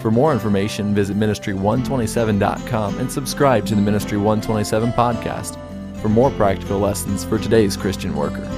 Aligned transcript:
For 0.00 0.12
more 0.12 0.32
information, 0.32 0.94
visit 0.94 1.16
ministry127.com 1.16 3.00
and 3.00 3.10
subscribe 3.10 3.66
to 3.66 3.74
the 3.74 3.80
Ministry 3.80 4.16
127 4.16 4.92
podcast 4.92 5.58
for 6.00 6.08
more 6.08 6.30
practical 6.30 6.78
lessons 6.78 7.24
for 7.24 7.36
today's 7.36 7.76
Christian 7.76 8.14
worker. 8.14 8.48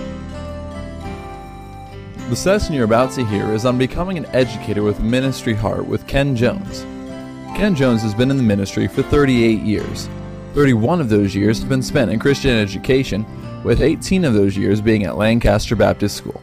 The 2.29 2.37
session 2.37 2.75
you're 2.75 2.85
about 2.85 3.13
to 3.13 3.25
hear 3.25 3.53
is 3.55 3.65
on 3.65 3.79
becoming 3.79 4.19
an 4.19 4.27
educator 4.27 4.83
with 4.83 5.01
ministry 5.01 5.55
heart 5.55 5.87
with 5.87 6.07
Ken 6.07 6.37
Jones. 6.37 6.83
Ken 7.57 7.75
Jones 7.75 8.03
has 8.03 8.15
been 8.15 8.31
in 8.31 8.37
the 8.37 8.43
ministry 8.43 8.87
for 8.87 9.03
38 9.03 9.61
years. 9.63 10.09
31 10.55 11.01
of 11.01 11.09
those 11.09 11.35
years 11.35 11.61
have 11.61 11.71
been 11.71 11.83
spent 11.83 12.11
in 12.11 12.19
Christian 12.19 12.51
education, 12.51 13.25
with 13.65 13.81
18 13.81 14.25
of 14.25 14.35
those 14.35 14.57
years 14.57 14.81
being 14.81 15.05
at 15.05 15.17
Lancaster 15.17 15.75
Baptist 15.75 16.17
School. 16.17 16.41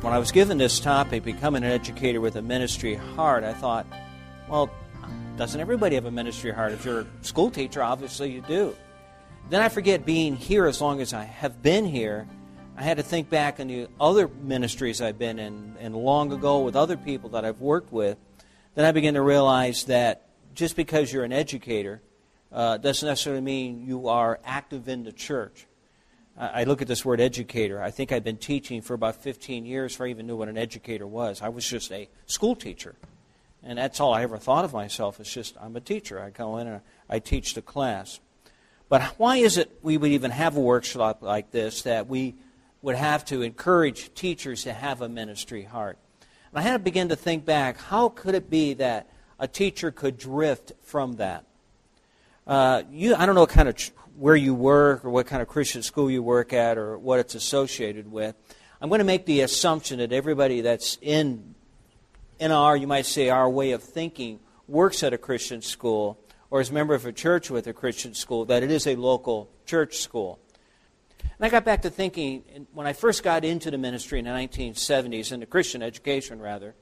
When 0.00 0.14
I 0.14 0.18
was 0.18 0.32
given 0.32 0.56
this 0.56 0.80
topic, 0.80 1.24
becoming 1.24 1.62
an 1.62 1.70
educator 1.70 2.22
with 2.22 2.36
a 2.36 2.40
ministry 2.40 2.94
heart, 2.94 3.44
I 3.44 3.52
thought, 3.52 3.86
well, 4.48 4.70
doesn't 5.36 5.60
everybody 5.60 5.94
have 5.96 6.06
a 6.06 6.10
ministry 6.10 6.52
heart? 6.52 6.72
If 6.72 6.86
you're 6.86 7.00
a 7.00 7.06
school 7.20 7.50
teacher, 7.50 7.82
obviously 7.82 8.30
you 8.32 8.40
do. 8.40 8.74
Then 9.50 9.60
I 9.60 9.68
forget 9.68 10.06
being 10.06 10.36
here 10.36 10.64
as 10.64 10.80
long 10.80 11.02
as 11.02 11.12
I 11.12 11.24
have 11.24 11.62
been 11.62 11.84
here. 11.84 12.26
I 12.78 12.82
had 12.82 12.96
to 12.96 13.02
think 13.02 13.28
back 13.28 13.60
on 13.60 13.66
the 13.66 13.88
other 14.00 14.28
ministries 14.28 15.02
I've 15.02 15.18
been 15.18 15.38
in, 15.38 15.76
and 15.78 15.94
long 15.94 16.32
ago 16.32 16.60
with 16.60 16.76
other 16.76 16.96
people 16.96 17.28
that 17.30 17.44
I've 17.44 17.60
worked 17.60 17.92
with. 17.92 18.16
Then 18.74 18.86
I 18.86 18.92
began 18.92 19.12
to 19.14 19.22
realize 19.22 19.84
that 19.84 20.30
just 20.54 20.76
because 20.76 21.12
you're 21.12 21.24
an 21.24 21.32
educator 21.32 22.00
uh, 22.50 22.78
doesn't 22.78 23.06
necessarily 23.06 23.42
mean 23.42 23.86
you 23.86 24.08
are 24.08 24.40
active 24.46 24.88
in 24.88 25.04
the 25.04 25.12
church. 25.12 25.66
I 26.40 26.64
look 26.64 26.80
at 26.80 26.88
this 26.88 27.04
word 27.04 27.20
educator. 27.20 27.82
I 27.82 27.90
think 27.90 28.12
I'd 28.12 28.24
been 28.24 28.38
teaching 28.38 28.80
for 28.80 28.94
about 28.94 29.16
15 29.16 29.66
years 29.66 29.92
before 29.92 30.06
I 30.06 30.10
even 30.10 30.26
knew 30.26 30.36
what 30.36 30.48
an 30.48 30.56
educator 30.56 31.06
was. 31.06 31.42
I 31.42 31.50
was 31.50 31.68
just 31.68 31.92
a 31.92 32.08
school 32.24 32.56
teacher. 32.56 32.94
And 33.62 33.78
that's 33.78 34.00
all 34.00 34.14
I 34.14 34.22
ever 34.22 34.38
thought 34.38 34.64
of 34.64 34.72
myself. 34.72 35.20
It's 35.20 35.30
just, 35.30 35.54
I'm 35.60 35.76
a 35.76 35.80
teacher. 35.80 36.18
I 36.18 36.30
go 36.30 36.56
in 36.56 36.66
and 36.66 36.80
I 37.10 37.18
teach 37.18 37.52
the 37.52 37.60
class. 37.60 38.20
But 38.88 39.02
why 39.18 39.36
is 39.36 39.58
it 39.58 39.70
we 39.82 39.98
would 39.98 40.12
even 40.12 40.30
have 40.30 40.56
a 40.56 40.60
workshop 40.60 41.20
like 41.20 41.50
this 41.50 41.82
that 41.82 42.08
we 42.08 42.36
would 42.80 42.96
have 42.96 43.22
to 43.26 43.42
encourage 43.42 44.14
teachers 44.14 44.64
to 44.64 44.72
have 44.72 45.02
a 45.02 45.10
ministry 45.10 45.64
heart? 45.64 45.98
And 46.52 46.58
I 46.58 46.62
had 46.62 46.72
to 46.72 46.78
begin 46.78 47.10
to 47.10 47.16
think 47.16 47.44
back 47.44 47.78
how 47.78 48.08
could 48.08 48.34
it 48.34 48.48
be 48.48 48.72
that 48.74 49.10
a 49.38 49.46
teacher 49.46 49.90
could 49.90 50.16
drift 50.16 50.72
from 50.80 51.16
that? 51.16 51.44
Uh, 52.46 52.82
you, 52.90 53.14
I 53.14 53.26
don't 53.26 53.34
know 53.34 53.42
what 53.42 53.50
kind 53.50 53.68
of 53.68 53.76
where 54.20 54.36
you 54.36 54.52
work 54.52 55.02
or 55.02 55.08
what 55.08 55.26
kind 55.26 55.40
of 55.40 55.48
Christian 55.48 55.82
school 55.82 56.10
you 56.10 56.22
work 56.22 56.52
at 56.52 56.76
or 56.76 56.98
what 56.98 57.18
it's 57.18 57.34
associated 57.34 58.12
with. 58.12 58.34
I'm 58.78 58.90
going 58.90 58.98
to 58.98 59.04
make 59.04 59.24
the 59.24 59.40
assumption 59.40 59.98
that 60.00 60.12
everybody 60.12 60.60
that's 60.60 60.98
in 61.00 61.54
in 62.38 62.52
our, 62.52 62.76
you 62.76 62.86
might 62.86 63.06
say, 63.06 63.30
our 63.30 63.48
way 63.48 63.72
of 63.72 63.82
thinking 63.82 64.38
works 64.68 65.02
at 65.02 65.14
a 65.14 65.18
Christian 65.18 65.62
school 65.62 66.18
or 66.50 66.60
is 66.60 66.68
a 66.68 66.74
member 66.74 66.92
of 66.92 67.06
a 67.06 67.12
church 67.12 67.50
with 67.50 67.66
a 67.66 67.72
Christian 67.72 68.12
school, 68.12 68.44
that 68.44 68.62
it 68.62 68.70
is 68.70 68.86
a 68.86 68.94
local 68.94 69.50
church 69.64 69.96
school. 69.96 70.38
And 71.22 71.46
I 71.46 71.48
got 71.48 71.64
back 71.64 71.80
to 71.82 71.90
thinking 71.90 72.66
when 72.74 72.86
I 72.86 72.92
first 72.92 73.22
got 73.22 73.42
into 73.42 73.70
the 73.70 73.78
ministry 73.78 74.18
in 74.18 74.26
the 74.26 74.32
1970s, 74.32 75.32
into 75.32 75.46
Christian 75.46 75.82
education 75.82 76.40
rather, 76.40 76.74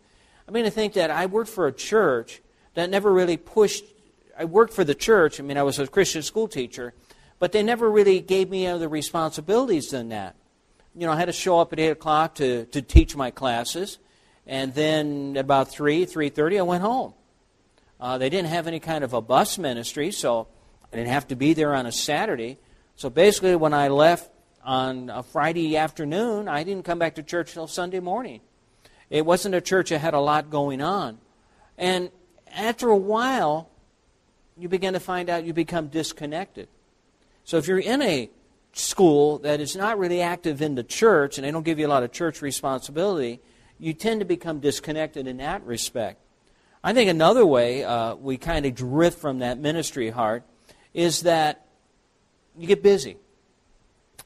I 0.48 0.50
mean 0.50 0.64
to 0.64 0.72
think 0.72 0.94
that 0.94 1.12
I 1.12 1.26
worked 1.26 1.50
for 1.50 1.68
a 1.68 1.72
church 1.72 2.42
that 2.74 2.90
never 2.90 3.12
really 3.12 3.36
pushed. 3.36 3.84
I 4.36 4.44
worked 4.44 4.72
for 4.72 4.82
the 4.82 4.94
church. 4.94 5.38
I 5.38 5.44
mean, 5.44 5.56
I 5.56 5.62
was 5.62 5.78
a 5.78 5.86
Christian 5.86 6.22
school 6.22 6.48
teacher, 6.48 6.94
but 7.38 7.52
they 7.52 7.62
never 7.62 7.90
really 7.90 8.20
gave 8.20 8.50
me 8.50 8.66
other 8.66 8.88
responsibilities 8.88 9.90
than 9.90 10.08
that. 10.10 10.34
You 10.94 11.06
know, 11.06 11.12
I 11.12 11.16
had 11.16 11.26
to 11.26 11.32
show 11.32 11.60
up 11.60 11.72
at 11.72 11.78
8 11.78 11.88
o'clock 11.90 12.34
to, 12.36 12.66
to 12.66 12.82
teach 12.82 13.14
my 13.14 13.30
classes, 13.30 13.98
and 14.46 14.74
then 14.74 15.36
about 15.36 15.70
3, 15.70 16.06
3.30, 16.06 16.58
I 16.58 16.62
went 16.62 16.82
home. 16.82 17.14
Uh, 18.00 18.18
they 18.18 18.30
didn't 18.30 18.48
have 18.48 18.66
any 18.66 18.80
kind 18.80 19.04
of 19.04 19.12
a 19.12 19.20
bus 19.20 19.58
ministry, 19.58 20.10
so 20.10 20.48
I 20.92 20.96
didn't 20.96 21.10
have 21.10 21.28
to 21.28 21.36
be 21.36 21.52
there 21.52 21.74
on 21.74 21.86
a 21.86 21.92
Saturday. 21.92 22.58
So 22.96 23.10
basically, 23.10 23.56
when 23.56 23.74
I 23.74 23.88
left 23.88 24.30
on 24.64 25.10
a 25.10 25.22
Friday 25.22 25.76
afternoon, 25.76 26.48
I 26.48 26.62
didn't 26.64 26.84
come 26.84 26.98
back 26.98 27.16
to 27.16 27.22
church 27.22 27.52
till 27.52 27.66
Sunday 27.66 28.00
morning. 28.00 28.40
It 29.10 29.24
wasn't 29.24 29.54
a 29.54 29.60
church 29.60 29.90
that 29.90 29.98
had 29.98 30.14
a 30.14 30.20
lot 30.20 30.50
going 30.50 30.80
on. 30.80 31.18
And 31.76 32.10
after 32.54 32.88
a 32.88 32.96
while, 32.96 33.70
you 34.56 34.68
begin 34.68 34.94
to 34.94 35.00
find 35.00 35.30
out 35.30 35.44
you 35.44 35.52
become 35.52 35.88
disconnected. 35.88 36.68
So 37.48 37.56
if 37.56 37.66
you're 37.66 37.78
in 37.78 38.02
a 38.02 38.28
school 38.74 39.38
that 39.38 39.58
is 39.58 39.74
not 39.74 39.98
really 39.98 40.20
active 40.20 40.60
in 40.60 40.74
the 40.74 40.82
church 40.82 41.38
and 41.38 41.46
they 41.46 41.50
don't 41.50 41.62
give 41.62 41.78
you 41.78 41.86
a 41.86 41.88
lot 41.88 42.02
of 42.02 42.12
church 42.12 42.42
responsibility, 42.42 43.40
you 43.78 43.94
tend 43.94 44.20
to 44.20 44.26
become 44.26 44.60
disconnected 44.60 45.26
in 45.26 45.38
that 45.38 45.64
respect. 45.64 46.20
I 46.84 46.92
think 46.92 47.08
another 47.08 47.46
way 47.46 47.84
uh, 47.84 48.16
we 48.16 48.36
kind 48.36 48.66
of 48.66 48.74
drift 48.74 49.18
from 49.18 49.38
that 49.38 49.58
ministry 49.58 50.10
heart 50.10 50.42
is 50.92 51.22
that 51.22 51.66
you 52.58 52.66
get 52.66 52.82
busy. 52.82 53.16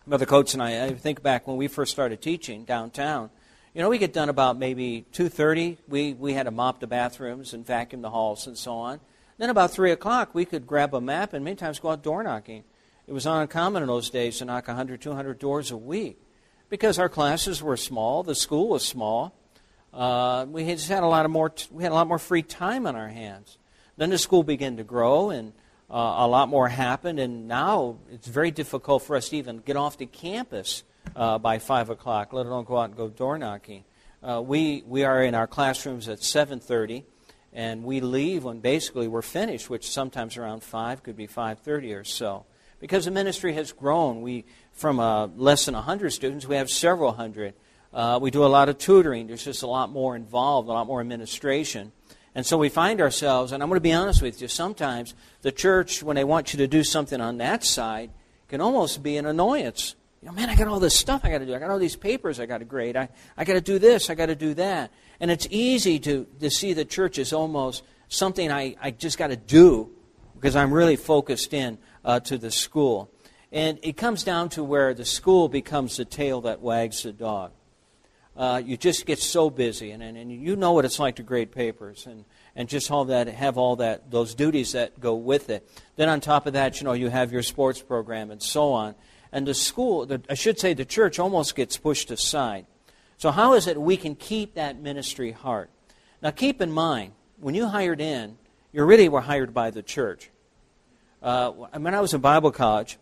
Brother 0.04 0.26
Coates 0.26 0.54
and 0.54 0.60
I, 0.60 0.86
I 0.86 0.94
think 0.94 1.22
back 1.22 1.46
when 1.46 1.56
we 1.56 1.68
first 1.68 1.92
started 1.92 2.20
teaching 2.20 2.64
downtown, 2.64 3.30
you 3.72 3.82
know, 3.82 3.88
we 3.88 3.98
get 3.98 4.12
done 4.12 4.30
about 4.30 4.58
maybe 4.58 5.06
2.30. 5.12 5.76
We, 5.86 6.14
we 6.14 6.32
had 6.32 6.46
to 6.46 6.50
mop 6.50 6.80
the 6.80 6.88
bathrooms 6.88 7.54
and 7.54 7.64
vacuum 7.64 8.02
the 8.02 8.10
halls 8.10 8.48
and 8.48 8.58
so 8.58 8.72
on. 8.72 8.98
Then 9.38 9.48
about 9.48 9.70
3 9.70 9.92
o'clock, 9.92 10.34
we 10.34 10.44
could 10.44 10.66
grab 10.66 10.92
a 10.92 11.00
map 11.00 11.34
and 11.34 11.44
many 11.44 11.54
times 11.54 11.78
go 11.78 11.90
out 11.90 12.02
door 12.02 12.24
knocking. 12.24 12.64
It 13.06 13.12
was 13.12 13.26
uncommon 13.26 13.82
in 13.82 13.88
those 13.88 14.10
days 14.10 14.38
to 14.38 14.44
knock 14.44 14.68
100, 14.68 15.00
200 15.00 15.38
doors 15.38 15.72
a 15.72 15.76
week 15.76 16.20
because 16.68 17.00
our 17.00 17.08
classes 17.08 17.60
were 17.60 17.76
small, 17.76 18.22
the 18.22 18.34
school 18.34 18.68
was 18.68 18.84
small. 18.84 19.34
Uh, 19.92 20.46
we 20.48 20.64
just 20.66 20.88
had 20.88 21.02
a 21.02 21.06
lot 21.06 21.24
of 21.24 21.30
more. 21.30 21.52
We 21.70 21.82
had 21.82 21.92
a 21.92 21.94
lot 21.94 22.06
more 22.06 22.18
free 22.18 22.42
time 22.42 22.86
on 22.86 22.96
our 22.96 23.08
hands. 23.08 23.58
Then 23.96 24.10
the 24.10 24.18
school 24.18 24.42
began 24.42 24.76
to 24.78 24.84
grow, 24.84 25.30
and 25.30 25.52
uh, 25.90 26.14
a 26.18 26.28
lot 26.28 26.48
more 26.48 26.68
happened. 26.68 27.18
And 27.18 27.46
now 27.46 27.98
it's 28.10 28.26
very 28.26 28.50
difficult 28.50 29.02
for 29.02 29.16
us 29.16 29.28
to 29.30 29.36
even 29.36 29.58
get 29.58 29.76
off 29.76 29.98
the 29.98 30.06
campus 30.06 30.84
uh, 31.14 31.38
by 31.38 31.58
five 31.58 31.90
o'clock, 31.90 32.32
let 32.32 32.46
alone 32.46 32.64
go 32.64 32.78
out 32.78 32.84
and 32.84 32.96
go 32.96 33.08
door 33.08 33.36
knocking. 33.36 33.84
Uh, 34.22 34.40
we 34.40 34.84
we 34.86 35.04
are 35.04 35.22
in 35.22 35.34
our 35.34 35.48
classrooms 35.48 36.08
at 36.08 36.20
7:30, 36.20 37.02
and 37.52 37.82
we 37.82 38.00
leave 38.00 38.44
when 38.44 38.60
basically 38.60 39.08
we're 39.08 39.22
finished, 39.22 39.68
which 39.68 39.90
sometimes 39.90 40.36
around 40.36 40.62
five, 40.62 41.02
could 41.02 41.16
be 41.16 41.26
5:30 41.26 41.94
or 41.94 42.04
so 42.04 42.46
because 42.82 43.04
the 43.04 43.12
ministry 43.12 43.52
has 43.52 43.70
grown. 43.70 44.22
We, 44.22 44.44
from 44.72 44.98
uh, 44.98 45.28
less 45.28 45.66
than 45.66 45.74
100 45.74 46.10
students, 46.10 46.46
we 46.46 46.56
have 46.56 46.68
several 46.68 47.12
hundred. 47.12 47.54
Uh, 47.94 48.18
we 48.20 48.32
do 48.32 48.44
a 48.44 48.48
lot 48.48 48.68
of 48.68 48.76
tutoring. 48.76 49.28
There's 49.28 49.44
just 49.44 49.62
a 49.62 49.68
lot 49.68 49.90
more 49.90 50.16
involved, 50.16 50.68
a 50.68 50.72
lot 50.72 50.88
more 50.88 51.00
administration. 51.00 51.92
And 52.34 52.44
so 52.44 52.58
we 52.58 52.68
find 52.68 53.00
ourselves, 53.00 53.52
and 53.52 53.62
I'm 53.62 53.68
going 53.68 53.76
to 53.76 53.80
be 53.80 53.92
honest 53.92 54.20
with 54.20 54.42
you, 54.42 54.48
sometimes 54.48 55.14
the 55.42 55.52
church, 55.52 56.02
when 56.02 56.16
they 56.16 56.24
want 56.24 56.52
you 56.52 56.56
to 56.56 56.66
do 56.66 56.82
something 56.82 57.20
on 57.20 57.38
that 57.38 57.62
side, 57.62 58.10
can 58.48 58.60
almost 58.60 59.00
be 59.00 59.16
an 59.16 59.26
annoyance. 59.26 59.94
You 60.20 60.26
know, 60.26 60.34
man, 60.34 60.50
I 60.50 60.56
got 60.56 60.66
all 60.66 60.80
this 60.80 60.96
stuff 60.98 61.20
I 61.22 61.30
got 61.30 61.38
to 61.38 61.46
do. 61.46 61.54
I 61.54 61.60
got 61.60 61.70
all 61.70 61.78
these 61.78 61.94
papers 61.94 62.40
I 62.40 62.46
got 62.46 62.58
to 62.58 62.64
grade. 62.64 62.96
I, 62.96 63.10
I 63.36 63.44
got 63.44 63.52
to 63.52 63.60
do 63.60 63.78
this. 63.78 64.10
I 64.10 64.16
got 64.16 64.26
to 64.26 64.34
do 64.34 64.54
that. 64.54 64.90
And 65.20 65.30
it's 65.30 65.46
easy 65.50 66.00
to, 66.00 66.26
to 66.40 66.50
see 66.50 66.72
the 66.72 66.84
church 66.84 67.20
as 67.20 67.32
almost 67.32 67.84
something 68.08 68.50
I, 68.50 68.74
I 68.82 68.90
just 68.90 69.18
got 69.18 69.28
to 69.28 69.36
do 69.36 69.92
because 70.42 70.56
I'm 70.56 70.74
really 70.74 70.96
focused 70.96 71.54
in 71.54 71.78
uh, 72.04 72.18
to 72.20 72.36
the 72.36 72.50
school. 72.50 73.12
And 73.52 73.78
it 73.82 73.96
comes 73.96 74.24
down 74.24 74.48
to 74.50 74.64
where 74.64 74.92
the 74.92 75.04
school 75.04 75.48
becomes 75.48 75.96
the 75.98 76.04
tail 76.04 76.40
that 76.40 76.60
wags 76.60 77.04
the 77.04 77.12
dog. 77.12 77.52
Uh, 78.36 78.60
you 78.64 78.76
just 78.76 79.06
get 79.06 79.20
so 79.20 79.50
busy, 79.50 79.92
and, 79.92 80.02
and, 80.02 80.16
and 80.16 80.32
you 80.32 80.56
know 80.56 80.72
what 80.72 80.84
it's 80.84 80.98
like 80.98 81.16
to 81.16 81.22
grade 81.22 81.52
papers, 81.52 82.06
and, 82.06 82.24
and 82.56 82.68
just 82.68 82.90
all 82.90 83.04
that, 83.04 83.28
have 83.28 83.56
all 83.56 83.76
that, 83.76 84.10
those 84.10 84.34
duties 84.34 84.72
that 84.72 84.98
go 84.98 85.14
with 85.14 85.48
it. 85.48 85.70
Then 85.94 86.08
on 86.08 86.20
top 86.20 86.46
of 86.46 86.54
that, 86.54 86.80
you 86.80 86.86
know, 86.86 86.94
you 86.94 87.08
have 87.08 87.30
your 87.30 87.42
sports 87.42 87.80
program 87.80 88.32
and 88.32 88.42
so 88.42 88.72
on. 88.72 88.96
And 89.30 89.46
the 89.46 89.54
school, 89.54 90.06
the, 90.06 90.22
I 90.28 90.34
should 90.34 90.58
say, 90.58 90.74
the 90.74 90.84
church 90.84 91.20
almost 91.20 91.54
gets 91.54 91.76
pushed 91.76 92.10
aside. 92.10 92.66
So 93.16 93.30
how 93.30 93.52
is 93.52 93.68
it 93.68 93.80
we 93.80 93.96
can 93.96 94.16
keep 94.16 94.54
that 94.54 94.80
ministry 94.80 95.30
heart? 95.30 95.70
Now, 96.20 96.32
keep 96.32 96.60
in 96.60 96.72
mind, 96.72 97.12
when 97.38 97.54
you 97.54 97.68
hired 97.68 98.00
in, 98.00 98.38
you 98.72 98.82
really 98.84 99.08
were 99.08 99.20
hired 99.20 99.52
by 99.52 99.70
the 99.70 99.82
church. 99.82 100.30
Uh, 101.22 101.50
when 101.52 101.94
I 101.94 102.00
was 102.00 102.14
in 102.14 102.20
Bible 102.20 102.50
college 102.50 102.98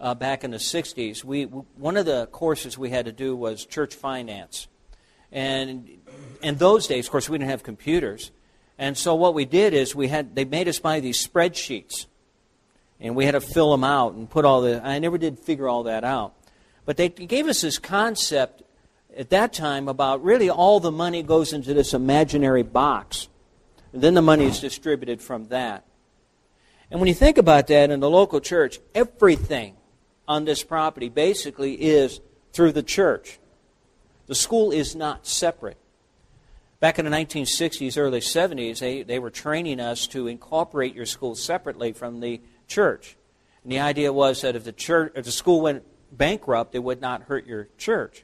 uh, 0.00 0.14
back 0.14 0.42
in 0.42 0.50
the 0.50 0.56
60s, 0.56 1.22
we, 1.22 1.44
one 1.44 1.96
of 1.96 2.06
the 2.06 2.26
courses 2.26 2.76
we 2.76 2.90
had 2.90 3.04
to 3.04 3.12
do 3.12 3.36
was 3.36 3.64
church 3.64 3.94
finance. 3.94 4.66
And 5.30 5.88
in 6.42 6.56
those 6.56 6.88
days, 6.88 7.06
of 7.06 7.12
course, 7.12 7.28
we 7.28 7.38
didn't 7.38 7.50
have 7.50 7.62
computers. 7.62 8.32
And 8.78 8.98
so 8.98 9.14
what 9.14 9.32
we 9.34 9.44
did 9.44 9.74
is 9.74 9.94
we 9.94 10.08
had, 10.08 10.34
they 10.34 10.44
made 10.44 10.66
us 10.66 10.80
buy 10.80 10.98
these 10.98 11.24
spreadsheets. 11.24 12.06
and 13.00 13.14
we 13.14 13.26
had 13.26 13.32
to 13.32 13.40
fill 13.40 13.70
them 13.70 13.84
out 13.84 14.14
and 14.14 14.28
put 14.28 14.44
all 14.44 14.62
the. 14.62 14.84
I 14.84 14.98
never 14.98 15.18
did 15.18 15.38
figure 15.38 15.68
all 15.68 15.84
that 15.84 16.02
out, 16.02 16.34
but 16.84 16.96
they 16.96 17.08
gave 17.08 17.46
us 17.46 17.60
this 17.60 17.78
concept 17.78 18.62
at 19.16 19.30
that 19.30 19.52
time 19.52 19.88
about 19.88 20.24
really 20.24 20.50
all 20.50 20.80
the 20.80 20.92
money 20.92 21.22
goes 21.22 21.52
into 21.52 21.74
this 21.74 21.94
imaginary 21.94 22.62
box, 22.62 23.28
and 23.92 24.02
then 24.02 24.14
the 24.14 24.22
money 24.22 24.46
is 24.46 24.60
distributed 24.60 25.20
from 25.20 25.46
that. 25.46 25.84
And 26.92 27.00
when 27.00 27.08
you 27.08 27.14
think 27.14 27.38
about 27.38 27.68
that 27.68 27.90
in 27.90 28.00
the 28.00 28.10
local 28.10 28.38
church, 28.38 28.78
everything 28.94 29.76
on 30.28 30.44
this 30.44 30.62
property 30.62 31.08
basically 31.08 31.72
is 31.72 32.20
through 32.52 32.72
the 32.72 32.82
church. 32.82 33.38
The 34.26 34.34
school 34.34 34.72
is 34.72 34.94
not 34.94 35.26
separate. 35.26 35.78
Back 36.80 36.98
in 36.98 37.06
the 37.06 37.10
1960s, 37.10 37.96
early 37.96 38.20
70s, 38.20 38.80
they, 38.80 39.04
they 39.04 39.18
were 39.18 39.30
training 39.30 39.80
us 39.80 40.06
to 40.08 40.26
incorporate 40.26 40.94
your 40.94 41.06
school 41.06 41.34
separately 41.34 41.92
from 41.92 42.20
the 42.20 42.42
church. 42.68 43.16
And 43.62 43.72
the 43.72 43.80
idea 43.80 44.12
was 44.12 44.42
that 44.42 44.54
if 44.54 44.64
the, 44.64 44.72
church, 44.72 45.12
if 45.14 45.24
the 45.24 45.32
school 45.32 45.62
went 45.62 45.84
bankrupt, 46.12 46.74
it 46.74 46.80
would 46.80 47.00
not 47.00 47.22
hurt 47.22 47.46
your 47.46 47.68
church. 47.78 48.22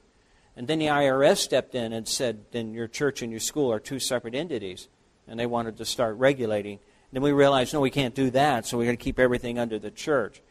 And 0.57 0.69
then 0.69 0.79
the 0.79 0.89
IRS 0.89 1.39
stepped 1.39 1.75
in 1.75 1.95
and 1.95 2.07
said, 2.07 2.45
then 2.53 2.75
your 2.75 2.87
church 2.87 3.23
and 3.23 3.31
your 3.31 3.41
school 3.41 3.73
are 3.73 3.81
two 3.81 3.99
separate 3.99 4.35
entities. 4.35 4.89
And 5.27 5.41
they 5.41 5.47
wanted 5.47 5.79
to 5.79 5.87
start 5.87 6.17
regulating. 6.17 6.81
Then 7.13 7.23
we 7.23 7.33
realized, 7.33 7.73
no, 7.73 7.81
we 7.81 7.91
can't 7.91 8.15
do 8.15 8.31
that, 8.31 8.67
so 8.67 8.79
we 8.79 8.85
got 8.85 8.93
to 8.93 8.97
keep 8.97 9.19
everything 9.19 9.59
under 9.59 9.79
the 9.79 9.91
church. 9.91 10.43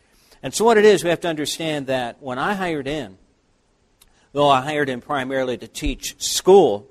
And 0.41 0.53
so 0.53 0.65
what 0.65 0.77
it 0.77 0.85
is, 0.85 1.03
we 1.03 1.09
have 1.09 1.21
to 1.21 1.27
understand 1.27 1.87
that 1.87 2.21
when 2.21 2.39
I 2.39 2.53
hired 2.53 2.87
in, 2.87 3.17
though 4.33 4.49
I 4.49 4.61
hired 4.61 4.89
in 4.89 5.01
primarily 5.01 5.57
to 5.57 5.67
teach 5.67 6.21
school, 6.21 6.87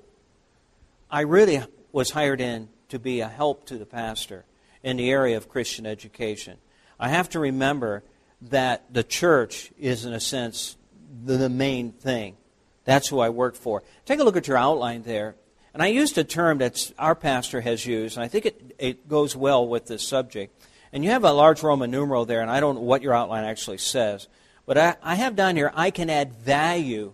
I 1.10 1.22
really 1.22 1.62
was 1.92 2.10
hired 2.10 2.40
in 2.40 2.68
to 2.88 2.98
be 2.98 3.20
a 3.20 3.28
help 3.28 3.66
to 3.66 3.78
the 3.78 3.86
pastor 3.86 4.44
in 4.82 4.96
the 4.96 5.10
area 5.10 5.36
of 5.36 5.48
Christian 5.48 5.86
education. 5.86 6.58
I 6.98 7.08
have 7.08 7.28
to 7.30 7.40
remember 7.40 8.04
that 8.42 8.92
the 8.92 9.02
church 9.02 9.72
is, 9.78 10.04
in 10.04 10.12
a 10.12 10.20
sense, 10.20 10.76
the 11.24 11.48
main 11.48 11.92
thing. 11.92 12.36
That's 12.84 13.08
who 13.08 13.18
I 13.18 13.30
work 13.30 13.56
for. 13.56 13.82
Take 14.04 14.20
a 14.20 14.24
look 14.24 14.36
at 14.36 14.46
your 14.46 14.56
outline 14.56 15.02
there. 15.02 15.34
And 15.76 15.82
I 15.82 15.88
used 15.88 16.16
a 16.16 16.24
term 16.24 16.56
that 16.58 16.90
our 16.98 17.14
pastor 17.14 17.60
has 17.60 17.84
used, 17.84 18.16
and 18.16 18.24
I 18.24 18.28
think 18.28 18.46
it, 18.46 18.74
it 18.78 19.08
goes 19.08 19.36
well 19.36 19.68
with 19.68 19.84
this 19.84 20.08
subject. 20.08 20.58
And 20.90 21.04
you 21.04 21.10
have 21.10 21.22
a 21.22 21.32
large 21.32 21.62
Roman 21.62 21.90
numeral 21.90 22.24
there, 22.24 22.40
and 22.40 22.50
I 22.50 22.60
don't 22.60 22.76
know 22.76 22.80
what 22.80 23.02
your 23.02 23.12
outline 23.12 23.44
actually 23.44 23.76
says. 23.76 24.26
But 24.64 24.78
I, 24.78 24.96
I 25.02 25.16
have 25.16 25.36
down 25.36 25.54
here, 25.54 25.70
I 25.74 25.90
can 25.90 26.08
add 26.08 26.32
value 26.32 27.12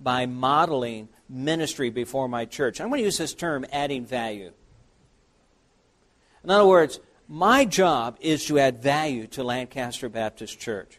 by 0.00 0.26
modeling 0.26 1.08
ministry 1.28 1.90
before 1.90 2.26
my 2.26 2.46
church. 2.46 2.80
I'm 2.80 2.88
going 2.88 2.98
to 2.98 3.04
use 3.04 3.18
this 3.18 3.32
term, 3.32 3.64
adding 3.70 4.04
value. 4.04 4.50
In 6.42 6.50
other 6.50 6.66
words, 6.66 6.98
my 7.28 7.64
job 7.64 8.16
is 8.20 8.44
to 8.46 8.58
add 8.58 8.82
value 8.82 9.28
to 9.28 9.44
Lancaster 9.44 10.08
Baptist 10.08 10.58
Church. 10.58 10.98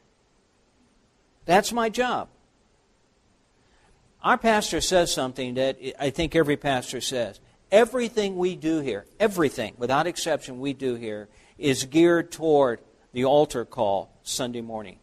That's 1.43 1.73
my 1.73 1.89
job. 1.89 2.29
Our 4.23 4.37
pastor 4.37 4.81
says 4.81 5.13
something 5.13 5.55
that 5.55 5.79
I 5.99 6.11
think 6.11 6.35
every 6.35 6.57
pastor 6.57 7.01
says. 7.01 7.39
Everything 7.71 8.35
we 8.35 8.55
do 8.55 8.79
here, 8.79 9.05
everything, 9.19 9.73
without 9.77 10.05
exception, 10.05 10.59
we 10.59 10.73
do 10.73 10.95
here, 10.95 11.29
is 11.57 11.85
geared 11.85 12.31
toward 12.31 12.79
the 13.13 13.25
altar 13.25 13.65
call 13.65 14.11
Sunday 14.23 14.61
morning. 14.61 14.99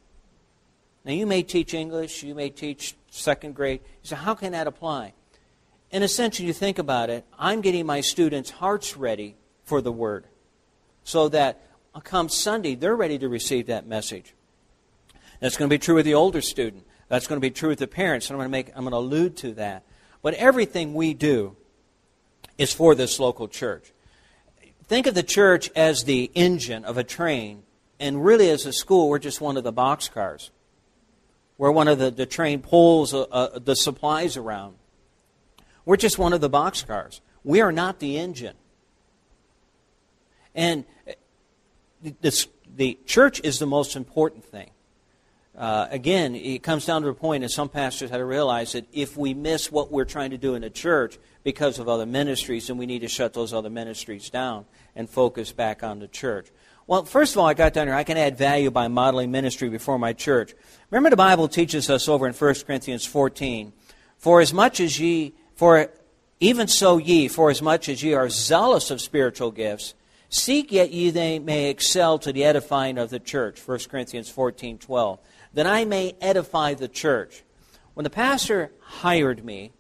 Now, 1.05 1.13
you 1.13 1.27
may 1.27 1.43
teach 1.43 1.73
English, 1.73 2.23
you 2.23 2.35
may 2.35 2.51
teach 2.51 2.95
second 3.11 3.55
grade. 3.55 3.81
You 4.03 4.11
say, 4.11 4.17
how 4.17 4.35
can 4.35 4.53
that 4.53 4.67
apply? 4.67 5.15
In 5.91 6.03
a 6.03 6.09
sense, 6.09 6.39
you 6.39 6.53
think 6.53 6.79
about 6.79 7.09
it, 7.09 7.25
I'm 7.39 7.63
getting 7.63 7.87
my 7.87 8.03
students' 8.03 8.51
hearts 8.51 8.97
ready 8.97 9.37
for 9.65 9.81
the 9.81 9.93
Word 9.93 10.27
so 11.03 11.29
that 11.31 11.63
come 12.05 12.29
Sunday, 12.29 12.75
they're 12.75 12.95
ready 12.95 13.19
to 13.19 13.29
receive 13.29 13.67
that 13.67 13.87
message. 13.87 14.35
That's 15.41 15.57
going 15.57 15.69
to 15.69 15.75
be 15.75 15.79
true 15.79 15.95
with 15.95 16.05
the 16.05 16.15
older 16.15 16.43
student. 16.43 16.85
That's 17.09 17.27
going 17.27 17.39
to 17.39 17.41
be 17.41 17.51
true 17.51 17.71
with 17.71 17.79
the 17.79 17.87
parents, 17.87 18.29
and 18.29 18.35
I'm 18.35 18.39
going 18.39 18.49
to 18.49 18.51
make 18.51 18.77
I'm 18.77 18.85
going 18.85 18.93
to 18.93 18.99
allude 18.99 19.37
to 19.39 19.53
that. 19.55 19.85
But 20.23 20.35
everything 20.35 20.95
we 20.95 21.15
do 21.15 21.57
is 22.59 22.73
for 22.73 22.95
this 22.95 23.19
local 23.19 23.49
church. 23.49 23.93
Think 24.85 25.07
of 25.07 25.15
the 25.15 25.23
church 25.23 25.71
as 25.77 26.05
the 26.05 26.31
engine 26.35 26.85
of 26.85 26.99
a 26.99 27.05
train, 27.05 27.63
and 28.01 28.25
really 28.25 28.51
as 28.51 28.67
a 28.67 28.73
school, 28.73 29.09
we're 29.09 29.19
just 29.19 29.41
one 29.41 29.57
of 29.57 29.65
the 29.65 29.73
boxcars. 29.73 30.51
We're 31.57 31.73
one 31.73 31.89
of 31.89 31.99
the, 31.99 32.11
the 32.11 32.27
train 32.27 32.63
pulls 32.63 33.13
uh, 33.13 33.23
uh, 33.23 33.59
the 33.59 33.75
supplies 33.75 34.37
around. 34.37 34.77
We're 35.85 35.97
just 35.97 36.19
one 36.19 36.33
of 36.33 36.41
the 36.41 36.51
boxcars. 36.51 37.21
We 37.43 37.61
are 37.61 37.73
not 37.73 37.99
the 37.99 38.19
engine. 38.19 38.55
And 40.55 40.85
this, 42.21 42.47
the 42.77 42.99
church 43.07 43.41
is 43.43 43.59
the 43.59 43.67
most 43.67 43.97
important 43.97 44.45
thing. 44.45 44.71
Uh, 45.59 45.89
again, 45.91 46.37
it 46.37 46.63
comes 46.63 46.87
down 46.87 47.03
to 47.03 47.09
a 47.09 47.15
point, 47.15 47.43
and 47.43 47.51
some 47.51 47.69
pastors 47.69 48.11
have 48.11 48.21
to 48.21 48.25
realize 48.25 48.73
that 48.73 48.87
if 48.93 49.17
we 49.17 49.35
miss 49.35 49.73
what 49.73 49.91
we're 49.91 50.05
trying 50.05 50.31
to 50.31 50.39
do 50.39 50.55
in 50.55 50.63
the 50.63 50.71
church 50.71 51.19
because 51.43 51.81
of 51.81 51.89
other 51.89 52.07
ministries, 52.07 52.69
then 52.69 52.77
we 52.79 52.87
need 52.87 53.01
to 53.01 53.09
shut 53.09 53.33
those 53.33 53.53
other 53.53 53.69
ministries 53.69 54.31
down 54.31 54.67
and 54.95 55.11
focus 55.11 55.51
back 55.51 55.83
on 55.83 55.99
the 55.99 56.07
church. 56.07 56.47
Well, 56.87 57.05
first 57.05 57.35
of 57.35 57.39
all, 57.39 57.47
I 57.47 57.55
got 57.55 57.73
down 57.73 57.89
here, 57.89 57.97
I 57.97 58.05
can 58.05 58.17
add 58.17 58.39
value 58.39 58.71
by 58.71 58.87
modeling 58.87 59.33
ministry 59.33 59.69
before 59.69 59.99
my 59.99 60.13
church. 60.13 60.55
Remember, 60.91 61.11
the 61.11 61.17
Bible 61.17 61.49
teaches 61.49 61.91
us 61.91 62.09
over 62.09 62.29
in 62.29 62.35
1 62.35 62.55
Corinthians 62.65 63.05
14 63.05 63.73
For 64.17 64.41
as 64.41 64.55
much 64.55 64.79
as 64.79 65.01
ye, 65.01 65.35
for 65.57 65.91
even 66.39 66.69
so 66.69 66.99
ye, 66.99 67.27
for 67.27 67.51
as 67.51 67.61
much 67.61 67.89
as 67.89 68.01
ye 68.01 68.15
are 68.15 68.29
zealous 68.29 68.93
of 68.93 69.01
spiritual 69.01 69.51
gifts, 69.51 69.95
Seek 70.31 70.73
yet 70.73 70.93
ye 70.93 71.11
they 71.11 71.39
may 71.39 71.71
excel 71.71 72.19
to 72.19 72.33
the 72.33 72.45
edifying 72.45 72.99
of 72.99 73.09
the 73.09 73.19
church. 73.19 73.67
1 73.67 73.79
Corinthians 73.91 74.29
14 74.29 74.79
12. 74.79 75.19
That 75.59 75.67
I 75.67 75.85
may 75.85 76.15
edify 76.21 76.75
the 76.75 76.87
church. 76.87 77.43
When 77.95 78.05
the 78.05 78.11
pastor 78.11 78.71
hired 78.79 79.45
me, 79.45 79.73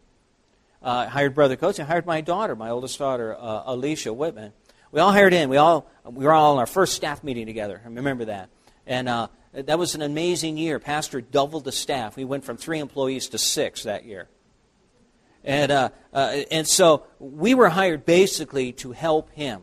uh, 0.82 1.06
hired 1.06 1.36
Brother 1.36 1.54
Coates, 1.54 1.78
and 1.78 1.86
hired 1.86 2.04
my 2.04 2.20
daughter, 2.20 2.56
my 2.56 2.70
oldest 2.70 2.98
daughter, 2.98 3.36
uh, 3.38 3.62
Alicia 3.64 4.12
Whitman. 4.12 4.52
We 4.90 4.98
all 4.98 5.12
hired 5.12 5.32
in. 5.32 5.48
We 5.48 5.56
all 5.56 5.88
we 6.04 6.25
were 6.25 6.32
all 6.32 6.54
in 6.54 6.58
our 6.58 6.66
first 6.66 6.94
staff 6.94 7.22
meeting 7.22 7.46
together. 7.46 7.80
I 7.84 7.86
remember 7.90 8.25
that. 8.25 8.50
And 8.88 9.08
uh, 9.08 9.28
that 9.52 9.78
was 9.78 9.94
an 9.94 10.02
amazing 10.02 10.56
year. 10.56 10.80
Pastor 10.80 11.20
doubled 11.20 11.62
the 11.62 11.70
staff. 11.70 12.16
We 12.16 12.25
went 12.25 12.44
from 12.44 12.56
three 12.56 12.80
employees 12.80 13.28
to 13.28 13.38
six 13.38 13.84
that 13.84 14.04
year. 14.04 14.26
And, 15.44 15.70
uh, 15.70 15.90
uh, 16.12 16.38
and 16.50 16.66
so 16.66 17.04
we 17.20 17.54
were 17.54 17.69
hired 17.69 18.04
basically 18.04 18.72
to 18.72 18.90
help 18.90 19.30
him. 19.30 19.62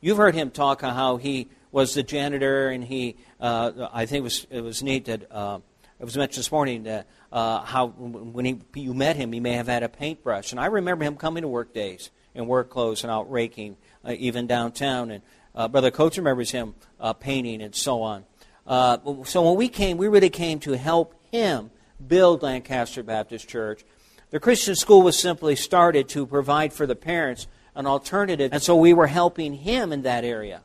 You've 0.00 0.16
heard 0.16 0.34
him 0.34 0.50
talk 0.50 0.82
on 0.82 0.92
how 0.92 1.18
he 1.18 1.50
was 1.74 1.92
the 1.92 2.04
janitor, 2.04 2.68
and 2.68 2.84
he, 2.84 3.16
uh, 3.40 3.88
I 3.92 4.06
think 4.06 4.20
it 4.20 4.22
was, 4.22 4.46
it 4.48 4.60
was 4.60 4.80
neat 4.80 5.06
that 5.06 5.26
uh, 5.28 5.58
it 5.98 6.04
was 6.04 6.16
mentioned 6.16 6.38
this 6.38 6.52
morning 6.52 6.84
that 6.84 7.08
uh, 7.32 7.62
how 7.62 7.88
when 7.88 8.44
he, 8.44 8.60
you 8.76 8.94
met 8.94 9.16
him, 9.16 9.32
he 9.32 9.40
may 9.40 9.54
have 9.54 9.66
had 9.66 9.82
a 9.82 9.88
paintbrush. 9.88 10.52
And 10.52 10.60
I 10.60 10.66
remember 10.66 11.04
him 11.04 11.16
coming 11.16 11.42
to 11.42 11.48
work 11.48 11.74
days 11.74 12.10
in 12.32 12.46
work 12.46 12.70
clothes 12.70 13.02
and 13.02 13.10
out 13.10 13.28
raking, 13.28 13.76
uh, 14.04 14.14
even 14.16 14.46
downtown. 14.46 15.10
And 15.10 15.22
uh, 15.52 15.66
Brother 15.66 15.90
Coates 15.90 16.16
remembers 16.16 16.52
him 16.52 16.76
uh, 17.00 17.12
painting 17.12 17.60
and 17.60 17.74
so 17.74 18.02
on. 18.02 18.24
so 18.68 19.42
when 19.42 19.56
we 19.56 19.68
came, 19.68 19.96
we 19.96 20.06
really 20.06 20.30
came 20.30 20.60
to 20.60 20.76
help 20.76 21.16
him 21.32 21.72
build 22.06 22.44
Lancaster 22.44 23.02
Baptist 23.02 23.48
Church. 23.48 23.84
The 24.30 24.38
Christian 24.38 24.76
school 24.76 25.02
was 25.02 25.18
simply 25.18 25.56
started 25.56 26.08
to 26.10 26.24
provide 26.24 26.72
for 26.72 26.86
the 26.86 26.94
parents 26.94 27.48
an 27.74 27.86
alternative. 27.86 28.52
And 28.52 28.62
so 28.62 28.76
we 28.76 28.92
were 28.92 29.08
helping 29.08 29.54
him 29.54 29.92
in 29.92 30.02
that 30.02 30.22
area. 30.22 30.62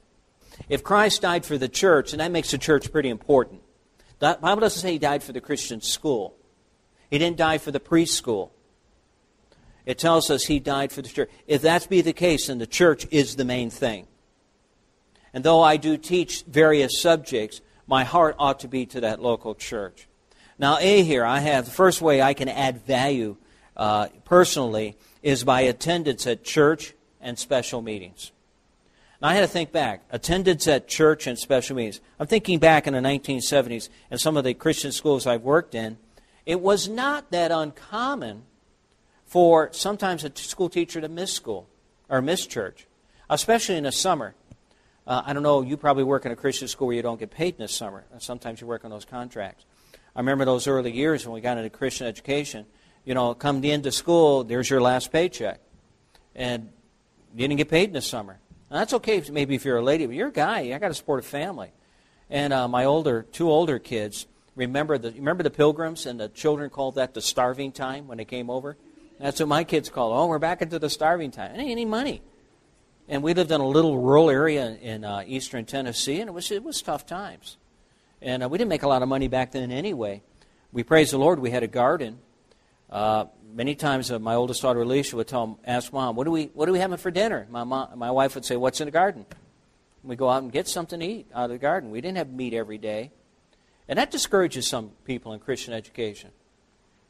If 0.67 0.83
Christ 0.83 1.21
died 1.21 1.45
for 1.45 1.57
the 1.57 1.69
church, 1.69 2.11
and 2.11 2.19
that 2.19 2.31
makes 2.31 2.51
the 2.51 2.57
church 2.57 2.91
pretty 2.91 3.09
important. 3.09 3.61
The 4.19 4.37
Bible 4.41 4.61
doesn't 4.61 4.81
say 4.81 4.93
he 4.93 4.99
died 4.99 5.23
for 5.23 5.31
the 5.31 5.41
Christian 5.41 5.81
school. 5.81 6.35
He 7.09 7.17
didn't 7.17 7.37
die 7.37 7.57
for 7.57 7.71
the 7.71 7.79
preschool. 7.79 8.51
It 9.85 9.97
tells 9.97 10.29
us 10.29 10.45
he 10.45 10.59
died 10.59 10.91
for 10.91 11.01
the 11.01 11.09
church. 11.09 11.29
If 11.47 11.61
that 11.63 11.89
be 11.89 12.01
the 12.01 12.13
case, 12.13 12.47
then 12.47 12.59
the 12.59 12.67
church 12.67 13.07
is 13.09 13.35
the 13.35 13.45
main 13.45 13.69
thing. 13.69 14.07
And 15.33 15.43
though 15.43 15.61
I 15.61 15.77
do 15.77 15.97
teach 15.97 16.43
various 16.43 17.01
subjects, 17.01 17.61
my 17.87 18.03
heart 18.03 18.35
ought 18.37 18.59
to 18.59 18.67
be 18.67 18.85
to 18.87 19.01
that 19.01 19.21
local 19.21 19.55
church. 19.55 20.07
Now, 20.59 20.77
A 20.79 21.01
here, 21.03 21.25
I 21.25 21.39
have 21.39 21.65
the 21.65 21.71
first 21.71 22.01
way 22.01 22.21
I 22.21 22.33
can 22.33 22.49
add 22.49 22.85
value 22.85 23.37
uh, 23.77 24.09
personally 24.25 24.97
is 25.23 25.43
by 25.43 25.61
attendance 25.61 26.27
at 26.27 26.43
church 26.43 26.93
and 27.21 27.39
special 27.39 27.81
meetings. 27.81 28.31
Now, 29.21 29.29
I 29.29 29.33
had 29.33 29.41
to 29.41 29.47
think 29.47 29.71
back. 29.71 30.03
Attendance 30.11 30.67
at 30.67 30.87
church 30.87 31.27
and 31.27 31.37
special 31.37 31.75
meetings. 31.75 31.99
I'm 32.19 32.27
thinking 32.27 32.59
back 32.59 32.87
in 32.87 32.93
the 32.93 32.99
1970s 32.99 33.89
and 34.09 34.19
some 34.19 34.37
of 34.37 34.43
the 34.43 34.53
Christian 34.53 34.91
schools 34.91 35.27
I've 35.27 35.43
worked 35.43 35.75
in. 35.75 35.97
It 36.45 36.61
was 36.61 36.87
not 36.87 37.31
that 37.31 37.51
uncommon 37.51 38.43
for 39.25 39.69
sometimes 39.71 40.23
a 40.23 40.31
school 40.35 40.69
teacher 40.69 41.01
to 41.01 41.09
miss 41.09 41.33
school 41.33 41.67
or 42.07 42.21
miss 42.21 42.47
church, 42.47 42.87
especially 43.29 43.75
in 43.75 43.83
the 43.83 43.91
summer. 43.91 44.35
Uh, 45.05 45.21
I 45.25 45.33
don't 45.33 45.43
know, 45.43 45.61
you 45.61 45.77
probably 45.77 46.03
work 46.03 46.25
in 46.25 46.31
a 46.31 46.35
Christian 46.35 46.67
school 46.67 46.87
where 46.87 46.95
you 46.95 47.01
don't 47.01 47.19
get 47.19 47.29
paid 47.29 47.55
in 47.55 47.61
the 47.61 47.67
summer. 47.67 48.05
Sometimes 48.19 48.61
you 48.61 48.67
work 48.67 48.85
on 48.85 48.91
those 48.91 49.05
contracts. 49.05 49.65
I 50.15 50.19
remember 50.19 50.45
those 50.45 50.67
early 50.67 50.91
years 50.91 51.25
when 51.25 51.33
we 51.33 51.41
got 51.41 51.57
into 51.57 51.69
Christian 51.69 52.07
education. 52.07 52.65
You 53.05 53.13
know, 53.13 53.33
come 53.33 53.61
the 53.61 53.71
end 53.71 53.85
of 53.85 53.93
school, 53.93 54.43
there's 54.43 54.69
your 54.69 54.81
last 54.81 55.11
paycheck. 55.11 55.59
And 56.35 56.69
you 57.35 57.47
didn't 57.47 57.57
get 57.57 57.69
paid 57.69 57.89
in 57.89 57.93
the 57.93 58.01
summer. 58.01 58.39
Now, 58.69 58.79
that's 58.79 58.93
okay 58.93 59.23
maybe 59.31 59.55
if 59.55 59.65
you're 59.65 59.77
a 59.77 59.83
lady, 59.83 60.05
but 60.05 60.15
you're 60.15 60.27
a 60.27 60.31
guy. 60.31 60.73
I 60.73 60.77
got 60.77 60.89
to 60.89 60.93
support 60.93 61.19
a 61.19 61.27
family. 61.27 61.71
And 62.29 62.53
uh, 62.53 62.67
my 62.67 62.85
older, 62.85 63.23
two 63.31 63.49
older 63.49 63.79
kids 63.79 64.27
remember 64.59 64.97
the 64.97 65.11
remember 65.11 65.41
the 65.41 65.49
pilgrims 65.49 66.05
and 66.05 66.19
the 66.19 66.27
children 66.27 66.69
called 66.69 66.95
that 66.95 67.13
the 67.13 67.21
starving 67.21 67.71
time 67.71 68.07
when 68.07 68.17
they 68.17 68.25
came 68.25 68.49
over. 68.49 68.77
That's 69.19 69.39
what 69.39 69.49
my 69.49 69.63
kids 69.63 69.89
call. 69.89 70.13
It. 70.13 70.17
Oh, 70.17 70.27
we're 70.27 70.39
back 70.39 70.61
into 70.61 70.79
the 70.79 70.89
starving 70.89 71.31
time. 71.31 71.55
It 71.55 71.59
ain't 71.59 71.71
any 71.71 71.85
money. 71.85 72.21
And 73.07 73.23
we 73.23 73.33
lived 73.33 73.51
in 73.51 73.59
a 73.59 73.67
little 73.67 73.97
rural 73.97 74.29
area 74.29 74.77
in 74.81 75.03
uh, 75.03 75.23
eastern 75.25 75.65
Tennessee, 75.65 76.19
and 76.19 76.29
it 76.29 76.33
was 76.33 76.51
it 76.51 76.63
was 76.63 76.81
tough 76.81 77.05
times. 77.05 77.57
And 78.21 78.43
uh, 78.43 78.49
we 78.49 78.57
didn't 78.57 78.69
make 78.69 78.83
a 78.83 78.87
lot 78.87 79.01
of 79.01 79.09
money 79.09 79.27
back 79.27 79.51
then 79.51 79.71
anyway. 79.71 80.21
We 80.71 80.83
praise 80.83 81.11
the 81.11 81.17
Lord. 81.17 81.39
We 81.39 81.51
had 81.51 81.63
a 81.63 81.67
garden. 81.67 82.19
Uh, 82.91 83.25
many 83.53 83.75
times, 83.75 84.11
uh, 84.11 84.19
my 84.19 84.35
oldest 84.35 84.61
daughter 84.61 84.81
Alicia 84.81 85.15
would 85.15 85.27
tell, 85.27 85.59
ask 85.65 85.93
mom, 85.93 86.15
"What 86.15 86.23
do 86.23 86.31
we 86.31 86.45
what 86.53 86.67
are 86.67 86.71
we 86.71 86.79
having 86.79 86.97
for 86.97 87.11
dinner?" 87.11 87.47
My 87.49 87.63
mom, 87.63 87.97
my 87.97 88.11
wife 88.11 88.35
would 88.35 88.45
say, 88.45 88.55
"What's 88.55 88.81
in 88.81 88.85
the 88.85 88.91
garden?" 88.91 89.25
We 90.03 90.15
go 90.15 90.29
out 90.29 90.43
and 90.43 90.51
get 90.51 90.67
something 90.67 90.99
to 90.99 91.05
eat 91.05 91.27
out 91.35 91.45
of 91.45 91.49
the 91.51 91.57
garden. 91.57 91.91
We 91.91 92.01
didn't 92.01 92.17
have 92.17 92.31
meat 92.31 92.53
every 92.53 92.77
day. 92.77 93.11
And 93.87 93.99
that 93.99 94.11
discourages 94.11 94.67
some 94.67 94.91
people 95.03 95.33
in 95.33 95.39
Christian 95.39 95.73
education. 95.73 96.31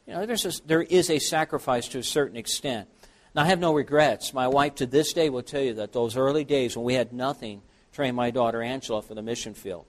You 0.07 0.13
know, 0.13 0.25
there's 0.25 0.45
a, 0.45 0.65
there 0.65 0.81
is 0.81 1.09
a 1.09 1.19
sacrifice 1.19 1.88
to 1.89 2.00
a 2.00 2.03
certain 2.03 2.38
extent. 2.38 2.88
Now, 3.36 3.43
I 3.43 3.45
have 3.45 3.59
no 3.59 3.74
regrets. 3.74 4.33
My 4.33 4.48
wife 4.48 4.75
to 4.75 4.88
this 4.88 5.13
day 5.13 5.29
will 5.29 5.43
tell 5.43 5.62
you 5.62 5.75
that 5.75 5.93
those 5.93 6.17
early 6.17 6.43
days 6.43 6.75
when 6.75 6.86
we 6.86 6.95
had 6.95 7.13
nothing 7.13 7.62
trained 7.91 8.15
my 8.15 8.31
daughter 8.31 8.63
Angela 8.63 9.01
for 9.01 9.13
the 9.13 9.21
mission 9.21 9.53
field. 9.53 9.86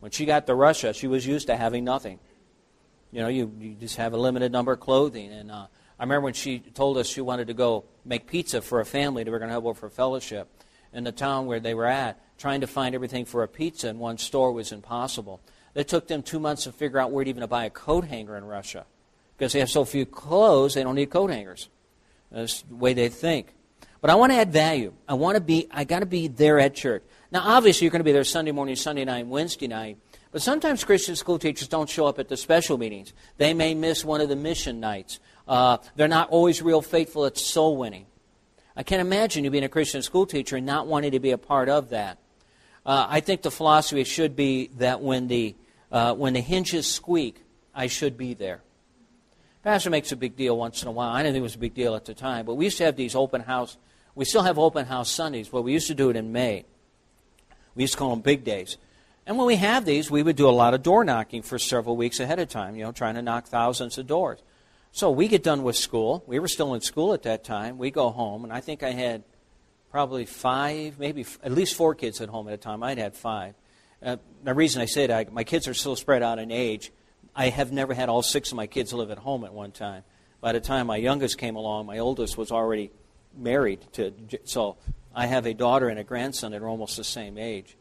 When 0.00 0.10
she 0.10 0.24
got 0.24 0.46
to 0.46 0.54
Russia, 0.54 0.92
she 0.92 1.06
was 1.06 1.26
used 1.26 1.46
to 1.48 1.56
having 1.56 1.84
nothing. 1.84 2.18
You 3.10 3.22
know, 3.22 3.28
you, 3.28 3.52
you 3.58 3.74
just 3.74 3.96
have 3.96 4.12
a 4.12 4.16
limited 4.16 4.52
number 4.52 4.72
of 4.72 4.80
clothing. 4.80 5.32
And 5.32 5.50
uh, 5.50 5.66
I 5.98 6.02
remember 6.02 6.24
when 6.24 6.34
she 6.34 6.58
told 6.58 6.98
us 6.98 7.08
she 7.08 7.20
wanted 7.20 7.48
to 7.48 7.54
go 7.54 7.84
make 8.04 8.26
pizza 8.26 8.60
for 8.60 8.80
a 8.80 8.84
family 8.84 9.24
that 9.24 9.30
we 9.30 9.32
were 9.32 9.38
going 9.38 9.48
to 9.48 9.54
have 9.54 9.64
over 9.64 9.78
for 9.78 9.90
fellowship 9.90 10.48
in 10.92 11.04
the 11.04 11.12
town 11.12 11.46
where 11.46 11.60
they 11.60 11.74
were 11.74 11.86
at, 11.86 12.20
trying 12.38 12.60
to 12.60 12.66
find 12.66 12.94
everything 12.94 13.24
for 13.24 13.42
a 13.42 13.48
pizza 13.48 13.88
in 13.88 13.98
one 13.98 14.18
store 14.18 14.52
was 14.52 14.72
impossible. 14.72 15.40
It 15.74 15.88
took 15.88 16.08
them 16.08 16.22
two 16.22 16.40
months 16.40 16.64
to 16.64 16.72
figure 16.72 16.98
out 16.98 17.10
where 17.10 17.24
to 17.24 17.30
even 17.30 17.46
buy 17.46 17.64
a 17.64 17.70
coat 17.70 18.04
hanger 18.04 18.36
in 18.36 18.44
Russia. 18.44 18.86
Because 19.36 19.52
they 19.52 19.60
have 19.60 19.70
so 19.70 19.84
few 19.84 20.06
clothes, 20.06 20.74
they 20.74 20.82
don't 20.82 20.96
need 20.96 21.10
coat 21.10 21.30
hangers. 21.30 21.68
That's 22.30 22.62
the 22.62 22.74
way 22.74 22.94
they 22.94 23.08
think. 23.08 23.54
But 24.00 24.10
I 24.10 24.14
want 24.14 24.32
to 24.32 24.38
add 24.38 24.52
value. 24.52 24.92
I 25.08 25.14
want 25.14 25.36
to 25.36 25.40
be, 25.40 25.66
I 25.70 25.84
got 25.84 26.00
to 26.00 26.06
be 26.06 26.28
there 26.28 26.58
at 26.58 26.74
church. 26.74 27.02
Now, 27.30 27.42
obviously, 27.44 27.84
you're 27.84 27.90
going 27.90 28.00
to 28.00 28.04
be 28.04 28.12
there 28.12 28.24
Sunday 28.24 28.52
morning, 28.52 28.76
Sunday 28.76 29.04
night, 29.04 29.26
Wednesday 29.26 29.66
night. 29.66 29.98
But 30.38 30.44
sometimes 30.44 30.84
Christian 30.84 31.16
school 31.16 31.40
teachers 31.40 31.66
don't 31.66 31.90
show 31.90 32.06
up 32.06 32.20
at 32.20 32.28
the 32.28 32.36
special 32.36 32.78
meetings. 32.78 33.12
They 33.38 33.54
may 33.54 33.74
miss 33.74 34.04
one 34.04 34.20
of 34.20 34.28
the 34.28 34.36
mission 34.36 34.78
nights. 34.78 35.18
Uh, 35.48 35.78
they're 35.96 36.06
not 36.06 36.30
always 36.30 36.62
real 36.62 36.80
faithful 36.80 37.26
at 37.26 37.36
soul 37.36 37.76
winning. 37.76 38.06
I 38.76 38.84
can't 38.84 39.00
imagine 39.00 39.42
you 39.42 39.50
being 39.50 39.64
a 39.64 39.68
Christian 39.68 40.00
school 40.00 40.26
teacher 40.26 40.54
and 40.54 40.64
not 40.64 40.86
wanting 40.86 41.10
to 41.10 41.18
be 41.18 41.32
a 41.32 41.38
part 41.38 41.68
of 41.68 41.88
that. 41.88 42.18
Uh, 42.86 43.04
I 43.08 43.18
think 43.18 43.42
the 43.42 43.50
philosophy 43.50 44.04
should 44.04 44.36
be 44.36 44.70
that 44.76 45.00
when 45.00 45.26
the, 45.26 45.56
uh, 45.90 46.14
when 46.14 46.34
the 46.34 46.40
hinges 46.40 46.86
squeak, 46.86 47.42
I 47.74 47.88
should 47.88 48.16
be 48.16 48.34
there. 48.34 48.60
Pastor 49.64 49.90
makes 49.90 50.12
a 50.12 50.16
big 50.16 50.36
deal 50.36 50.56
once 50.56 50.82
in 50.82 50.86
a 50.86 50.92
while. 50.92 51.10
I 51.10 51.24
didn't 51.24 51.34
think 51.34 51.40
it 51.40 51.50
was 51.50 51.56
a 51.56 51.58
big 51.58 51.74
deal 51.74 51.96
at 51.96 52.04
the 52.04 52.14
time, 52.14 52.46
but 52.46 52.54
we 52.54 52.66
used 52.66 52.78
to 52.78 52.84
have 52.84 52.94
these 52.94 53.16
open 53.16 53.40
house. 53.40 53.76
We 54.14 54.24
still 54.24 54.44
have 54.44 54.56
open 54.56 54.86
house 54.86 55.10
Sundays, 55.10 55.48
but 55.48 55.62
we 55.62 55.72
used 55.72 55.88
to 55.88 55.96
do 55.96 56.10
it 56.10 56.16
in 56.16 56.30
May. 56.30 56.64
We 57.74 57.82
used 57.82 57.94
to 57.94 57.98
call 57.98 58.10
them 58.10 58.20
big 58.20 58.44
days. 58.44 58.76
And 59.28 59.36
when 59.36 59.46
we 59.46 59.56
have 59.56 59.84
these, 59.84 60.10
we 60.10 60.22
would 60.22 60.36
do 60.36 60.48
a 60.48 60.50
lot 60.50 60.72
of 60.72 60.82
door 60.82 61.04
knocking 61.04 61.42
for 61.42 61.58
several 61.58 61.98
weeks 61.98 62.18
ahead 62.18 62.38
of 62.38 62.48
time, 62.48 62.76
you 62.76 62.82
know, 62.82 62.92
trying 62.92 63.14
to 63.16 63.20
knock 63.20 63.46
thousands 63.46 63.98
of 63.98 64.06
doors. 64.06 64.40
So 64.90 65.10
we 65.10 65.28
get 65.28 65.42
done 65.42 65.64
with 65.64 65.76
school. 65.76 66.24
We 66.26 66.38
were 66.38 66.48
still 66.48 66.72
in 66.72 66.80
school 66.80 67.12
at 67.12 67.24
that 67.24 67.44
time. 67.44 67.76
We 67.76 67.90
go 67.90 68.08
home, 68.08 68.42
and 68.44 68.50
I 68.50 68.60
think 68.60 68.82
I 68.82 68.92
had 68.92 69.24
probably 69.90 70.24
five, 70.24 70.98
maybe 70.98 71.20
f- 71.20 71.38
at 71.42 71.52
least 71.52 71.74
four 71.74 71.94
kids 71.94 72.22
at 72.22 72.30
home 72.30 72.48
at 72.48 72.54
a 72.54 72.56
time. 72.56 72.82
I'd 72.82 72.96
had 72.96 73.14
five. 73.14 73.54
Uh, 74.02 74.16
the 74.44 74.54
reason 74.54 74.80
I 74.80 74.86
say 74.86 75.06
that, 75.06 75.30
my 75.30 75.44
kids 75.44 75.68
are 75.68 75.74
so 75.74 75.94
spread 75.94 76.22
out 76.22 76.38
in 76.38 76.50
age. 76.50 76.90
I 77.36 77.50
have 77.50 77.70
never 77.70 77.92
had 77.92 78.08
all 78.08 78.22
six 78.22 78.50
of 78.50 78.56
my 78.56 78.66
kids 78.66 78.94
live 78.94 79.10
at 79.10 79.18
home 79.18 79.44
at 79.44 79.52
one 79.52 79.72
time. 79.72 80.04
By 80.40 80.52
the 80.52 80.60
time 80.60 80.86
my 80.86 80.96
youngest 80.96 81.36
came 81.36 81.54
along, 81.54 81.84
my 81.84 81.98
oldest 81.98 82.38
was 82.38 82.50
already 82.50 82.92
married 83.36 83.80
to. 83.92 84.14
So 84.44 84.78
I 85.14 85.26
have 85.26 85.44
a 85.44 85.52
daughter 85.52 85.90
and 85.90 85.98
a 85.98 86.04
grandson 86.04 86.52
that 86.52 86.62
are 86.62 86.68
almost 86.68 86.96
the 86.96 87.04
same 87.04 87.36
age. 87.36 87.76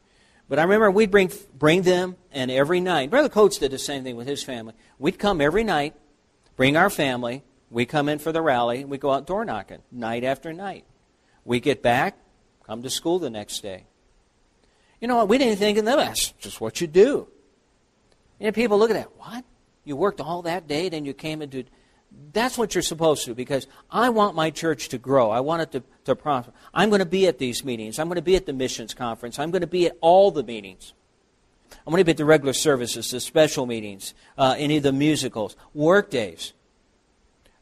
But 0.50 0.60
I 0.60 0.64
remember 0.64 0.90
we'd 0.90 1.12
bring 1.12 1.32
bring 1.58 1.82
them, 1.82 2.16
and 2.32 2.50
every 2.50 2.80
night, 2.80 3.10
Brother 3.10 3.30
Coates 3.30 3.58
did 3.58 3.72
the 3.72 3.80
same 3.80 4.04
thing 4.04 4.16
with 4.16 4.28
his 4.28 4.44
family. 4.44 4.74
We'd 4.98 5.20
come 5.20 5.42
every 5.42 5.64
night 5.64 5.94
bring 6.58 6.76
our 6.76 6.90
family. 6.90 7.44
We 7.70 7.86
come 7.86 8.10
in 8.10 8.20
for 8.20 8.34
the 8.34 8.42
rally. 8.42 8.82
and 8.82 8.90
We 8.90 8.98
go 8.98 9.12
out 9.12 9.28
door 9.28 9.46
knocking 9.46 9.82
night 9.92 10.26
after 10.26 10.52
night. 10.52 10.84
We 11.46 11.62
get 11.62 11.82
back, 11.82 12.18
come 12.66 12.84
to 12.84 12.90
school 12.90 13.20
the 13.20 13.30
next 13.30 13.62
day. 13.62 13.86
You 15.00 15.08
know 15.08 15.18
what? 15.18 15.30
We 15.30 15.38
didn't 15.38 15.60
think 15.60 15.78
of 15.78 15.86
that. 15.86 15.98
That's 15.98 16.32
just 16.32 16.60
what 16.60 16.82
you 16.82 16.88
do. 16.88 17.28
And 18.40 18.54
people 18.54 18.78
look 18.78 18.90
at 18.90 18.96
that. 18.96 19.16
What? 19.18 19.46
You 19.86 19.96
worked 19.96 20.20
all 20.20 20.42
that 20.42 20.68
day, 20.68 20.90
then 20.90 21.06
you 21.06 21.14
came 21.14 21.42
and 21.42 21.50
did. 21.50 21.70
That's 22.34 22.58
what 22.58 22.76
you're 22.76 22.82
supposed 22.82 23.26
to 23.26 23.36
because 23.36 23.68
I 23.90 24.10
want 24.10 24.36
my 24.36 24.50
church 24.50 24.90
to 24.90 24.98
grow. 24.98 25.32
I 25.32 25.40
want 25.40 25.62
it 25.62 25.72
to, 25.72 25.84
to 26.06 26.16
prosper. 26.16 26.52
I'm 26.74 26.90
going 26.90 27.00
to 27.00 27.06
be 27.06 27.28
at 27.28 27.38
these 27.38 27.64
meetings. 27.64 28.00
I'm 28.00 28.08
going 28.08 28.18
to 28.18 28.22
be 28.22 28.36
at 28.36 28.46
the 28.46 28.54
missions 28.54 28.94
conference. 28.94 29.40
I'm 29.40 29.52
going 29.52 29.62
to 29.62 29.68
be 29.68 29.88
at 29.88 29.98
all 30.02 30.32
the 30.32 30.44
meetings. 30.44 30.94
I'm 31.72 31.92
going 31.92 32.02
to 32.02 32.06
be 32.06 32.12
at 32.12 32.18
the 32.18 32.26
regular 32.26 32.54
services, 32.54 33.12
the 33.12 33.20
special 33.20 33.66
meetings, 33.66 34.14
uh, 34.38 34.56
any 34.58 34.78
of 34.78 34.84
the 34.84 34.92
musicals, 34.92 35.56
work 35.74 36.10
days. 36.10 36.54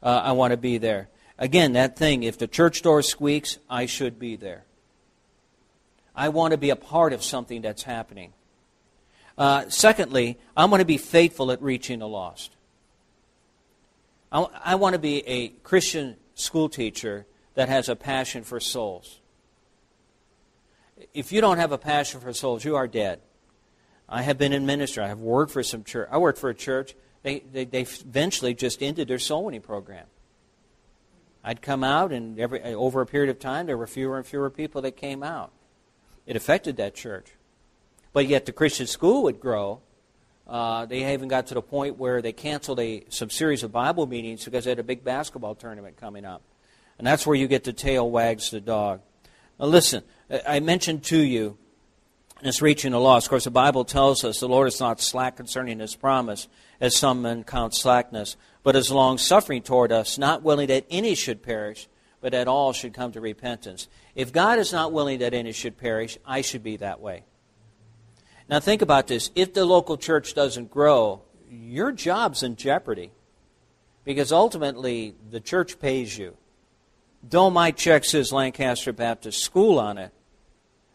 Uh, 0.01 0.21
I 0.23 0.31
want 0.33 0.51
to 0.51 0.57
be 0.57 0.77
there. 0.77 1.09
Again, 1.37 1.73
that 1.73 1.97
thing, 1.97 2.23
if 2.23 2.37
the 2.37 2.47
church 2.47 2.81
door 2.81 3.01
squeaks, 3.01 3.57
I 3.69 3.87
should 3.87 4.19
be 4.19 4.35
there. 4.35 4.63
I 6.15 6.29
want 6.29 6.51
to 6.51 6.57
be 6.57 6.69
a 6.69 6.75
part 6.75 7.11
of 7.11 7.23
something 7.23 7.61
that's 7.61 7.83
happening. 7.83 8.33
Uh, 9.37 9.65
secondly, 9.67 10.37
I 10.55 10.65
want 10.65 10.81
to 10.81 10.85
be 10.85 10.97
faithful 10.97 11.51
at 11.51 11.61
reaching 11.61 11.99
the 11.99 12.07
lost. 12.07 12.54
I, 14.35 14.47
I 14.63 14.75
want 14.75 14.93
to 14.93 14.99
be 14.99 15.25
a 15.25 15.47
Christian 15.63 16.17
school 16.33 16.67
teacher 16.67 17.25
that 17.53 17.69
has 17.69 17.87
a 17.87 17.95
passion 17.95 18.43
for 18.43 18.59
souls. 18.59 19.21
If 21.13 21.31
you 21.31 21.39
don't 21.39 21.57
have 21.57 21.71
a 21.71 21.77
passion 21.77 22.19
for 22.19 22.33
souls, 22.33 22.65
you 22.65 22.75
are 22.75 22.87
dead. 22.87 23.21
I 24.09 24.23
have 24.23 24.37
been 24.37 24.51
in 24.51 24.65
ministry. 24.65 25.03
I 25.03 25.07
have 25.07 25.19
worked 25.19 25.53
for 25.53 25.63
some 25.63 25.85
church. 25.85 26.09
I 26.11 26.17
worked 26.17 26.37
for 26.37 26.49
a 26.49 26.53
church. 26.53 26.95
They, 27.23 27.39
they, 27.39 27.63
they 27.63 27.81
eventually 27.81 28.53
just 28.53 28.83
ended 28.83 29.07
their 29.07 29.19
soul 29.19 29.45
winning 29.45 29.61
program. 29.61 30.05
I'd 31.41 31.61
come 31.61 31.83
out, 31.83 32.11
and 32.11 32.37
every, 32.37 32.61
over 32.61 32.99
a 32.99 33.05
period 33.05 33.29
of 33.29 33.39
time, 33.39 33.67
there 33.67 33.77
were 33.77 33.87
fewer 33.87 34.17
and 34.17 34.25
fewer 34.25 34.49
people 34.49 34.81
that 34.81 34.97
came 34.97 35.23
out. 35.23 35.51
It 36.25 36.35
affected 36.35 36.75
that 36.75 36.93
church. 36.93 37.31
But 38.11 38.27
yet 38.27 38.45
the 38.45 38.51
Christian 38.51 38.87
school 38.87 39.23
would 39.23 39.39
grow. 39.39 39.79
Uh, 40.47 40.85
they 40.85 41.11
even 41.13 41.27
got 41.27 41.47
to 41.47 41.53
the 41.55 41.61
point 41.61 41.97
where 41.97 42.21
they 42.21 42.31
canceled 42.31 42.79
a, 42.79 43.03
some 43.09 43.29
series 43.29 43.63
of 43.63 43.71
Bible 43.71 44.05
meetings 44.05 44.45
because 44.45 44.65
they 44.65 44.71
had 44.71 44.79
a 44.79 44.83
big 44.83 45.03
basketball 45.03 45.55
tournament 45.55 45.97
coming 45.97 46.25
up. 46.25 46.41
And 46.97 47.07
that's 47.07 47.25
where 47.25 47.35
you 47.35 47.47
get 47.47 47.63
the 47.63 47.73
tail 47.73 48.09
wags 48.09 48.51
the 48.51 48.61
dog. 48.61 49.01
Now, 49.59 49.65
listen, 49.65 50.03
I 50.47 50.59
mentioned 50.59 51.03
to 51.05 51.17
you 51.17 51.57
and 52.39 52.47
it's 52.47 52.61
reaching 52.61 52.91
the 52.91 52.99
lost. 52.99 53.27
Of 53.27 53.29
course, 53.29 53.45
the 53.45 53.51
Bible 53.51 53.85
tells 53.85 54.23
us 54.23 54.39
the 54.39 54.47
Lord 54.47 54.67
is 54.67 54.79
not 54.79 54.99
slack 55.01 55.37
concerning 55.37 55.79
his 55.79 55.95
promise, 55.95 56.47
as 56.81 56.95
some 56.95 57.21
men 57.21 57.43
count 57.43 57.73
slackness, 57.73 58.35
but 58.61 58.75
is 58.75 58.91
long 58.91 59.17
suffering 59.17 59.61
toward 59.61 59.91
us, 59.91 60.17
not 60.17 60.43
willing 60.43 60.67
that 60.67 60.85
any 60.89 61.15
should 61.15 61.41
perish, 61.41 61.87
but 62.21 62.33
that 62.33 62.47
all 62.47 62.73
should 62.73 62.93
come 62.93 63.11
to 63.13 63.21
repentance. 63.21 63.87
If 64.15 64.33
God 64.33 64.59
is 64.59 64.73
not 64.73 64.91
willing 64.91 65.19
that 65.19 65.33
any 65.33 65.53
should 65.53 65.77
perish, 65.77 66.17
I 66.25 66.41
should 66.41 66.63
be 66.63 66.77
that 66.77 66.99
way. 66.99 67.23
Now, 68.47 68.59
think 68.59 68.81
about 68.81 69.07
this. 69.07 69.31
If 69.35 69.53
the 69.53 69.65
local 69.65 69.97
church 69.97 70.33
doesn't 70.33 70.69
grow, 70.69 71.21
your 71.49 71.91
job's 71.91 72.43
in 72.43 72.55
jeopardy. 72.55 73.11
Because 74.03 74.31
ultimately, 74.31 75.15
the 75.31 75.39
church 75.39 75.79
pays 75.79 76.17
you. 76.17 76.37
Though 77.27 77.49
my 77.49 77.71
check 77.71 78.05
says 78.05 78.31
Lancaster 78.31 78.93
Baptist 78.93 79.43
School 79.43 79.79
on 79.79 79.97
it, 79.97 80.11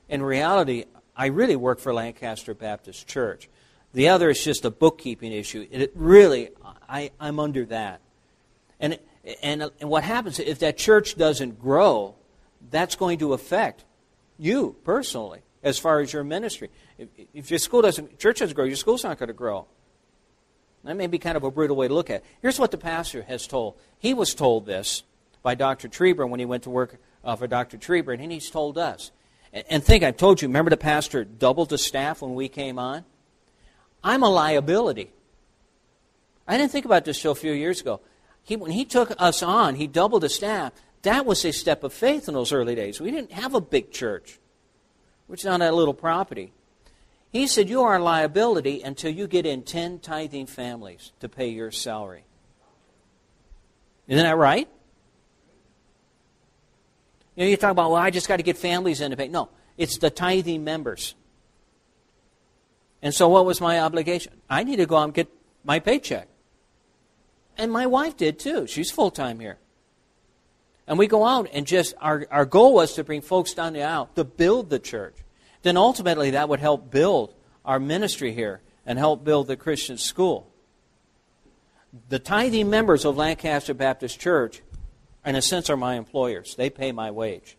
in 0.08 0.22
reality, 0.22 0.84
I 1.16 1.26
really 1.26 1.56
work 1.56 1.80
for 1.80 1.92
Lancaster 1.92 2.54
Baptist 2.54 3.08
Church. 3.08 3.48
The 3.92 4.08
other 4.08 4.30
is 4.30 4.42
just 4.42 4.64
a 4.64 4.70
bookkeeping 4.70 5.32
issue. 5.32 5.66
It 5.70 5.90
really, 5.96 6.50
I, 6.88 7.10
I'm 7.18 7.40
under 7.40 7.64
that. 7.66 8.00
And, 8.78 8.98
and, 9.42 9.70
and 9.80 9.90
what 9.90 10.04
happens 10.04 10.38
if 10.38 10.60
that 10.60 10.78
church 10.78 11.16
doesn't 11.16 11.60
grow, 11.60 12.14
that's 12.70 12.94
going 12.94 13.18
to 13.18 13.32
affect 13.32 13.84
you 14.38 14.76
personally 14.84 15.40
as 15.62 15.78
far 15.78 16.00
as 16.00 16.12
your 16.12 16.24
ministry. 16.24 16.70
If, 17.34 17.50
your 17.50 17.58
school 17.58 17.82
doesn't, 17.82 18.18
church 18.18 18.40
doesn't 18.40 18.54
grow, 18.54 18.64
your 18.64 18.76
school's 18.76 19.04
not 19.04 19.18
going 19.18 19.28
to 19.28 19.34
grow. 19.34 19.66
That 20.84 20.96
may 20.96 21.06
be 21.06 21.18
kind 21.18 21.36
of 21.36 21.44
a 21.44 21.50
brutal 21.50 21.76
way 21.76 21.88
to 21.88 21.94
look 21.94 22.10
at 22.10 22.16
it. 22.16 22.24
Here's 22.42 22.58
what 22.58 22.70
the 22.70 22.78
pastor 22.78 23.22
has 23.22 23.46
told. 23.46 23.76
He 23.98 24.14
was 24.14 24.34
told 24.34 24.66
this 24.66 25.02
by 25.42 25.54
Dr. 25.54 25.88
Trieber 25.88 26.28
when 26.28 26.40
he 26.40 26.46
went 26.46 26.64
to 26.64 26.70
work 26.70 26.98
uh, 27.24 27.36
for 27.36 27.46
Dr. 27.46 27.78
Trieber, 27.78 28.18
and 28.18 28.32
he's 28.32 28.50
told 28.50 28.78
us. 28.78 29.10
And 29.52 29.82
think, 29.82 30.04
I've 30.04 30.16
told 30.16 30.40
you, 30.40 30.48
remember 30.48 30.70
the 30.70 30.76
pastor 30.76 31.24
doubled 31.24 31.70
the 31.70 31.78
staff 31.78 32.22
when 32.22 32.34
we 32.34 32.48
came 32.48 32.78
on? 32.78 33.04
I'm 34.02 34.22
a 34.22 34.28
liability. 34.28 35.10
I 36.46 36.56
didn't 36.56 36.72
think 36.72 36.84
about 36.84 37.04
this 37.04 37.20
till 37.20 37.32
a 37.32 37.36
few 37.36 37.52
years 37.52 37.80
ago. 37.80 38.00
He, 38.42 38.56
when 38.56 38.70
he 38.70 38.84
took 38.84 39.12
us 39.18 39.42
on, 39.42 39.74
he 39.74 39.86
doubled 39.86 40.22
the 40.22 40.28
staff. 40.28 40.72
That 41.02 41.26
was 41.26 41.44
a 41.44 41.52
step 41.52 41.82
of 41.82 41.92
faith 41.92 42.28
in 42.28 42.34
those 42.34 42.52
early 42.52 42.74
days. 42.74 43.00
We 43.00 43.10
didn't 43.10 43.32
have 43.32 43.54
a 43.54 43.60
big 43.60 43.90
church, 43.90 44.38
which 45.26 45.40
is 45.40 45.46
on 45.46 45.60
that 45.60 45.74
little 45.74 45.94
property. 45.94 46.52
He 47.30 47.46
said, 47.46 47.68
You 47.68 47.82
are 47.82 47.96
a 47.96 48.02
liability 48.02 48.82
until 48.82 49.10
you 49.10 49.26
get 49.26 49.46
in 49.46 49.62
10 49.62 50.00
tithing 50.00 50.46
families 50.46 51.12
to 51.20 51.28
pay 51.28 51.48
your 51.48 51.70
salary. 51.70 52.24
Isn't 54.08 54.24
that 54.24 54.36
right? 54.36 54.68
You 57.36 57.44
know, 57.44 57.50
you 57.50 57.56
talk 57.56 57.70
about, 57.70 57.90
well, 57.90 58.00
I 58.00 58.10
just 58.10 58.26
got 58.26 58.38
to 58.38 58.42
get 58.42 58.58
families 58.58 59.00
in 59.00 59.12
to 59.12 59.16
pay. 59.16 59.28
No, 59.28 59.48
it's 59.78 59.98
the 59.98 60.10
tithing 60.10 60.64
members. 60.64 61.14
And 63.02 63.14
so, 63.14 63.28
what 63.28 63.46
was 63.46 63.60
my 63.60 63.80
obligation? 63.80 64.32
I 64.50 64.64
need 64.64 64.76
to 64.76 64.86
go 64.86 64.96
out 64.96 65.04
and 65.04 65.14
get 65.14 65.28
my 65.64 65.78
paycheck. 65.78 66.28
And 67.56 67.70
my 67.70 67.86
wife 67.86 68.16
did 68.16 68.38
too. 68.38 68.66
She's 68.66 68.90
full 68.90 69.10
time 69.10 69.38
here. 69.38 69.58
And 70.86 70.98
we 70.98 71.06
go 71.06 71.24
out 71.24 71.48
and 71.52 71.66
just, 71.66 71.94
our, 72.00 72.26
our 72.30 72.44
goal 72.44 72.74
was 72.74 72.94
to 72.94 73.04
bring 73.04 73.20
folks 73.20 73.54
down 73.54 73.74
the 73.74 73.84
aisle 73.84 74.10
to 74.16 74.24
build 74.24 74.70
the 74.70 74.78
church. 74.80 75.14
Then 75.62 75.76
ultimately 75.76 76.30
that 76.30 76.48
would 76.48 76.60
help 76.60 76.90
build 76.90 77.34
our 77.64 77.78
ministry 77.78 78.32
here 78.32 78.60
and 78.86 78.98
help 78.98 79.24
build 79.24 79.46
the 79.46 79.56
Christian 79.56 79.98
school. 79.98 80.50
The 82.08 82.18
tithing 82.18 82.70
members 82.70 83.04
of 83.04 83.16
Lancaster 83.16 83.74
Baptist 83.74 84.20
Church, 84.20 84.62
in 85.24 85.34
a 85.34 85.42
sense, 85.42 85.68
are 85.68 85.76
my 85.76 85.96
employers. 85.96 86.54
They 86.54 86.70
pay 86.70 86.92
my 86.92 87.10
wage. 87.10 87.56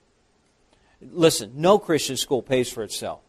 Listen, 1.01 1.51
no 1.55 1.79
Christian 1.79 2.17
school 2.17 2.41
pays 2.41 2.71
for 2.71 2.83
itself. 2.83 3.21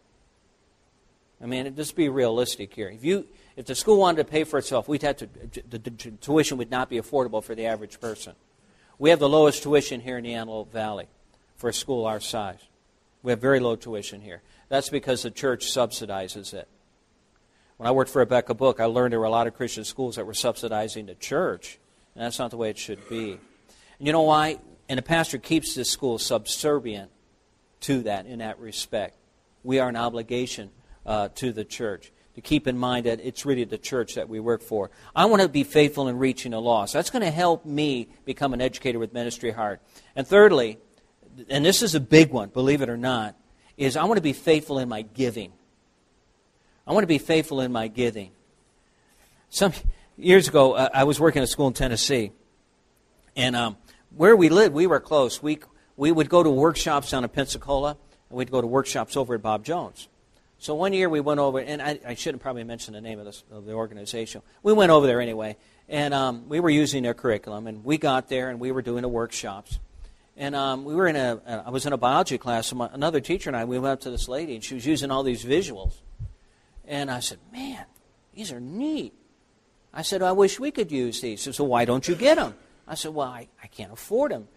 I 1.43 1.47
mean, 1.47 1.75
just 1.75 1.97
be 1.97 2.09
realistic 2.09 2.73
here. 2.73 2.89
If 2.89 3.05
you, 3.05 3.27
if 3.57 3.67
the 3.67 3.75
school 3.75 3.99
wanted 3.99 4.19
to 4.19 4.31
pay 4.31 4.45
for 4.45 4.59
itself, 4.59 4.87
we'd 4.87 5.03
have 5.03 5.17
to, 5.17 5.29
the, 5.69 5.79
the, 5.79 5.91
the 5.91 6.11
tuition 6.21 6.57
would 6.59 6.71
not 6.71 6.89
be 6.89 7.01
affordable 7.01 7.43
for 7.43 7.55
the 7.55 7.67
average 7.67 8.01
person. 8.01 8.35
We 8.99 9.11
have 9.11 9.19
the 9.19 9.29
lowest 9.29 9.65
tuition 9.65 10.01
here 10.01 10.19
in 10.19 10.25
the 10.25 10.35
Antelope 10.35 10.73
Valley 10.73 11.09
for 11.57 11.69
a 11.69 11.75
school 11.75 12.07
our 12.07 12.21
size. 12.21 12.61
We 13.25 13.33
have 13.33 13.41
very 13.41 13.59
low 13.59 13.75
tuition 13.75 14.21
here. 14.21 14.43
That's 14.73 14.89
because 14.89 15.21
the 15.21 15.31
church 15.31 15.67
subsidizes 15.67 16.55
it. 16.55 16.67
When 17.77 17.87
I 17.87 17.91
worked 17.91 18.11
for 18.11 18.25
Abeka 18.25 18.57
Book, 18.57 18.81
I 18.81 18.87
learned 18.87 19.13
there 19.13 19.21
were 19.21 19.27
a 19.27 19.31
lot 19.31 19.47
of 19.47 19.53
Christian 19.53 19.85
schools 19.85 20.17
that 20.17 20.25
were 20.25 20.33
subsidizing 20.33 21.05
the 21.05 21.15
church, 21.15 21.79
and 22.15 22.25
that's 22.25 22.39
not 22.39 22.51
the 22.51 22.57
way 22.57 22.71
it 22.71 22.79
should 22.79 23.07
be. 23.07 23.33
And 23.99 24.07
you 24.07 24.15
know 24.15 24.23
why? 24.23 24.61
And 24.89 24.97
the 24.97 25.03
pastor 25.03 25.37
keeps 25.37 25.75
this 25.75 25.91
school 25.91 26.17
subservient 26.17 27.11
to 27.81 28.05
that 28.05 28.25
in 28.25 28.39
that 28.39 28.59
respect. 28.61 29.19
We 29.63 29.79
are 29.79 29.91
an 29.91 29.97
obligation 29.97 30.71
uh, 31.05 31.29
to 31.35 31.53
the 31.53 31.67
church 31.67 32.11
to 32.37 32.41
keep 32.41 32.67
in 32.67 32.79
mind 32.79 33.05
that 33.05 33.21
it's 33.23 33.45
really 33.45 33.65
the 33.65 33.77
church 33.77 34.15
that 34.15 34.31
we 34.31 34.41
work 34.41 34.63
for. 34.63 34.91
I 35.15 35.27
want 35.27 35.43
to 35.43 35.51
be 35.51 35.65
faithful 35.65 36.09
in 36.09 36.17
reaching 36.17 36.53
the 36.53 36.63
lost. 36.63 36.95
That's 36.95 37.11
going 37.11 37.25
to 37.25 37.31
help 37.31 37.67
me 37.67 38.09
become 38.25 38.55
an 38.55 38.63
educator 38.63 38.99
with 38.99 39.13
ministry 39.13 39.51
heart. 39.51 39.83
And 40.17 40.27
thirdly, 40.27 40.79
and 41.51 41.63
this 41.63 41.83
is 41.83 41.95
a 41.95 42.01
big 42.01 42.31
one, 42.31 42.49
believe 42.49 42.81
it 42.81 42.89
or 42.89 42.97
not, 42.97 43.37
is 43.77 43.97
I 43.97 44.05
want 44.05 44.19
to 44.19 44.23
be 44.23 44.33
faithful 44.33 44.79
in 44.79 44.89
my 44.89 45.03
giving. 45.03 45.53
I 46.87 46.93
want 46.93 47.05
to 47.05 47.09
be 47.09 47.19
faithful 47.19 47.61
in 47.61 47.73
my 47.73 47.89
giving. 47.89 48.31
Some 49.51 49.73
years 50.17 50.49
ago, 50.49 50.73
uh, 50.75 50.89
I 50.93 51.05
was 51.05 51.21
working 51.21 51.41
at 51.41 51.45
a 51.45 51.49
school 51.49 51.69
in 51.69 51.75
Tennessee, 51.75 52.33
and 53.37 53.55
um, 53.55 53.77
where 54.17 54.37
we 54.37 54.49
lived, 54.49 54.75
we 54.75 54.87
were 54.87 55.01
close. 55.01 55.43
We 55.43 55.61
we 55.97 56.11
would 56.11 56.29
go 56.29 56.43
to 56.43 56.51
workshops 56.51 57.11
down 57.11 57.25
in 57.25 57.31
Pensacola, 57.31 57.97
and 58.31 58.39
we'd 58.39 58.51
go 58.51 58.61
to 58.61 58.67
workshops 58.67 59.17
over 59.17 59.35
at 59.35 59.43
Bob 59.43 59.65
Jones. 59.65 60.09
So 60.59 60.75
one 60.75 60.93
year 60.93 61.09
we 61.09 61.21
went 61.21 61.41
over, 61.41 61.59
and 61.59 61.83
I, 61.83 61.99
I 62.07 62.15
shouldn't 62.15 62.41
probably 62.41 62.65
mention 62.65 62.95
the 62.95 63.01
name 63.01 63.19
of, 63.19 63.25
this, 63.25 63.43
of, 63.51 63.65
the 63.65 63.73
organization. 63.73 64.43
We 64.63 64.73
went 64.73 64.93
over 64.93 65.09
there 65.09 65.21
anyway, 65.21 65.57
and 65.89 66.15
um, 66.15 66.49
we 66.49 66.61
were 66.61 66.71
using 66.71 67.03
their 67.03 67.15
curriculum, 67.15 67.67
and 67.67 67.85
we 67.85 67.99
got 67.99 68.29
there 68.29 68.49
and 68.49 68.61
we 68.61 68.71
were 68.71 68.81
doing 68.81 69.03
the 69.03 69.09
workshops. 69.09 69.81
And 70.37 70.55
um, 70.55 70.85
we 70.85 70.95
were 70.95 71.07
in 71.07 71.17
a, 71.17 71.63
I 71.67 71.71
was 71.71 71.85
in 71.85 71.93
a 71.93 71.99
biology 71.99 72.39
class, 72.39 72.73
and 72.73 72.79
my, 72.79 72.89
another 72.93 73.21
teacher 73.21 73.51
and 73.51 73.57
I, 73.57 73.65
we 73.65 73.79
went 73.79 73.93
up 73.93 74.01
to 74.01 74.11
this 74.11 74.29
lady, 74.29 74.55
and 74.55 74.65
she 74.65 74.75
was 74.75 74.87
using 74.87 75.11
all 75.11 75.23
these 75.23 75.45
visuals. 75.45 75.95
And 76.87 77.11
I 77.11 77.21
said, 77.21 77.39
man, 77.53 77.85
these 78.35 78.51
are 78.51 78.61
neat. 78.61 79.15
I 79.93 80.03
said, 80.03 80.23
I 80.23 80.33
wish 80.33 80.59
we 80.59 80.71
could 80.71 80.91
use 80.91 81.21
these. 81.21 81.41
She 81.41 81.45
said, 81.45 81.55
so 81.57 81.65
why 81.65 81.85
don't 81.85 82.09
you 82.09 82.15
get 82.15 82.37
them? 82.37 82.55
I 82.89 82.95
said, 82.95 83.15
well, 83.15 83.29
I, 83.29 83.49
I 83.63 83.67
can't 83.67 83.93
afford 83.93 84.33
them. 84.33 84.49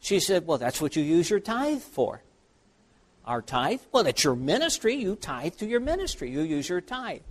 She 0.00 0.20
said, 0.20 0.46
well, 0.46 0.58
that's 0.58 0.80
what 0.80 0.96
you 0.96 1.02
use 1.02 1.30
your 1.30 1.40
tithe 1.40 1.80
for. 1.80 2.22
Our 3.24 3.42
tithe? 3.42 3.80
Well, 3.90 4.06
it's 4.06 4.22
your 4.22 4.36
ministry. 4.36 4.94
You 4.94 5.16
tithe 5.16 5.54
to 5.56 5.66
your 5.66 5.80
ministry. 5.80 6.30
You 6.30 6.42
use 6.42 6.68
your 6.68 6.80
tithe. 6.80 7.22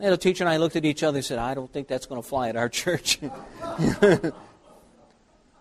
And 0.00 0.12
the 0.12 0.16
teacher 0.16 0.44
and 0.44 0.50
I 0.50 0.58
looked 0.58 0.76
at 0.76 0.84
each 0.84 1.02
other 1.02 1.18
and 1.18 1.24
said, 1.24 1.38
I 1.38 1.54
don't 1.54 1.72
think 1.72 1.88
that's 1.88 2.06
going 2.06 2.20
to 2.20 2.28
fly 2.28 2.48
at 2.48 2.56
our 2.56 2.68
church. 2.80 3.20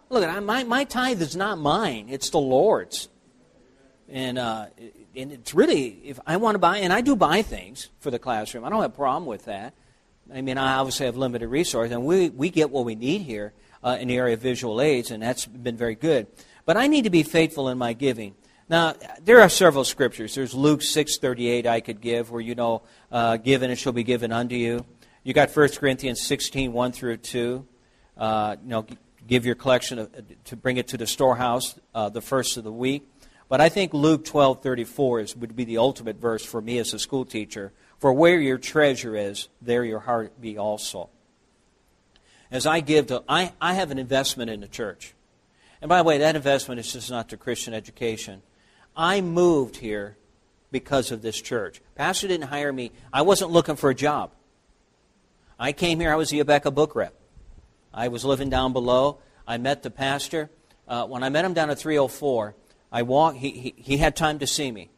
Look, 0.10 0.43
my, 0.43 0.63
my 0.63 0.84
tithe 0.86 1.22
is 1.22 1.36
not 1.36 1.58
mine, 1.58 2.08
it's 2.10 2.30
the 2.30 2.39
Lord's. 2.39 3.10
And, 4.10 4.38
uh, 4.38 4.67
and 5.15 5.34
it's 5.34 5.54
really, 5.54 6.00
if 6.06 6.20
I 6.26 6.38
want 6.38 6.56
to 6.56 6.60
buy, 6.60 6.78
and 6.78 6.93
I 6.93 7.02
do 7.02 7.15
buy 7.15 7.41
things 7.41 7.89
for 8.00 8.10
the 8.10 8.20
classroom, 8.20 8.63
I 8.63 8.70
don't 8.70 8.82
have 8.82 8.91
a 8.91 8.96
problem 8.96 9.26
with 9.26 9.46
that. 9.46 9.74
I 10.34 10.41
mean, 10.41 10.58
I 10.58 10.76
obviously 10.76 11.06
have 11.08 11.17
limited 11.17 11.48
resources, 11.48 11.91
and 11.91 12.06
we, 12.06 12.30
we 12.30 12.50
get 12.50 12.70
what 12.70 12.86
we 12.86 12.96
need 12.96 13.22
here 13.22 13.54
uh, 13.84 13.98
in 14.00 14.08
the 14.08 14.15
area 14.15 14.34
of 14.36 14.41
visual 14.41 14.80
aids, 14.82 15.12
and 15.12 15.22
that's 15.22 15.46
been 15.46 15.78
very 15.78 15.96
good. 15.96 16.28
But 16.65 16.78
I 16.78 16.88
need 16.88 17.04
to 17.04 17.10
be 17.10 17.24
faithful 17.24 17.70
in 17.70 17.78
my 17.78 17.93
giving. 17.93 18.36
Now, 18.70 18.96
there 19.22 19.41
are 19.41 19.50
several 19.50 19.86
scriptures. 19.86 20.36
There's 20.36 20.54
Luke 20.54 20.82
6.38 20.82 21.65
I 21.65 21.80
could 21.80 22.02
give, 22.02 22.32
where 22.32 22.41
you 22.41 22.56
know, 22.56 22.84
uh, 23.12 23.38
it 23.43 23.78
shall 23.78 23.93
be 23.93 24.04
given 24.04 24.32
unto 24.32 24.56
you. 24.56 24.86
You 25.24 25.34
got 25.34 25.56
1 25.56 25.70
Corinthians 25.70 26.22
16, 26.22 26.74
1 26.74 26.91
through 26.91 27.17
2. 27.17 27.65
Uh, 28.17 28.56
you 28.62 28.70
know, 28.70 28.86
give 29.28 29.46
your 29.46 29.56
collection 29.56 30.08
to 30.46 30.56
bring 30.56 30.78
it 30.78 30.88
to 30.90 30.98
the 30.98 31.08
storehouse 31.08 31.80
uh, 31.94 32.10
the 32.10 32.22
first 32.22 32.58
of 32.58 32.63
the 32.63 32.72
week. 32.72 33.10
But 33.50 33.62
I 33.62 33.70
think 33.70 33.94
Luke 33.94 34.26
12:34 34.26 35.22
is 35.22 35.36
would 35.36 35.56
be 35.56 35.63
the 35.63 35.78
ultimate 35.78 36.18
verse 36.18 36.44
for 36.44 36.62
me 36.62 36.80
as 36.80 36.94
a 36.94 37.00
school 37.00 37.26
teacher. 37.26 37.72
For 38.00 38.13
where 38.13 38.40
your 38.40 38.58
treasure 38.58 39.16
is, 39.16 39.48
there 39.62 39.84
your 39.84 40.00
heart 40.00 40.40
be 40.40 40.58
also. 40.58 41.10
As 42.52 42.66
I 42.66 42.80
give 42.80 43.08
to, 43.08 43.24
I, 43.28 43.54
I 43.60 43.74
have 43.74 43.92
an 43.92 43.98
investment 43.98 44.50
in 44.50 44.62
the 44.62 44.68
church. 44.68 45.13
And 45.82 45.90
by 45.90 45.98
the 45.98 46.04
way, 46.04 46.18
that 46.20 46.36
investment 46.36 46.80
is 46.80 46.94
just 46.94 47.10
not 47.10 47.30
to 47.30 47.38
Christian 47.38 47.74
education. 47.74 48.42
I 48.96 49.22
moved 49.22 49.78
here 49.78 50.18
because 50.72 51.12
of 51.12 51.22
this 51.22 51.42
church. 51.42 51.82
Pastor 51.96 52.28
didn't 52.28 52.48
hire 52.48 52.72
me. 52.72 52.92
I 53.12 53.22
wasn't 53.22 53.52
looking 53.52 53.76
for 53.76 53.90
a 53.90 53.96
job. 53.96 54.32
I 55.60 55.72
came 55.72 56.00
here, 56.00 56.12
I 56.12 56.16
was 56.16 56.30
the 56.30 56.40
Abeka 56.40 56.74
book 56.74 56.96
rep. 56.96 57.13
I 57.93 58.08
was 58.10 58.26
living 58.26 58.50
down 58.50 58.73
below. 58.73 59.19
I 59.47 59.58
met 59.58 59.84
the 59.84 59.91
pastor. 59.91 60.50
Uh, 60.88 61.06
when 61.06 61.23
I 61.23 61.30
met 61.30 61.45
him 61.45 61.54
down 61.54 61.69
at 61.69 61.80
304, 61.80 62.56
I 62.91 63.02
walked, 63.02 63.38
he, 63.38 63.52
he, 63.52 63.73
he, 63.78 63.97
had 63.97 64.15
time 64.15 64.39
to 64.39 64.47
see 64.47 64.71
me. 64.71 64.89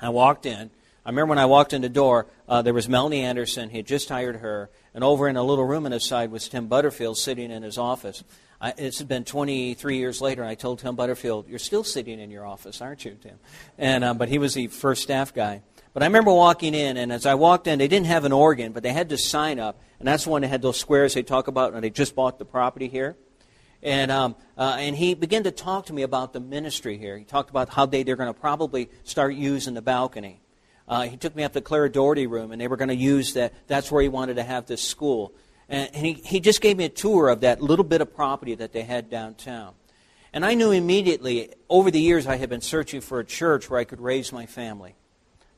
I 0.00 0.10
walked 0.10 0.46
in. 0.46 0.70
I 1.04 1.08
remember 1.08 1.30
when 1.30 1.38
I 1.38 1.46
walked 1.46 1.72
in 1.72 1.82
the 1.82 1.88
door, 1.88 2.26
uh, 2.48 2.62
there 2.62 2.74
was 2.74 2.88
Melanie 2.88 3.22
Anderson. 3.22 3.70
He 3.70 3.78
had 3.78 3.86
just 3.86 4.08
hired 4.08 4.36
her. 4.36 4.70
And 4.94 5.02
over 5.02 5.28
in 5.28 5.36
a 5.36 5.42
little 5.42 5.64
room 5.64 5.86
on 5.86 5.92
his 5.92 6.06
side 6.06 6.30
was 6.30 6.48
Tim 6.48 6.66
Butterfield 6.66 7.16
sitting 7.16 7.50
in 7.50 7.62
his 7.62 7.78
office. 7.78 8.22
I, 8.60 8.74
it's 8.76 9.02
been 9.02 9.24
23 9.24 9.96
years 9.96 10.20
later, 10.20 10.44
I 10.44 10.54
told 10.54 10.78
Tim 10.78 10.94
Butterfield, 10.94 11.48
"You're 11.48 11.58
still 11.58 11.82
sitting 11.82 12.20
in 12.20 12.30
your 12.30 12.46
office, 12.46 12.80
aren't 12.80 13.04
you, 13.04 13.18
Tim?" 13.20 13.40
And 13.76 14.04
um, 14.04 14.18
but 14.18 14.28
he 14.28 14.38
was 14.38 14.54
the 14.54 14.68
first 14.68 15.02
staff 15.02 15.34
guy. 15.34 15.62
But 15.94 16.02
I 16.02 16.06
remember 16.06 16.32
walking 16.32 16.74
in, 16.74 16.96
and 16.96 17.12
as 17.12 17.26
I 17.26 17.34
walked 17.34 17.66
in, 17.66 17.78
they 17.78 17.88
didn't 17.88 18.06
have 18.06 18.24
an 18.24 18.32
organ, 18.32 18.72
but 18.72 18.82
they 18.82 18.92
had 18.92 19.08
this 19.08 19.28
sign 19.28 19.58
up, 19.58 19.80
and 19.98 20.08
that's 20.08 20.24
the 20.24 20.30
one 20.30 20.42
that 20.42 20.48
had 20.48 20.62
those 20.62 20.78
squares 20.78 21.14
they 21.14 21.22
talk 21.22 21.48
about, 21.48 21.74
and 21.74 21.84
they 21.84 21.90
just 21.90 22.14
bought 22.14 22.38
the 22.38 22.46
property 22.46 22.88
here. 22.88 23.16
And, 23.82 24.10
um, 24.10 24.36
uh, 24.56 24.76
and 24.78 24.96
he 24.96 25.14
began 25.14 25.42
to 25.42 25.50
talk 25.50 25.86
to 25.86 25.92
me 25.92 26.02
about 26.02 26.32
the 26.32 26.40
ministry 26.40 26.96
here. 26.96 27.18
He 27.18 27.24
talked 27.24 27.50
about 27.50 27.68
how 27.68 27.84
they, 27.84 28.04
they're 28.04 28.16
going 28.16 28.32
to 28.32 28.40
probably 28.40 28.88
start 29.02 29.34
using 29.34 29.74
the 29.74 29.82
balcony. 29.82 30.40
Uh, 30.88 31.02
he 31.02 31.16
took 31.16 31.34
me 31.34 31.42
up 31.42 31.52
to 31.52 31.60
Clara 31.60 31.90
Doherty 31.90 32.26
room, 32.26 32.52
and 32.52 32.60
they 32.60 32.68
were 32.68 32.76
going 32.76 32.88
to 32.88 32.96
use 32.96 33.34
that. 33.34 33.52
That's 33.66 33.90
where 33.90 34.02
he 34.02 34.08
wanted 34.08 34.36
to 34.36 34.44
have 34.44 34.66
this 34.66 34.82
school. 34.82 35.34
And 35.68 35.94
he, 35.94 36.14
he 36.14 36.40
just 36.40 36.60
gave 36.60 36.76
me 36.76 36.84
a 36.84 36.88
tour 36.88 37.28
of 37.28 37.40
that 37.40 37.60
little 37.60 37.84
bit 37.84 38.00
of 38.00 38.14
property 38.14 38.54
that 38.54 38.72
they 38.72 38.82
had 38.82 39.10
downtown. 39.10 39.74
And 40.32 40.44
I 40.44 40.54
knew 40.54 40.70
immediately, 40.70 41.52
over 41.68 41.90
the 41.90 42.00
years, 42.00 42.26
I 42.26 42.36
had 42.36 42.48
been 42.48 42.60
searching 42.60 43.00
for 43.00 43.20
a 43.20 43.24
church 43.24 43.68
where 43.68 43.80
I 43.80 43.84
could 43.84 44.00
raise 44.00 44.32
my 44.32 44.46
family. 44.46 44.94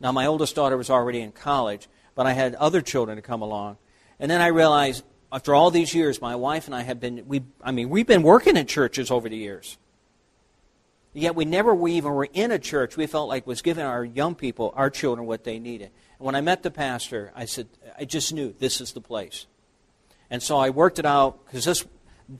Now, 0.04 0.12
my 0.12 0.26
oldest 0.26 0.54
daughter 0.54 0.76
was 0.76 0.90
already 0.90 1.22
in 1.22 1.32
college, 1.32 1.88
but 2.14 2.26
I 2.26 2.34
had 2.34 2.54
other 2.56 2.82
children 2.82 3.16
to 3.16 3.22
come 3.22 3.40
along. 3.40 3.78
And 4.20 4.30
then 4.30 4.42
I 4.42 4.48
realized, 4.48 5.02
after 5.32 5.54
all 5.54 5.70
these 5.70 5.94
years, 5.94 6.20
my 6.20 6.36
wife 6.36 6.66
and 6.66 6.74
I 6.74 6.82
have 6.82 7.00
been, 7.00 7.24
we, 7.26 7.42
I 7.62 7.72
mean, 7.72 7.88
we've 7.88 8.06
been 8.06 8.22
working 8.22 8.58
in 8.58 8.66
churches 8.66 9.10
over 9.10 9.30
the 9.30 9.36
years. 9.38 9.78
Yet 11.14 11.34
we 11.34 11.46
never 11.46 11.74
we 11.74 11.92
even 11.94 12.12
were 12.12 12.28
in 12.30 12.50
a 12.50 12.58
church 12.58 12.98
we 12.98 13.06
felt 13.06 13.30
like 13.30 13.46
was 13.46 13.62
giving 13.62 13.86
our 13.86 14.04
young 14.04 14.34
people, 14.34 14.74
our 14.76 14.90
children, 14.90 15.26
what 15.26 15.44
they 15.44 15.58
needed. 15.58 15.90
And 16.18 16.26
when 16.26 16.34
I 16.34 16.42
met 16.42 16.62
the 16.62 16.70
pastor, 16.70 17.32
I 17.34 17.46
said, 17.46 17.68
I 17.98 18.04
just 18.04 18.30
knew 18.34 18.54
this 18.58 18.82
is 18.82 18.92
the 18.92 19.00
place. 19.00 19.46
And 20.28 20.42
so 20.42 20.58
I 20.58 20.68
worked 20.68 20.98
it 20.98 21.06
out 21.06 21.46
because 21.46 21.64
this, 21.64 21.86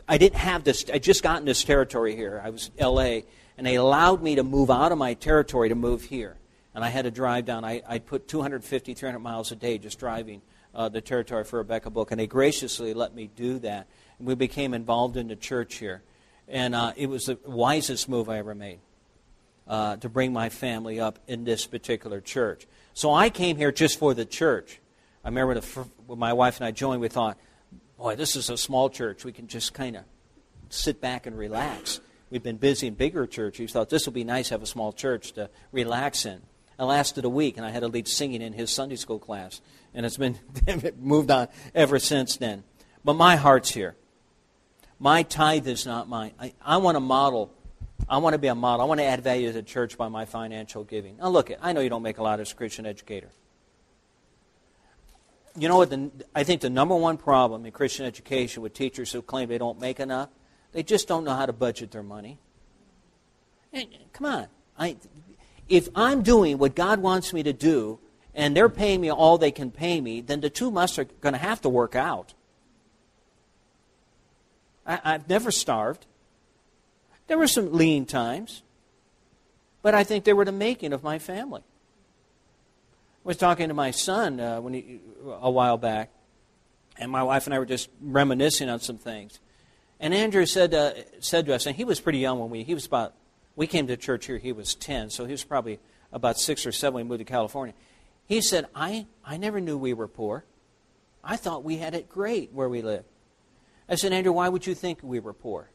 I 0.07 0.19
didn't 0.19 0.39
have 0.39 0.65
this. 0.65 0.85
I 0.93 0.99
just 0.99 1.23
got 1.23 1.39
in 1.39 1.47
this 1.47 1.65
territory 1.65 2.15
here. 2.15 2.43
I 2.45 2.51
was 2.51 2.71
L.A. 2.79 3.25
and 3.57 3.67
they 3.67 3.77
allowed 3.77 4.23
me 4.23 4.35
to 4.35 4.43
move 4.43 4.71
out 4.71 4.93
of 4.93 4.99
my 4.99 5.15
territory 5.15 5.71
to 5.71 5.75
move 5.75 6.03
here. 6.03 6.37
And 6.75 6.85
I 6.85 6.89
had 6.89 7.05
to 7.05 7.11
drive 7.11 7.45
down. 7.45 7.65
I, 7.65 7.83
I 7.87 7.99
put 8.01 8.27
250, 8.29 8.95
300 8.95 9.19
miles 9.21 9.53
a 9.53 9.57
day 9.57 9.79
just 9.79 9.99
driving 9.99 10.43
uh, 10.75 10.89
the 10.89 11.01
territory 11.01 11.45
for 11.45 11.63
Abeka 11.65 11.93
Book, 11.93 12.11
and 12.11 12.19
they 12.19 12.27
graciously 12.27 12.95
let 12.95 13.15
me 13.15 13.31
do 13.35 13.59
that. 13.61 13.87
And 14.19 14.27
we 14.27 14.35
became 14.35 14.75
involved 14.75 15.17
in 15.17 15.29
the 15.29 15.37
church 15.37 15.77
here, 15.77 16.03
and 16.49 16.75
uh, 16.75 16.93
it 16.97 17.07
was 17.07 17.27
the 17.27 17.39
wisest 17.45 18.09
move 18.09 18.29
I 18.29 18.39
ever 18.39 18.55
made. 18.55 18.81
uh, 19.67 19.97
to 19.97 20.09
bring 20.09 20.33
my 20.33 20.49
family 20.49 21.01
up 21.01 21.19
in 21.27 21.45
this 21.45 21.67
particular 21.67 22.21
church. 22.21 22.67
So 22.93 23.13
I 23.13 23.31
came 23.31 23.57
here 23.57 23.73
just 23.73 23.99
for 23.99 24.15
the 24.15 24.25
church. 24.25 24.81
I 25.25 25.29
remember 25.29 25.61
the, 25.61 25.67
when 26.07 26.19
my 26.19 26.33
wife 26.33 26.59
and 26.59 26.67
I 26.67 26.71
joined, 26.71 27.01
we 27.01 27.09
thought, 27.09 27.39
boy, 27.99 28.17
this 28.17 28.37
is 28.37 28.51
a 28.51 28.59
small 28.59 28.91
church. 28.91 29.25
We 29.25 29.33
can 29.33 29.47
just 29.47 29.73
kind 29.73 29.97
of 29.97 30.05
sit 30.69 31.01
back 31.01 31.27
and 31.27 31.37
relax. 31.37 32.01
We've 32.31 32.43
been 32.43 32.57
busy 32.57 32.89
in 32.89 32.95
bigger 32.95 33.27
churches. 33.27 33.73
Thought 33.73 33.91
this 33.91 34.07
would 34.07 34.15
be 34.15 34.25
nice 34.25 34.49
to 34.49 34.55
have 34.55 34.63
a 34.63 34.67
small 34.67 34.93
church 34.93 35.33
to 35.33 35.49
relax 35.73 36.27
in. 36.27 36.43
It 36.79 36.85
lasted 36.85 37.25
a 37.25 37.29
week, 37.29 37.57
and 37.57 37.65
I 37.65 37.71
had 37.71 37.81
to 37.81 37.89
lead 37.89 38.09
singing 38.09 38.43
in 38.43 38.53
his 38.53 38.71
Sunday 38.71 38.97
school 38.97 39.19
class. 39.19 39.61
And 39.95 40.05
it's 40.05 40.17
been 40.17 40.39
moved 41.01 41.31
on 41.31 41.49
ever 41.75 41.99
since 41.99 42.37
then. 42.37 42.65
But 43.05 43.15
my 43.15 43.37
heart's 43.37 43.71
here. 43.71 43.97
My 44.99 45.23
tithe 45.23 45.69
is 45.69 45.87
not 45.87 46.09
mine. 46.09 46.33
I, 46.41 46.55
I 46.65 46.79
want 46.79 46.97
to 46.97 47.01
model. 47.01 47.53
I 48.09 48.19
want 48.19 48.35
to 48.35 48.39
be 48.39 48.49
a 48.49 48.55
model. 48.55 48.85
I 48.85 48.89
want 48.89 49.01
to 49.01 49.05
add 49.05 49.23
value 49.23 49.49
to 49.49 49.53
the 49.53 49.63
church 49.63 49.97
by 49.97 50.09
my 50.09 50.25
financial 50.25 50.85
giving. 50.85 51.19
Now, 51.19 51.29
look, 51.29 51.51
I 51.61 51.73
know 51.73 51.81
you 51.81 51.89
don't 51.89 52.03
make 52.03 52.19
a 52.19 52.23
lot 52.23 52.41
as 52.41 52.53
a 52.53 52.55
Christian 52.55 52.87
educator. 52.87 53.31
You 55.57 55.69
know 55.69 55.77
what? 55.77 55.91
The, 55.91 56.11
I 56.35 56.43
think 56.43 56.61
the 56.61 56.71
number 56.71 56.97
one 56.97 57.17
problem 57.17 57.65
in 57.65 57.73
Christian 57.73 58.07
education 58.07 58.63
with 58.63 58.75
teachers 58.75 59.13
who 59.13 59.23
claim 59.23 59.49
they 59.49 59.59
don't 59.59 59.81
make 59.81 60.01
enough, 60.01 60.29
they 60.73 60.83
just 60.83 61.07
don't 61.07 61.25
know 61.25 61.35
how 61.35 61.47
to 61.47 61.53
budget 61.53 61.93
their 61.93 62.03
money. 62.03 62.39
Come 64.13 64.27
on. 64.27 64.47
I, 64.79 64.97
if 65.69 65.89
I'm 65.95 66.23
doing 66.23 66.59
what 66.59 66.75
God 66.75 67.01
wants 67.01 67.33
me 67.33 67.43
to 67.43 67.53
do, 67.53 67.99
and 68.35 68.57
they're 68.57 68.69
paying 68.69 69.01
me 69.01 69.11
all 69.11 69.39
they 69.39 69.53
can 69.53 69.71
pay 69.71 70.01
me, 70.01 70.21
then 70.21 70.41
the 70.41 70.51
two 70.51 70.71
must 70.71 70.99
are 70.99 71.05
going 71.05 71.35
to 71.35 71.39
have 71.39 71.61
to 71.63 71.69
work 71.69 71.95
out. 71.95 72.35
I, 74.87 75.01
I've 75.05 75.29
never 75.29 75.51
starved. 75.51 76.07
There 77.27 77.39
were 77.39 77.47
some 77.47 77.73
lean 77.73 78.05
times, 78.07 78.63
but 79.83 79.95
I 79.95 80.05
think 80.05 80.25
they 80.25 80.33
were 80.33 80.45
the 80.45 80.53
making 80.53 80.93
of 80.93 81.03
my 81.03 81.19
family. 81.19 81.63
I 83.25 83.29
was 83.29 83.37
talking 83.37 83.69
to 83.69 83.75
my 83.75 83.93
son 83.93 84.41
uh, 84.41 84.61
when 84.61 84.75
he, 84.75 85.01
a 85.41 85.51
while 85.51 85.79
back, 85.79 86.11
and 86.99 87.11
my 87.11 87.23
wife 87.23 87.47
and 87.47 87.55
I 87.55 87.59
were 87.59 87.67
just 87.67 87.89
reminiscing 88.03 88.69
on 88.69 88.81
some 88.81 88.99
things. 88.99 89.41
And 90.01 90.13
Andrew 90.13 90.45
said 90.45 90.75
uh, 90.75 90.93
said 91.21 91.47
to 91.47 91.55
us, 91.55 91.67
and 91.67 91.75
he 91.75 91.85
was 91.85 92.01
pretty 92.01 92.19
young 92.19 92.39
when 92.41 92.51
we 92.51 92.63
he 92.65 92.75
was 92.75 92.85
about 92.85 93.15
we 93.57 93.67
came 93.67 93.87
to 93.87 93.97
church 93.97 94.27
here. 94.27 94.39
He 94.39 94.53
was 94.53 94.75
ten, 94.75 95.11
so 95.11 95.25
he 95.25 95.33
was 95.33 95.45
probably 95.45 95.81
about 96.13 96.39
six 96.39 96.67
or 96.67 96.73
seven 96.73 96.95
when 96.95 97.05
we 97.07 97.09
moved 97.09 97.27
to 97.27 97.33
California. 97.33 97.75
He 98.27 98.41
said, 98.41 98.67
"I 98.75 99.07
I 99.25 99.37
never 99.37 99.61
knew 99.61 99.77
we 99.77 99.93
were 99.93 100.09
poor. 100.09 100.45
I 101.23 101.37
thought 101.37 101.65
we 101.65 101.79
had 101.79 101.95
it 101.95 102.09
great 102.09 102.53
where 102.53 102.69
we 102.69 102.83
lived." 102.83 103.07
I 103.89 103.97
said, 103.97 104.13
Andrew, 104.13 104.33
why 104.33 104.49
would 104.49 104.67
you 104.67 104.75
think 104.75 105.01
we 105.03 105.21
were 105.21 105.33
poor? 105.33 105.69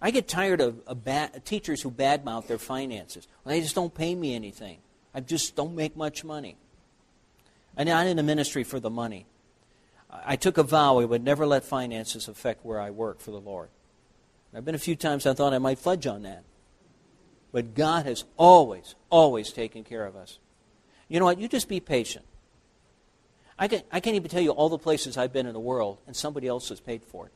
I 0.00 0.10
get 0.10 0.28
tired 0.28 0.60
of, 0.60 0.80
of 0.86 1.04
bad, 1.04 1.44
teachers 1.44 1.82
who 1.82 1.90
badmouth 1.90 2.46
their 2.46 2.58
finances. 2.58 3.26
Well, 3.44 3.54
they 3.54 3.60
just 3.60 3.74
don't 3.74 3.94
pay 3.94 4.14
me 4.14 4.34
anything. 4.34 4.78
I 5.14 5.20
just 5.20 5.56
don't 5.56 5.74
make 5.74 5.96
much 5.96 6.22
money. 6.22 6.56
I'm 7.76 7.86
not 7.86 8.06
in 8.06 8.16
the 8.16 8.22
ministry 8.22 8.62
for 8.62 8.78
the 8.78 8.90
money. 8.90 9.26
I 10.10 10.36
took 10.36 10.58
a 10.58 10.62
vow 10.62 10.98
I 10.98 11.04
would 11.04 11.24
never 11.24 11.46
let 11.46 11.64
finances 11.64 12.28
affect 12.28 12.64
where 12.64 12.80
I 12.80 12.90
work 12.90 13.20
for 13.20 13.32
the 13.32 13.40
Lord. 13.40 13.68
Have 14.56 14.64
been 14.64 14.74
a 14.74 14.78
few 14.78 14.96
times 14.96 15.26
I 15.26 15.34
thought 15.34 15.52
I 15.52 15.58
might 15.58 15.78
fudge 15.78 16.06
on 16.06 16.22
that. 16.22 16.42
But 17.52 17.74
God 17.74 18.06
has 18.06 18.24
always, 18.38 18.94
always 19.10 19.52
taken 19.52 19.84
care 19.84 20.06
of 20.06 20.16
us. 20.16 20.38
You 21.08 21.18
know 21.18 21.26
what? 21.26 21.38
You 21.38 21.46
just 21.46 21.68
be 21.68 21.78
patient. 21.78 22.24
I, 23.58 23.68
can, 23.68 23.82
I 23.92 24.00
can't 24.00 24.16
even 24.16 24.30
tell 24.30 24.40
you 24.40 24.52
all 24.52 24.70
the 24.70 24.78
places 24.78 25.18
I've 25.18 25.32
been 25.32 25.46
in 25.46 25.52
the 25.52 25.60
world, 25.60 25.98
and 26.06 26.16
somebody 26.16 26.48
else 26.48 26.70
has 26.70 26.80
paid 26.80 27.04
for 27.04 27.26
it. 27.26 27.32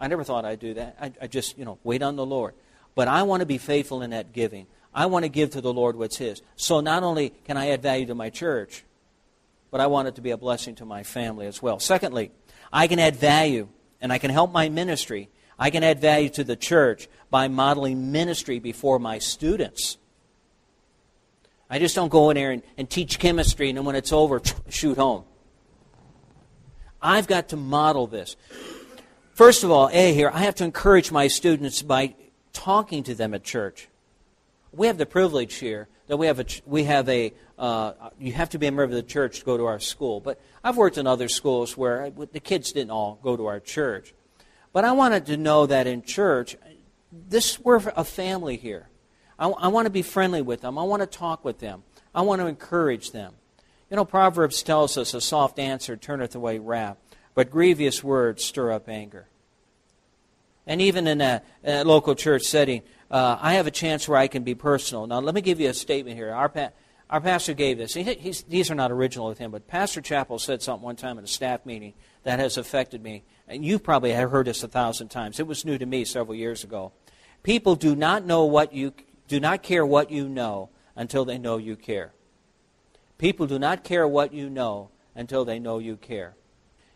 I 0.00 0.08
never 0.08 0.24
thought 0.24 0.46
I'd 0.46 0.58
do 0.58 0.72
that. 0.72 0.96
I, 0.98 1.12
I 1.20 1.26
just, 1.26 1.58
you 1.58 1.66
know, 1.66 1.78
wait 1.84 2.02
on 2.02 2.16
the 2.16 2.24
Lord. 2.24 2.54
But 2.94 3.06
I 3.06 3.22
want 3.24 3.40
to 3.40 3.46
be 3.46 3.58
faithful 3.58 4.00
in 4.00 4.10
that 4.10 4.32
giving. 4.32 4.68
I 4.94 5.04
want 5.04 5.26
to 5.26 5.28
give 5.28 5.50
to 5.50 5.60
the 5.60 5.72
Lord 5.72 5.96
what's 5.96 6.16
His. 6.16 6.40
So 6.56 6.80
not 6.80 7.02
only 7.02 7.34
can 7.44 7.58
I 7.58 7.68
add 7.70 7.82
value 7.82 8.06
to 8.06 8.14
my 8.14 8.30
church, 8.30 8.84
but 9.70 9.82
I 9.82 9.86
want 9.86 10.08
it 10.08 10.14
to 10.14 10.22
be 10.22 10.30
a 10.30 10.38
blessing 10.38 10.76
to 10.76 10.86
my 10.86 11.02
family 11.02 11.46
as 11.46 11.60
well. 11.60 11.78
Secondly, 11.78 12.30
I 12.72 12.86
can 12.86 12.98
add 12.98 13.16
value 13.16 13.68
and 14.00 14.10
I 14.10 14.16
can 14.16 14.30
help 14.30 14.50
my 14.50 14.70
ministry. 14.70 15.28
I 15.58 15.70
can 15.70 15.82
add 15.82 16.00
value 16.00 16.28
to 16.30 16.44
the 16.44 16.56
church 16.56 17.08
by 17.30 17.48
modeling 17.48 18.12
ministry 18.12 18.58
before 18.58 18.98
my 18.98 19.18
students. 19.18 19.98
I 21.68 21.78
just 21.78 21.94
don't 21.94 22.08
go 22.08 22.30
in 22.30 22.36
there 22.36 22.52
and, 22.52 22.62
and 22.76 22.88
teach 22.88 23.18
chemistry 23.18 23.68
and 23.68 23.76
then 23.76 23.84
when 23.84 23.96
it's 23.96 24.12
over, 24.12 24.40
shoot 24.68 24.96
home. 24.96 25.24
I've 27.02 27.26
got 27.26 27.50
to 27.50 27.56
model 27.56 28.06
this. 28.06 28.36
First 29.34 29.62
of 29.62 29.70
all, 29.70 29.88
A 29.92 30.12
here, 30.14 30.30
I 30.32 30.40
have 30.40 30.56
to 30.56 30.64
encourage 30.64 31.12
my 31.12 31.28
students 31.28 31.82
by 31.82 32.14
talking 32.52 33.02
to 33.04 33.14
them 33.14 33.34
at 33.34 33.44
church. 33.44 33.88
We 34.72 34.86
have 34.88 34.98
the 34.98 35.06
privilege 35.06 35.54
here 35.54 35.88
that 36.08 36.16
we 36.16 36.26
have 36.26 36.40
a, 36.40 36.46
we 36.66 36.84
have 36.84 37.08
a 37.08 37.32
uh, 37.58 37.92
you 38.18 38.32
have 38.32 38.50
to 38.50 38.58
be 38.58 38.66
a 38.66 38.70
member 38.70 38.84
of 38.84 38.90
the 38.90 39.02
church 39.02 39.40
to 39.40 39.44
go 39.44 39.56
to 39.56 39.66
our 39.66 39.80
school. 39.80 40.20
But 40.20 40.40
I've 40.62 40.76
worked 40.76 40.98
in 40.98 41.06
other 41.06 41.28
schools 41.28 41.76
where 41.76 42.10
the 42.10 42.40
kids 42.40 42.72
didn't 42.72 42.90
all 42.90 43.18
go 43.22 43.36
to 43.36 43.46
our 43.46 43.60
church. 43.60 44.14
But 44.78 44.84
I 44.84 44.92
wanted 44.92 45.26
to 45.26 45.36
know 45.36 45.66
that 45.66 45.88
in 45.88 46.02
church, 46.02 46.56
this 47.10 47.58
we're 47.58 47.82
a 47.96 48.04
family 48.04 48.56
here. 48.56 48.88
I, 49.36 49.48
I 49.48 49.66
want 49.66 49.86
to 49.86 49.90
be 49.90 50.02
friendly 50.02 50.40
with 50.40 50.60
them. 50.60 50.78
I 50.78 50.84
want 50.84 51.02
to 51.02 51.06
talk 51.06 51.44
with 51.44 51.58
them. 51.58 51.82
I 52.14 52.22
want 52.22 52.40
to 52.42 52.46
encourage 52.46 53.10
them. 53.10 53.32
You 53.90 53.96
know, 53.96 54.04
Proverbs 54.04 54.62
tells 54.62 54.96
us 54.96 55.14
a 55.14 55.20
soft 55.20 55.58
answer 55.58 55.96
turneth 55.96 56.36
away 56.36 56.60
wrath, 56.60 56.96
but 57.34 57.50
grievous 57.50 58.04
words 58.04 58.44
stir 58.44 58.70
up 58.70 58.88
anger. 58.88 59.26
And 60.64 60.80
even 60.80 61.08
in 61.08 61.20
a, 61.22 61.42
a 61.64 61.82
local 61.82 62.14
church 62.14 62.44
setting, 62.44 62.82
uh, 63.10 63.36
I 63.40 63.54
have 63.54 63.66
a 63.66 63.72
chance 63.72 64.06
where 64.06 64.18
I 64.18 64.28
can 64.28 64.44
be 64.44 64.54
personal. 64.54 65.08
Now, 65.08 65.18
let 65.18 65.34
me 65.34 65.40
give 65.40 65.58
you 65.58 65.70
a 65.70 65.74
statement 65.74 66.16
here. 66.16 66.30
Our, 66.30 66.52
our 67.10 67.20
pastor 67.20 67.54
gave 67.54 67.78
this. 67.78 67.94
He, 67.94 68.34
these 68.48 68.70
are 68.70 68.74
not 68.74 68.92
original 68.92 69.28
with 69.28 69.38
him, 69.38 69.50
but 69.50 69.66
Pastor 69.66 70.00
Chappell 70.02 70.38
said 70.38 70.62
something 70.62 70.84
one 70.84 70.96
time 70.96 71.18
at 71.18 71.24
a 71.24 71.28
staff 71.28 71.64
meeting 71.64 71.94
that 72.24 72.38
has 72.38 72.58
affected 72.58 73.02
me. 73.02 73.24
And 73.46 73.64
you 73.64 73.78
probably 73.78 74.12
have 74.12 74.30
heard 74.30 74.46
this 74.46 74.62
a 74.62 74.68
thousand 74.68 75.08
times. 75.08 75.40
It 75.40 75.46
was 75.46 75.64
new 75.64 75.78
to 75.78 75.86
me 75.86 76.04
several 76.04 76.34
years 76.34 76.64
ago. 76.64 76.92
People 77.42 77.76
do 77.76 77.96
not 77.96 78.26
know 78.26 78.44
what 78.44 78.74
you 78.74 78.92
do 79.26 79.40
not 79.40 79.62
care 79.62 79.86
what 79.86 80.10
you 80.10 80.28
know 80.28 80.70
until 80.96 81.24
they 81.24 81.38
know 81.38 81.56
you 81.56 81.76
care. 81.76 82.12
People 83.16 83.46
do 83.46 83.58
not 83.58 83.84
care 83.84 84.06
what 84.06 84.32
you 84.32 84.50
know 84.50 84.90
until 85.14 85.44
they 85.44 85.58
know 85.58 85.78
you 85.78 85.96
care. 85.96 86.34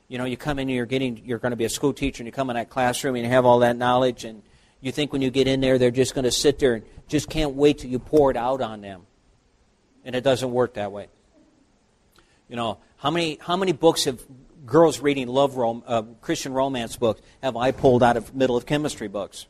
You 0.09 0.19
know, 0.19 0.25
you 0.25 0.37
come 0.37 0.59
in, 0.59 0.69
and 0.69 0.77
you're 0.77 0.87
getting, 0.87 1.23
you're 1.25 1.39
going 1.39 1.51
to 1.51 1.57
be 1.57 1.65
a 1.65 1.71
school 1.71 1.93
teacher, 1.93 2.23
and 2.23 2.27
you 2.27 2.33
come 2.33 2.51
in 2.51 2.57
that 2.57 2.69
classroom 2.69 3.17
and 3.17 3.25
you 3.25 3.31
have 3.31 3.47
all 3.47 3.61
that 3.61 3.77
knowledge, 3.77 4.25
and 4.25 4.43
you 4.81 4.93
think 4.93 5.13
when 5.13 5.23
you 5.23 5.31
get 5.31 5.47
in 5.47 5.61
there, 5.61 5.79
they're 5.79 5.91
just 5.91 6.15
going 6.15 6.25
to 6.25 6.31
sit 6.31 6.59
there 6.59 6.75
and 6.75 6.85
just 7.09 7.31
can't 7.31 7.55
wait 7.55 7.79
till 7.79 7.91
you 7.91 7.99
pour 7.99 8.31
it 8.31 8.37
out 8.37 8.61
on 8.61 8.83
them. 8.83 9.07
And 10.05 10.15
it 10.15 10.25
doesn't 10.25 10.51
work 10.51 10.75
that 10.75 10.93
way. 10.93 11.09
You 12.49 12.57
know, 12.57 12.79
how 12.99 13.11
many, 13.11 13.39
how 13.41 13.57
many 13.57 13.73
books 13.73 14.05
have 14.05 14.21
girls 14.67 15.01
reading 15.01 15.29
love 15.29 15.57
rom, 15.57 15.83
uh, 15.87 16.03
Christian 16.21 16.53
romance 16.53 16.97
books 16.97 17.21
have 17.43 17.57
I 17.57 17.71
pulled 17.71 18.03
out 18.03 18.17
of 18.17 18.35
middle 18.35 18.57
of 18.57 18.67
chemistry 18.67 19.09
books? 19.09 19.47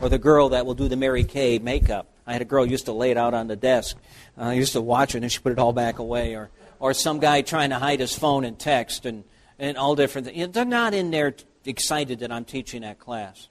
Or 0.00 0.08
the 0.08 0.18
girl 0.18 0.50
that 0.50 0.64
will 0.64 0.74
do 0.74 0.88
the 0.88 0.96
Mary 0.96 1.24
Kay 1.24 1.58
makeup. 1.58 2.06
I 2.26 2.32
had 2.32 2.42
a 2.42 2.46
girl 2.46 2.64
used 2.64 2.86
to 2.86 2.92
lay 2.92 3.10
it 3.10 3.16
out 3.16 3.34
on 3.34 3.48
the 3.48 3.56
desk. 3.56 3.96
Uh, 4.36 4.44
I 4.44 4.52
used 4.54 4.72
to 4.72 4.80
watch 4.80 5.14
it 5.14 5.22
and 5.22 5.32
she 5.32 5.40
put 5.40 5.52
it 5.52 5.58
all 5.58 5.72
back 5.72 5.98
away. 5.98 6.34
Or, 6.34 6.50
or 6.78 6.94
some 6.94 7.18
guy 7.18 7.42
trying 7.42 7.70
to 7.70 7.78
hide 7.78 8.00
his 8.00 8.16
phone 8.16 8.44
and 8.44 8.58
text 8.58 9.06
and, 9.06 9.24
and 9.58 9.76
all 9.76 9.96
different 9.96 10.28
things. 10.28 10.52
They're 10.52 10.64
not 10.64 10.94
in 10.94 11.10
there 11.10 11.34
excited 11.64 12.20
that 12.20 12.32
I'm 12.32 12.44
teaching 12.44 12.82
that 12.82 12.98
class. 12.98 13.48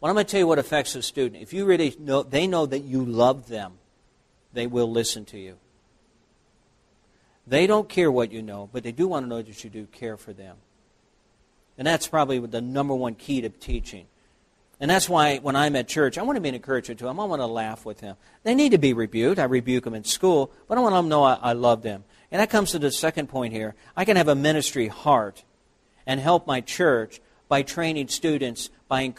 Well, 0.00 0.10
I'm 0.10 0.14
going 0.14 0.26
to 0.26 0.30
tell 0.30 0.40
you 0.40 0.46
what 0.46 0.58
affects 0.58 0.94
a 0.94 1.02
student. 1.02 1.42
If 1.42 1.52
you 1.52 1.64
really 1.64 1.96
know, 1.98 2.22
they 2.22 2.46
know 2.46 2.66
that 2.66 2.80
you 2.80 3.04
love 3.04 3.48
them, 3.48 3.78
they 4.52 4.66
will 4.66 4.90
listen 4.90 5.24
to 5.26 5.38
you. 5.38 5.56
They 7.46 7.66
don't 7.66 7.88
care 7.88 8.10
what 8.10 8.32
you 8.32 8.42
know, 8.42 8.68
but 8.72 8.82
they 8.82 8.92
do 8.92 9.06
want 9.08 9.24
to 9.24 9.28
know 9.28 9.42
that 9.42 9.64
you 9.64 9.70
do 9.70 9.86
care 9.86 10.16
for 10.16 10.32
them. 10.32 10.56
And 11.78 11.86
that's 11.86 12.06
probably 12.06 12.38
the 12.40 12.60
number 12.60 12.94
one 12.94 13.14
key 13.14 13.40
to 13.42 13.48
teaching. 13.48 14.06
And 14.78 14.90
that's 14.90 15.08
why 15.08 15.38
when 15.38 15.56
I'm 15.56 15.76
at 15.76 15.88
church, 15.88 16.18
I 16.18 16.22
want 16.22 16.36
to 16.36 16.40
be 16.40 16.50
an 16.50 16.54
encourager 16.54 16.94
to 16.94 17.04
them. 17.04 17.18
I 17.18 17.24
want 17.24 17.40
to 17.40 17.46
laugh 17.46 17.86
with 17.86 17.98
them. 17.98 18.16
They 18.42 18.54
need 18.54 18.72
to 18.72 18.78
be 18.78 18.92
rebuked. 18.92 19.38
I 19.38 19.44
rebuke 19.44 19.84
them 19.84 19.94
in 19.94 20.04
school, 20.04 20.50
but 20.68 20.76
I 20.76 20.80
want 20.80 20.94
them 20.94 21.06
to 21.06 21.08
know 21.08 21.22
I, 21.22 21.34
I 21.34 21.52
love 21.52 21.82
them. 21.82 22.04
And 22.30 22.40
that 22.40 22.50
comes 22.50 22.72
to 22.72 22.78
the 22.78 22.90
second 22.90 23.28
point 23.28 23.52
here. 23.52 23.74
I 23.96 24.04
can 24.04 24.16
have 24.16 24.28
a 24.28 24.34
ministry 24.34 24.88
heart 24.88 25.44
and 26.06 26.20
help 26.20 26.46
my 26.46 26.60
church 26.60 27.20
by 27.48 27.62
training 27.62 28.08
students. 28.08 28.68
By 28.88 29.14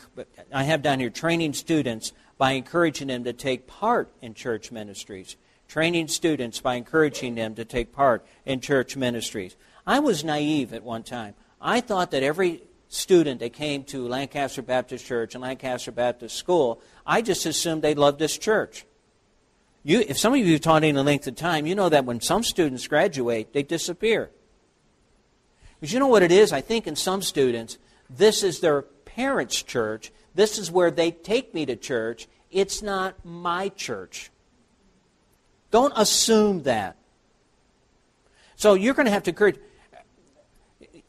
I 0.53 0.63
have 0.63 0.81
down 0.81 0.99
here 0.99 1.09
training 1.09 1.53
students 1.53 2.11
by 2.37 2.51
encouraging 2.51 3.07
them 3.07 3.23
to 3.23 3.33
take 3.33 3.65
part 3.65 4.11
in 4.21 4.33
church 4.33 4.71
ministries. 4.71 5.37
Training 5.67 6.07
students 6.07 6.59
by 6.61 6.75
encouraging 6.75 7.35
them 7.35 7.55
to 7.55 7.65
take 7.65 7.91
part 7.91 8.25
in 8.45 8.61
church 8.61 8.95
ministries. 8.95 9.55
I 9.85 9.99
was 9.99 10.23
naive 10.23 10.73
at 10.73 10.83
one 10.83 11.03
time. 11.03 11.35
I 11.61 11.81
thought 11.81 12.11
that 12.11 12.23
every 12.23 12.63
student 12.87 13.39
that 13.41 13.53
came 13.53 13.83
to 13.85 14.07
Lancaster 14.07 14.61
Baptist 14.61 15.05
Church 15.05 15.35
and 15.35 15.41
Lancaster 15.41 15.91
Baptist 15.91 16.35
School, 16.35 16.81
I 17.05 17.21
just 17.21 17.45
assumed 17.45 17.81
they 17.81 17.95
loved 17.95 18.19
this 18.19 18.37
church. 18.37 18.85
You, 19.83 20.03
if 20.07 20.17
some 20.17 20.33
of 20.33 20.39
you 20.39 20.51
have 20.53 20.61
taught 20.61 20.83
any 20.83 20.97
length 20.97 21.27
of 21.27 21.35
time, 21.35 21.65
you 21.65 21.75
know 21.75 21.89
that 21.89 22.05
when 22.05 22.21
some 22.21 22.43
students 22.43 22.87
graduate, 22.87 23.53
they 23.53 23.63
disappear. 23.63 24.31
Because 25.79 25.93
you 25.93 25.99
know 25.99 26.07
what 26.07 26.23
it 26.23 26.31
is? 26.31 26.51
I 26.51 26.61
think 26.61 26.87
in 26.87 26.95
some 26.95 27.21
students, 27.21 27.77
this 28.09 28.43
is 28.43 28.59
their 28.59 28.81
parents' 28.81 29.61
church. 29.61 30.11
This 30.33 30.57
is 30.57 30.71
where 30.71 30.91
they 30.91 31.11
take 31.11 31.53
me 31.53 31.65
to 31.65 31.75
church, 31.75 32.27
it's 32.51 32.81
not 32.81 33.25
my 33.25 33.69
church. 33.69 34.31
Don't 35.71 35.93
assume 35.95 36.63
that. 36.63 36.95
So 38.55 38.73
you're 38.73 38.93
going 38.93 39.05
to 39.05 39.11
have 39.11 39.23
to 39.23 39.31
encourage. 39.31 39.57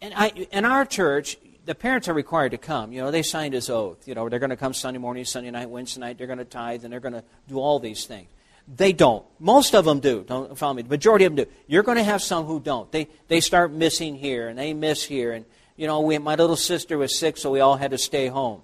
And 0.01 0.13
I, 0.15 0.29
in 0.29 0.65
our 0.65 0.85
church, 0.85 1.39
the 1.65 1.75
parents 1.75 2.09
are 2.09 2.15
required 2.15 2.53
to 2.53 2.59
come. 2.59 2.93
You 2.93 3.03
know, 3.03 3.11
they 3.11 3.23
signed 3.23 3.55
his 3.55 3.71
oath. 3.71 4.07
You 4.07 4.15
know, 4.15 4.29
they're 4.29 4.39
going 4.39 4.51
to 4.51 4.57
come 4.57 4.75
Sunday 4.75 4.99
morning, 4.99 5.25
Sunday 5.25 5.51
night, 5.51 5.69
Wednesday 5.69 6.01
night. 6.01 6.19
They're 6.19 6.27
going 6.27 6.39
to 6.39 6.45
tithe, 6.45 6.85
and 6.85 6.93
they're 6.93 7.01
going 7.01 7.15
to 7.15 7.25
do 7.49 7.59
all 7.59 7.79
these 7.79 8.05
things. 8.05 8.29
They 8.77 8.93
don't. 8.93 9.25
Most 9.39 9.75
of 9.75 9.87
them 9.87 10.01
do. 10.01 10.25
Don't 10.27 10.57
follow 10.59 10.75
me. 10.75 10.83
The 10.83 10.91
majority 10.91 11.25
of 11.25 11.35
them 11.35 11.47
do. 11.47 11.51
You're 11.67 11.83
going 11.83 11.97
to 11.97 12.05
have 12.05 12.23
some 12.23 12.45
who 12.45 12.61
don't. 12.61 12.91
They 12.93 13.09
they 13.27 13.41
start 13.41 13.73
missing 13.73 14.15
here 14.15 14.49
and 14.49 14.59
they 14.59 14.75
miss 14.75 15.05
here. 15.05 15.33
And 15.33 15.47
you 15.77 15.87
know, 15.87 16.01
we, 16.01 16.19
my 16.19 16.35
little 16.35 16.57
sister 16.57 16.99
was 16.99 17.19
sick, 17.19 17.39
so 17.39 17.51
we 17.51 17.61
all 17.61 17.77
had 17.77 17.93
to 17.93 17.99
stay 17.99 18.27
home, 18.27 18.61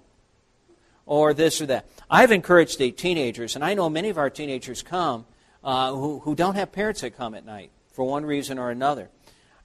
or 1.07 1.33
this 1.33 1.59
or 1.59 1.65
that. 1.67 1.87
I've 2.09 2.31
encouraged 2.31 2.77
the 2.77 2.91
teenagers, 2.91 3.55
and 3.55 3.65
I 3.65 3.73
know 3.73 3.89
many 3.89 4.09
of 4.09 4.19
our 4.19 4.29
teenagers 4.29 4.83
come 4.83 5.25
uh, 5.65 5.91
who 5.91 6.19
who 6.19 6.35
don't 6.35 6.55
have 6.55 6.71
parents 6.71 7.01
that 7.01 7.17
come 7.17 7.33
at 7.33 7.45
night 7.45 7.71
for 7.91 8.05
one 8.05 8.25
reason 8.25 8.59
or 8.59 8.69
another, 8.69 9.09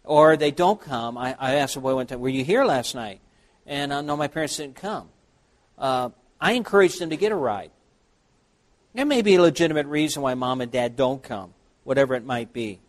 or 0.02 0.36
they 0.36 0.50
don't 0.50 0.80
come. 0.80 1.18
I, 1.18 1.36
I 1.38 1.54
asked 1.56 1.76
a 1.76 1.80
boy 1.80 1.94
one 1.94 2.06
time, 2.06 2.20
"Were 2.20 2.30
you 2.30 2.42
here 2.42 2.64
last 2.64 2.94
night?" 2.94 3.20
And 3.66 3.92
uh, 3.92 4.00
no, 4.00 4.16
my 4.16 4.26
parents 4.26 4.56
didn't 4.56 4.76
come. 4.76 5.10
Uh, 5.78 6.08
I 6.40 6.52
encouraged 6.52 6.98
them 6.98 7.10
to 7.10 7.16
get 7.16 7.30
a 7.30 7.36
ride. 7.36 7.70
There 8.94 9.04
may 9.04 9.22
be 9.22 9.36
a 9.36 9.42
legitimate 9.42 9.86
reason 9.86 10.22
why 10.22 10.34
mom 10.34 10.60
and 10.60 10.72
dad 10.72 10.96
don't 10.96 11.22
come, 11.22 11.54
whatever 11.84 12.14
it 12.14 12.24
might 12.24 12.52
be. 12.52 12.80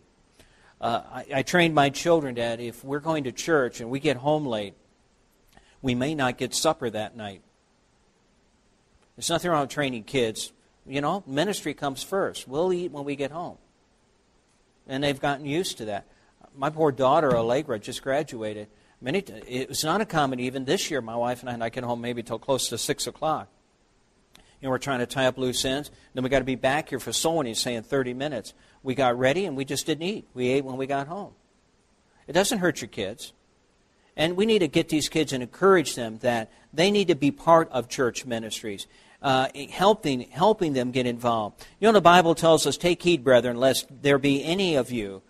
Uh, 0.79 1.01
I, 1.11 1.25
I 1.35 1.43
trained 1.43 1.75
my 1.75 1.89
children 1.89 2.35
that 2.35 2.59
if 2.59 2.83
we're 2.83 3.01
going 3.01 3.25
to 3.25 3.31
church 3.31 3.81
and 3.81 3.91
we 3.91 3.99
get 3.99 4.17
home 4.17 4.47
late, 4.47 4.73
we 5.81 5.93
may 5.93 6.15
not 6.15 6.37
get 6.37 6.55
supper 6.55 6.89
that 6.89 7.15
night. 7.15 7.41
There's 9.15 9.29
nothing 9.29 9.51
wrong 9.51 9.61
with 9.61 9.69
training 9.69 10.05
kids. 10.05 10.53
You 10.85 11.01
know, 11.01 11.23
ministry 11.27 11.73
comes 11.73 12.03
first. 12.03 12.47
We'll 12.47 12.73
eat 12.73 12.91
when 12.91 13.03
we 13.03 13.15
get 13.15 13.31
home. 13.31 13.57
And 14.87 15.03
they've 15.03 15.19
gotten 15.19 15.45
used 15.45 15.77
to 15.77 15.85
that. 15.85 16.07
My 16.55 16.69
poor 16.69 16.91
daughter, 16.91 17.35
Allegra, 17.35 17.79
just 17.79 18.01
graduated. 18.01 18.67
Many, 18.99 19.19
it 19.19 19.69
was 19.69 19.83
not 19.83 20.01
a 20.01 20.05
common 20.05 20.39
even 20.39 20.65
this 20.65 20.91
year. 20.91 21.01
My 21.01 21.15
wife 21.15 21.41
and 21.41 21.49
I, 21.49 21.53
and 21.53 21.63
I 21.63 21.69
get 21.69 21.83
home 21.83 22.01
maybe 22.01 22.23
till 22.23 22.39
close 22.39 22.69
to 22.69 22.77
6 22.77 23.07
o'clock. 23.07 23.47
You 24.35 24.67
know, 24.67 24.69
we're 24.69 24.77
trying 24.77 24.99
to 24.99 25.07
tie 25.07 25.25
up 25.25 25.37
loose 25.37 25.65
ends. 25.65 25.89
Then 26.13 26.23
we 26.23 26.29
got 26.29 26.39
to 26.39 26.45
be 26.45 26.55
back 26.55 26.89
here 26.89 26.99
for 26.99 27.11
soul 27.11 27.37
winning, 27.37 27.55
saying 27.55 27.83
30 27.83 28.13
minutes. 28.13 28.53
We 28.83 28.93
got 28.93 29.17
ready 29.17 29.45
and 29.45 29.57
we 29.57 29.65
just 29.65 29.85
didn't 29.85 30.03
eat. 30.03 30.27
We 30.33 30.49
ate 30.49 30.65
when 30.65 30.77
we 30.77 30.85
got 30.85 31.07
home. 31.07 31.33
It 32.27 32.33
doesn't 32.33 32.59
hurt 32.59 32.81
your 32.81 32.89
kids. 32.89 33.33
And 34.15 34.35
we 34.35 34.45
need 34.45 34.59
to 34.59 34.67
get 34.67 34.89
these 34.89 35.09
kids 35.09 35.33
and 35.33 35.41
encourage 35.41 35.95
them 35.95 36.19
that 36.19 36.51
they 36.73 36.91
need 36.91 37.07
to 37.07 37.15
be 37.15 37.31
part 37.31 37.69
of 37.71 37.87
church 37.89 38.25
ministries, 38.25 38.85
uh, 39.21 39.47
helping, 39.69 40.21
helping 40.29 40.73
them 40.73 40.91
get 40.91 41.05
involved. 41.05 41.65
You 41.79 41.87
know, 41.87 41.93
the 41.93 42.01
Bible 42.01 42.35
tells 42.35 42.65
us, 42.65 42.77
Take 42.77 43.03
heed, 43.03 43.23
brethren, 43.23 43.57
lest 43.57 43.87
there 44.01 44.17
be 44.17 44.43
any 44.43 44.75
of 44.75 44.91
you 44.91 45.21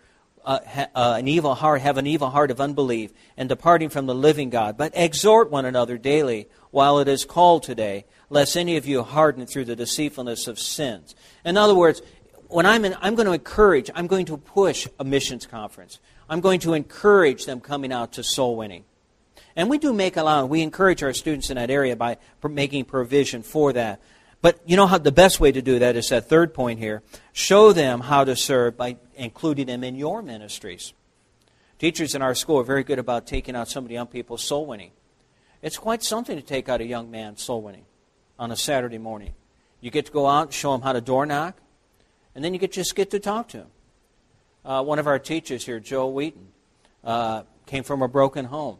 uh, 0.44 0.58
ha, 0.66 0.88
uh, 0.94 1.14
an 1.18 1.28
evil 1.28 1.54
heart, 1.54 1.80
have 1.80 1.98
an 1.98 2.06
evil 2.06 2.30
heart 2.30 2.50
of 2.50 2.60
unbelief, 2.60 3.12
and 3.36 3.48
departing 3.48 3.88
from 3.88 4.06
the 4.06 4.14
living 4.14 4.50
God. 4.50 4.76
But 4.76 4.92
exhort 4.94 5.50
one 5.50 5.64
another 5.64 5.98
daily 5.98 6.48
while 6.70 6.98
it 6.98 7.08
is 7.08 7.24
called 7.24 7.62
today, 7.62 8.06
lest 8.30 8.56
any 8.56 8.76
of 8.76 8.86
you 8.86 9.02
harden 9.02 9.46
through 9.46 9.66
the 9.66 9.76
deceitfulness 9.76 10.48
of 10.48 10.58
sins. 10.58 11.14
In 11.44 11.56
other 11.56 11.74
words, 11.74 12.02
when 12.48 12.66
I'm, 12.66 12.84
in, 12.84 12.96
I'm 13.00 13.14
going 13.14 13.26
to 13.26 13.32
encourage, 13.32 13.90
I'm 13.94 14.06
going 14.06 14.26
to 14.26 14.36
push 14.36 14.88
a 14.98 15.04
missions 15.04 15.46
conference. 15.46 16.00
I'm 16.28 16.40
going 16.40 16.60
to 16.60 16.74
encourage 16.74 17.46
them 17.46 17.60
coming 17.60 17.92
out 17.92 18.12
to 18.14 18.24
soul 18.24 18.56
winning. 18.56 18.84
And 19.54 19.68
we 19.68 19.78
do 19.78 19.92
make 19.92 20.16
allowance. 20.16 20.50
We 20.50 20.62
encourage 20.62 21.02
our 21.02 21.12
students 21.12 21.50
in 21.50 21.56
that 21.56 21.70
area 21.70 21.96
by 21.96 22.18
making 22.42 22.86
provision 22.86 23.42
for 23.42 23.72
that. 23.72 24.00
But 24.40 24.60
you 24.66 24.76
know 24.76 24.86
how 24.86 24.98
the 24.98 25.12
best 25.12 25.38
way 25.38 25.52
to 25.52 25.62
do 25.62 25.78
that 25.78 25.94
is 25.94 26.08
that 26.08 26.28
third 26.28 26.52
point 26.52 26.80
here. 26.80 27.02
Show 27.32 27.72
them 27.72 28.00
how 28.00 28.24
to 28.24 28.34
serve 28.34 28.76
by 28.76 28.96
including 29.14 29.66
them 29.66 29.84
in 29.84 29.94
your 29.94 30.20
ministries. 30.20 30.92
Teachers 31.78 32.14
in 32.14 32.22
our 32.22 32.34
school 32.34 32.60
are 32.60 32.64
very 32.64 32.82
good 32.82 32.98
about 32.98 33.26
taking 33.26 33.54
out 33.54 33.68
some 33.68 33.84
of 33.84 33.88
the 33.88 33.94
young 33.94 34.06
people's 34.06 34.42
soul 34.42 34.66
winning. 34.66 34.90
It's 35.62 35.78
quite 35.78 36.02
something 36.02 36.36
to 36.36 36.42
take 36.42 36.68
out 36.68 36.80
a 36.80 36.84
young 36.84 37.10
man 37.10 37.36
soul 37.36 37.62
winning 37.62 37.84
on 38.38 38.50
a 38.50 38.56
Saturday 38.56 38.98
morning. 38.98 39.32
You 39.80 39.90
get 39.90 40.06
to 40.06 40.12
go 40.12 40.26
out 40.26 40.42
and 40.42 40.52
show 40.52 40.74
him 40.74 40.80
how 40.80 40.92
to 40.92 41.00
door 41.00 41.26
knock, 41.26 41.56
and 42.34 42.44
then 42.44 42.52
you 42.52 42.58
get 42.58 42.72
just 42.72 42.94
get 42.94 43.10
to 43.10 43.20
talk 43.20 43.48
to 43.48 43.58
him. 43.58 43.66
Uh, 44.64 44.82
one 44.82 44.98
of 44.98 45.06
our 45.06 45.18
teachers 45.18 45.66
here, 45.66 45.80
Joe 45.80 46.08
Wheaton, 46.08 46.48
uh, 47.04 47.42
came 47.66 47.84
from 47.84 48.02
a 48.02 48.08
broken 48.08 48.44
home. 48.46 48.78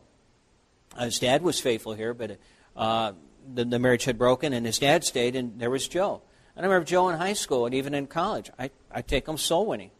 His 0.98 1.18
dad 1.18 1.42
was 1.42 1.60
faithful 1.60 1.94
here, 1.94 2.14
but 2.14 2.38
uh, 2.76 3.12
the, 3.52 3.64
the, 3.64 3.78
marriage 3.78 4.04
had 4.04 4.18
broken, 4.18 4.52
and 4.52 4.66
his 4.66 4.78
dad 4.78 5.04
stayed, 5.04 5.36
and 5.36 5.58
there 5.58 5.70
was 5.70 5.88
Joe. 5.88 6.22
And 6.56 6.64
I 6.64 6.68
remember 6.68 6.86
Joe 6.86 7.08
in 7.08 7.18
high 7.18 7.32
school 7.32 7.66
and 7.66 7.74
even 7.74 7.94
in 7.94 8.06
college. 8.06 8.50
I, 8.58 8.70
I 8.90 9.02
take 9.02 9.26
him 9.26 9.38
soul 9.38 9.66
winning. 9.66 9.90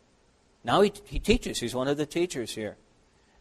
Now 0.65 0.83
he, 0.83 0.93
he 1.05 1.19
teaches. 1.19 1.61
He's 1.61 1.75
one 1.75 1.89
of 1.89 1.97
the 1.97 2.07
teachers 2.07 2.55
here. 2.55 2.77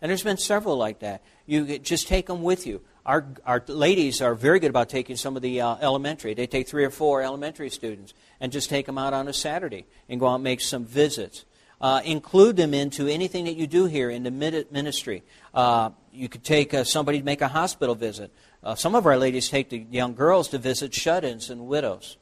And 0.02 0.10
there's 0.10 0.24
been 0.24 0.38
several 0.38 0.78
like 0.78 1.00
that. 1.00 1.22
You 1.46 1.78
just 1.78 2.08
take 2.08 2.26
them 2.26 2.42
with 2.42 2.66
you. 2.66 2.82
Our, 3.06 3.26
our 3.46 3.64
ladies 3.68 4.22
are 4.22 4.34
very 4.34 4.60
good 4.60 4.70
about 4.70 4.90
taking 4.90 5.16
some 5.16 5.36
of 5.36 5.42
the 5.42 5.62
uh, 5.62 5.76
elementary. 5.82 6.34
They 6.34 6.48
take 6.48 6.68
three 6.68 6.86
or 6.86 6.90
four 6.90 7.22
elementary 7.22 7.70
students 7.70 8.14
and 8.40 8.52
just 8.52 8.70
take 8.70 8.86
them 8.86 8.98
out 8.98 9.14
on 9.14 9.28
a 9.28 9.34
Saturday 9.34 9.86
and 10.10 10.20
go 10.20 10.28
out 10.28 10.36
and 10.36 10.44
make 10.44 10.62
some 10.62 10.86
visits. 10.86 11.46
Uh, 11.82 12.00
include 12.06 12.56
them 12.58 12.76
into 12.76 13.08
anything 13.08 13.46
that 13.46 13.56
you 13.56 13.65
do 13.65 13.86
here 13.86 14.12
in 14.12 14.22
the 14.22 14.30
ministry. 14.30 15.24
Uh, 15.52 15.89
you 16.13 16.30
could 16.30 16.44
take 16.44 16.76
uh, 16.76 16.84
somebody 16.84 17.17
to 17.17 17.26
make 17.26 17.41
a 17.41 17.48
hospital 17.48 17.96
visit. 17.96 18.32
Uh, 18.63 18.76
some 18.76 18.94
of 18.94 19.08
our 19.08 19.17
ladies 19.17 19.50
take 19.50 19.70
the 19.70 19.80
young 19.89 20.13
girls 20.13 20.50
to 20.50 20.60
visit 20.60 20.94
shut 20.94 21.24
ins 21.24 21.50
and 21.50 21.67
widows. 21.67 22.17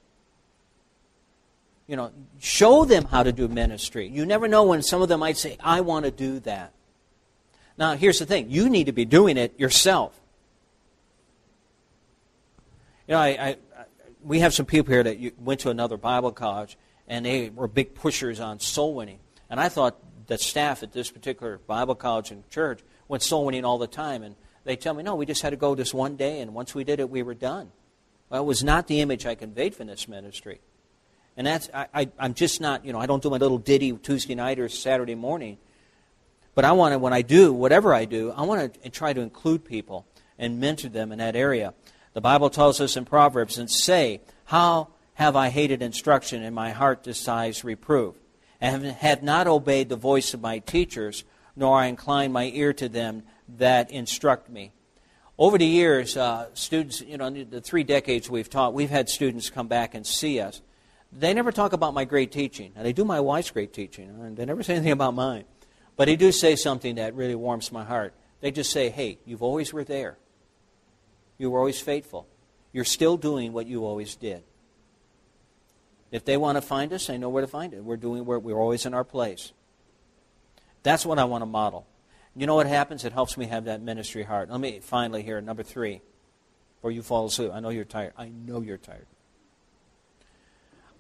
You 1.88 1.98
know, 1.98 2.12
show 2.40 2.86
them 2.86 3.04
how 3.06 3.24
to 3.24 3.34
do 3.34 3.50
ministry. 3.50 4.08
You 4.08 4.26
never 4.26 4.48
know 4.48 4.64
when 4.64 4.82
some 4.82 5.02
of 5.02 5.10
them 5.10 5.20
might 5.20 5.38
say, 5.38 5.58
I 5.60 5.82
want 5.82 6.06
to 6.06 6.12
do 6.12 6.40
that. 6.42 6.72
Now, 7.78 7.96
here's 7.96 8.20
the 8.20 8.26
thing 8.26 8.50
you 8.50 8.70
need 8.70 8.86
to 8.86 8.92
be 8.94 9.06
doing 9.06 9.38
it 9.38 9.60
yourself. 9.60 10.18
You 13.08 13.14
know, 13.14 13.20
I, 13.20 13.28
I, 13.28 13.56
we 14.24 14.40
have 14.40 14.54
some 14.54 14.66
people 14.66 14.94
here 14.94 15.04
that 15.04 15.18
went 15.40 15.62
to 15.62 15.70
another 15.70 15.98
Bible 15.98 16.32
college, 16.32 16.78
and 17.08 17.26
they 17.26 17.50
were 17.50 17.68
big 17.68 17.96
pushers 17.96 18.40
on 18.40 18.60
soul 18.60 18.94
winning. 18.94 19.20
And 19.50 19.60
I 19.60 19.70
thought 19.70 19.98
that 20.28 20.40
staff 20.40 20.84
at 20.84 20.92
this 20.92 21.10
particular 21.12 21.58
Bible 21.58 21.96
college 21.96 22.32
and 22.32 22.48
church 22.50 22.82
went 23.08 23.24
soul 23.24 23.46
winning 23.46 23.66
all 23.66 23.78
the 23.78 23.88
time. 23.88 24.24
And 24.24 24.36
they 24.64 24.76
tell 24.76 24.94
me, 24.94 25.04
no, 25.04 25.16
we 25.16 25.26
just 25.26 25.42
had 25.42 25.50
to 25.52 25.58
go 25.58 25.76
this 25.76 25.94
one 25.94 26.16
day, 26.16 26.42
and 26.42 26.54
once 26.54 26.76
we 26.76 26.84
did 26.84 27.00
it, 27.00 27.10
we 27.10 27.24
were 27.24 27.34
done. 27.34 27.72
Well, 28.30 28.44
it 28.44 28.46
was 28.46 28.64
not 28.64 28.88
the 28.88 29.02
image 29.02 29.26
I 29.26 29.36
conveyed 29.36 29.76
from 29.76 29.88
this 29.88 30.08
ministry. 30.08 30.62
And 31.36 31.48
that's, 31.48 31.70
I, 31.74 32.10
I'm 32.20 32.34
just 32.34 32.60
not, 32.60 32.86
you 32.86 32.94
know, 32.94 33.00
I 33.00 33.06
don't 33.06 33.24
do 33.24 33.30
my 33.30 33.38
little 33.38 33.58
ditty 33.58 33.94
Tuesday 33.94 34.36
night 34.36 34.60
or 34.60 34.70
Saturday 34.70 35.16
morning. 35.16 35.58
But 36.54 36.66
I 36.66 36.74
want 36.74 36.92
to, 36.94 37.00
when 37.00 37.14
I 37.14 37.22
do, 37.22 37.54
whatever 37.54 37.94
I 37.94 38.06
do, 38.06 38.32
I 38.32 38.42
want 38.42 38.84
to 38.84 38.90
try 38.90 39.14
to 39.14 39.22
include 39.22 39.64
people 39.64 40.06
and 40.38 40.60
mentor 40.60 40.90
them 40.90 41.12
in 41.12 41.20
that 41.20 41.36
area. 41.36 41.74
The 42.14 42.22
Bible 42.22 42.50
tells 42.50 42.82
us 42.82 42.98
in 42.98 43.06
Proverbs, 43.06 43.58
and 43.58 43.72
say, 43.72 44.22
How 44.46 44.90
have 45.14 45.36
I 45.36 45.50
hated 45.50 45.82
instruction, 45.82 46.44
and 46.44 46.54
my 46.54 46.72
heart 46.72 47.04
desires 47.04 47.64
reproof? 47.64 48.16
And 48.62 48.84
have 48.86 49.24
not 49.24 49.48
obeyed 49.48 49.90
the 49.90 49.96
voice 49.96 50.34
of 50.34 50.42
my 50.42 50.60
teachers, 50.60 51.24
nor 51.56 51.78
I 51.78 51.88
incline 51.88 52.32
my 52.32 52.46
ear 52.54 52.74
to 52.74 52.90
them 52.90 53.24
that 53.58 53.92
instruct 53.92 54.50
me. 54.50 54.74
Over 55.38 55.58
the 55.58 55.66
years, 55.66 56.18
uh, 56.18 56.48
students, 56.54 57.00
you 57.00 57.18
know, 57.18 57.30
the 57.30 57.62
three 57.62 57.86
decades 57.86 58.30
we've 58.30 58.50
taught, 58.50 58.74
we've 58.74 58.90
had 58.90 59.08
students 59.08 59.50
come 59.50 59.70
back 59.70 59.96
and 59.96 60.06
see 60.06 60.42
us. 60.42 60.62
They 61.12 61.34
never 61.34 61.54
talk 61.54 61.72
about 61.72 61.94
my 61.94 62.04
great 62.04 62.32
teaching. 62.32 62.74
Now, 62.76 62.84
they 62.84 62.92
do 62.92 63.06
my 63.06 63.22
wife's 63.22 63.50
great 63.50 63.72
teaching, 63.72 64.10
and 64.10 64.36
they 64.36 64.46
never 64.46 64.62
say 64.62 64.76
anything 64.76 64.92
about 64.92 65.16
mine. 65.16 65.46
But 65.96 66.06
they 66.06 66.18
do 66.18 66.32
say 66.34 66.56
something 66.56 66.96
that 66.96 67.16
really 67.16 67.36
warms 67.36 67.72
my 67.72 67.86
heart. 67.86 68.14
They 68.42 68.52
just 68.52 68.72
say, 68.72 68.90
hey, 68.90 69.20
you've 69.26 69.42
always 69.42 69.74
were 69.74 69.84
there. 69.84 70.18
You 71.38 71.50
were 71.50 71.60
always 71.60 71.80
faithful. 71.80 72.28
You're 72.74 72.86
still 72.86 73.18
doing 73.18 73.54
what 73.54 73.66
you 73.66 73.86
always 73.86 74.16
did. 74.16 74.44
If 76.12 76.26
they 76.26 76.38
want 76.38 76.58
to 76.58 76.62
find 76.62 76.92
us, 76.92 77.08
they 77.08 77.18
know 77.18 77.30
where 77.30 77.42
to 77.42 77.48
find 77.48 77.74
it. 77.74 77.84
We're 77.84 77.98
doing 77.98 78.26
where 78.26 78.40
we're 78.40 78.58
always 78.58 78.86
in 78.86 78.94
our 78.94 79.04
place. 79.04 79.52
That's 80.84 81.06
what 81.06 81.20
I 81.20 81.26
want 81.26 81.42
to 81.42 81.46
model. 81.46 81.86
You 82.36 82.48
know 82.48 82.56
what 82.56 82.68
happens? 82.68 83.04
It 83.06 83.14
helps 83.14 83.38
me 83.38 83.46
have 83.48 83.66
that 83.66 83.82
ministry 83.82 84.24
heart. 84.24 84.50
Let 84.50 84.60
me 84.60 84.80
finally 84.82 85.24
here, 85.24 85.42
number 85.42 85.64
three, 85.64 86.02
before 86.78 86.92
you 86.92 87.02
fall 87.02 87.26
asleep. 87.26 87.52
I 87.54 87.60
know 87.60 87.70
you're 87.70 87.86
tired. 87.86 88.14
I 88.18 88.30
know 88.30 88.62
you're 88.62 88.78
tired. 88.78 89.08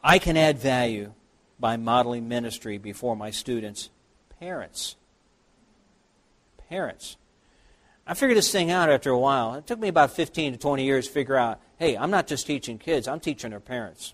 I 0.03 0.19
can 0.19 0.37
add 0.37 0.57
value 0.57 1.13
by 1.59 1.77
modeling 1.77 2.27
ministry 2.27 2.77
before 2.77 3.15
my 3.15 3.31
students' 3.31 3.89
parents. 4.39 4.95
Parents. 6.69 7.17
I 8.07 8.13
figured 8.13 8.37
this 8.37 8.51
thing 8.51 8.71
out 8.71 8.89
after 8.89 9.11
a 9.11 9.19
while. 9.19 9.55
It 9.55 9.67
took 9.67 9.79
me 9.79 9.87
about 9.87 10.11
15 10.11 10.53
to 10.53 10.57
20 10.57 10.83
years 10.83 11.07
to 11.07 11.13
figure 11.13 11.35
out 11.35 11.61
hey, 11.77 11.95
I'm 11.95 12.11
not 12.11 12.27
just 12.27 12.45
teaching 12.45 12.77
kids, 12.77 13.07
I'm 13.07 13.21
teaching 13.21 13.51
their 13.51 13.61
parents. 13.61 14.13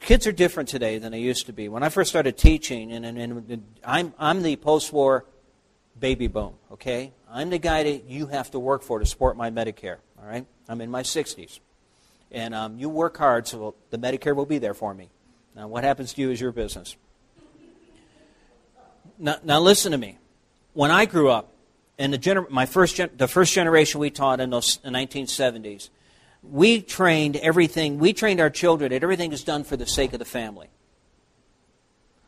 Kids 0.00 0.26
are 0.26 0.32
different 0.32 0.68
today 0.68 0.98
than 0.98 1.12
they 1.12 1.20
used 1.20 1.46
to 1.46 1.52
be. 1.52 1.68
When 1.68 1.82
I 1.82 1.88
first 1.88 2.10
started 2.10 2.36
teaching, 2.36 2.92
and, 2.92 3.04
and, 3.04 3.18
and 3.18 3.64
I'm, 3.84 4.14
I'm 4.18 4.42
the 4.42 4.56
post 4.56 4.92
war 4.92 5.24
baby 5.98 6.28
boom, 6.28 6.54
okay? 6.72 7.12
I'm 7.30 7.50
the 7.50 7.58
guy 7.58 7.82
that 7.82 8.04
you 8.04 8.26
have 8.28 8.50
to 8.52 8.58
work 8.58 8.82
for 8.82 8.98
to 8.98 9.06
support 9.06 9.36
my 9.36 9.50
Medicare, 9.50 9.98
all 10.18 10.26
right? 10.26 10.46
I'm 10.68 10.80
in 10.80 10.90
my 10.90 11.02
60s. 11.02 11.60
and 12.30 12.54
um, 12.54 12.78
you 12.78 12.88
work 12.88 13.16
hard, 13.16 13.46
so 13.48 13.74
the 13.90 13.98
Medicare 13.98 14.34
will 14.34 14.46
be 14.46 14.58
there 14.58 14.74
for 14.74 14.94
me. 14.94 15.08
Now, 15.56 15.66
what 15.66 15.82
happens 15.82 16.12
to 16.14 16.20
you 16.20 16.30
is 16.30 16.40
your 16.40 16.52
business. 16.52 16.96
Now, 19.18 19.36
now 19.42 19.60
listen 19.60 19.92
to 19.92 19.98
me. 19.98 20.18
When 20.74 20.90
I 20.90 21.06
grew 21.06 21.28
up, 21.28 21.52
and 21.98 22.12
the 22.12 22.18
gener- 22.18 22.48
my 22.48 22.66
first 22.66 22.94
gen- 22.94 23.10
the 23.16 23.26
first 23.26 23.52
generation 23.52 23.98
we 23.98 24.10
taught 24.10 24.38
in 24.38 24.50
those 24.50 24.78
in 24.84 24.92
1970s, 24.92 25.90
we 26.42 26.80
trained 26.80 27.36
everything. 27.36 27.98
We 27.98 28.12
trained 28.12 28.40
our 28.40 28.50
children 28.50 28.90
that 28.90 29.02
everything 29.02 29.32
is 29.32 29.44
done 29.44 29.64
for 29.64 29.76
the 29.76 29.86
sake 29.86 30.12
of 30.12 30.18
the 30.18 30.24
family. 30.24 30.68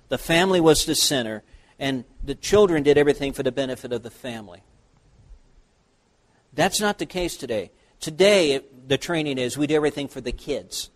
The 0.09 0.19
family 0.19 0.61
was 0.61 0.85
the 0.85 0.95
center, 0.95 1.43
and 1.79 2.05
the 2.23 2.35
children 2.35 2.83
did 2.83 2.99
everything 2.99 3.33
for 3.33 3.43
the 3.43 3.53
benefit 3.53 3.93
of 3.93 4.03
the 4.03 4.11
family. 4.11 4.63
That's 6.53 6.81
not 6.81 6.99
the 6.99 7.07
case 7.07 7.37
today. 7.37 7.71
Today, 8.01 8.61
the 8.87 8.99
training 8.99 9.39
is 9.39 9.57
we 9.57 9.67
do 9.67 9.77
everything 9.77 10.09
for 10.09 10.21
the 10.21 10.33
kids. 10.33 10.91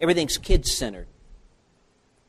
Everything's 0.00 0.36
kids 0.36 0.72
centered. 0.72 1.06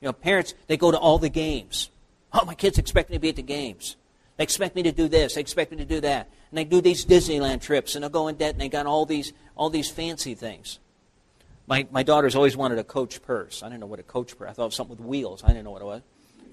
You 0.02 0.08
know, 0.08 0.14
parents, 0.14 0.54
they 0.68 0.78
go 0.78 0.92
to 0.92 0.98
all 0.98 1.18
the 1.18 1.30
games. 1.30 1.90
Oh, 2.32 2.46
my 2.46 2.56
kids 2.56 2.78
expect 2.78 3.10
me 3.10 3.16
to 3.16 3.20
be 3.20 3.30
at 3.30 3.36
the 3.36 3.42
games. 3.42 3.96
They 4.38 4.44
expect 4.44 4.76
me 4.76 4.84
to 4.84 4.92
do 4.92 5.08
this. 5.08 5.36
They 5.36 5.42
expect 5.42 5.72
me 5.72 5.78
to 5.78 5.86
do 5.86 6.02
that. 6.02 6.30
And 6.52 6.58
they 6.58 6.64
do 6.64 6.82
these 6.82 7.06
Disneyland 7.06 7.62
trips, 7.62 7.96
and 7.96 8.04
they'll 8.04 8.10
go 8.10 8.28
in 8.28 8.36
debt, 8.36 8.54
and 8.54 8.62
they 8.62 8.70
got 8.70 8.86
all 8.86 9.06
these, 9.06 9.34
all 9.56 9.70
these 9.70 9.90
fancy 9.90 10.34
things. 10.34 10.80
My, 11.68 11.88
my 11.92 12.02
daughter's 12.02 12.36
always 12.36 12.58
wanted 12.58 12.80
a 12.80 12.84
coach 12.84 13.22
purse. 13.22 13.62
I 13.62 13.68
didn't 13.68 13.82
know 13.82 13.86
what 13.86 14.00
a 14.00 14.04
coach 14.04 14.38
purse. 14.38 14.50
I 14.50 14.54
thought 14.54 14.64
it 14.64 14.66
was 14.66 14.76
something 14.76 14.98
with 14.98 15.06
wheels. 15.06 15.44
I 15.44 15.50
didn't 15.50 15.66
know 15.66 15.72
what 15.72 15.82
it 15.84 15.86
was. 15.86 16.02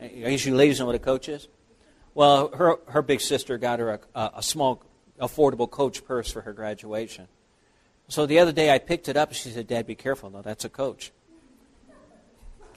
Are 0.00 0.30
you 0.30 0.54
ladies 0.54 0.78
know 0.78 0.86
what 0.86 0.94
a 0.94 0.98
coach 0.98 1.28
is? 1.28 1.48
Well, 2.14 2.48
her, 2.48 2.76
her 2.88 3.00
big 3.00 3.22
sister 3.22 3.56
got 3.56 3.78
her 3.78 3.92
a, 3.92 4.00
a, 4.14 4.30
a 4.36 4.42
small, 4.42 4.82
affordable 5.18 5.70
coach 5.70 6.04
purse 6.04 6.30
for 6.30 6.42
her 6.42 6.52
graduation. 6.52 7.28
So 8.08 8.26
the 8.26 8.38
other 8.38 8.52
day 8.52 8.70
I 8.70 8.78
picked 8.78 9.08
it 9.08 9.16
up, 9.16 9.30
and 9.30 9.36
she 9.36 9.50
said, 9.50 9.66
Dad, 9.66 9.86
be 9.86 9.94
careful. 9.94 10.30
No, 10.30 10.42
that's 10.42 10.64
a 10.66 10.68
coach. 10.68 11.12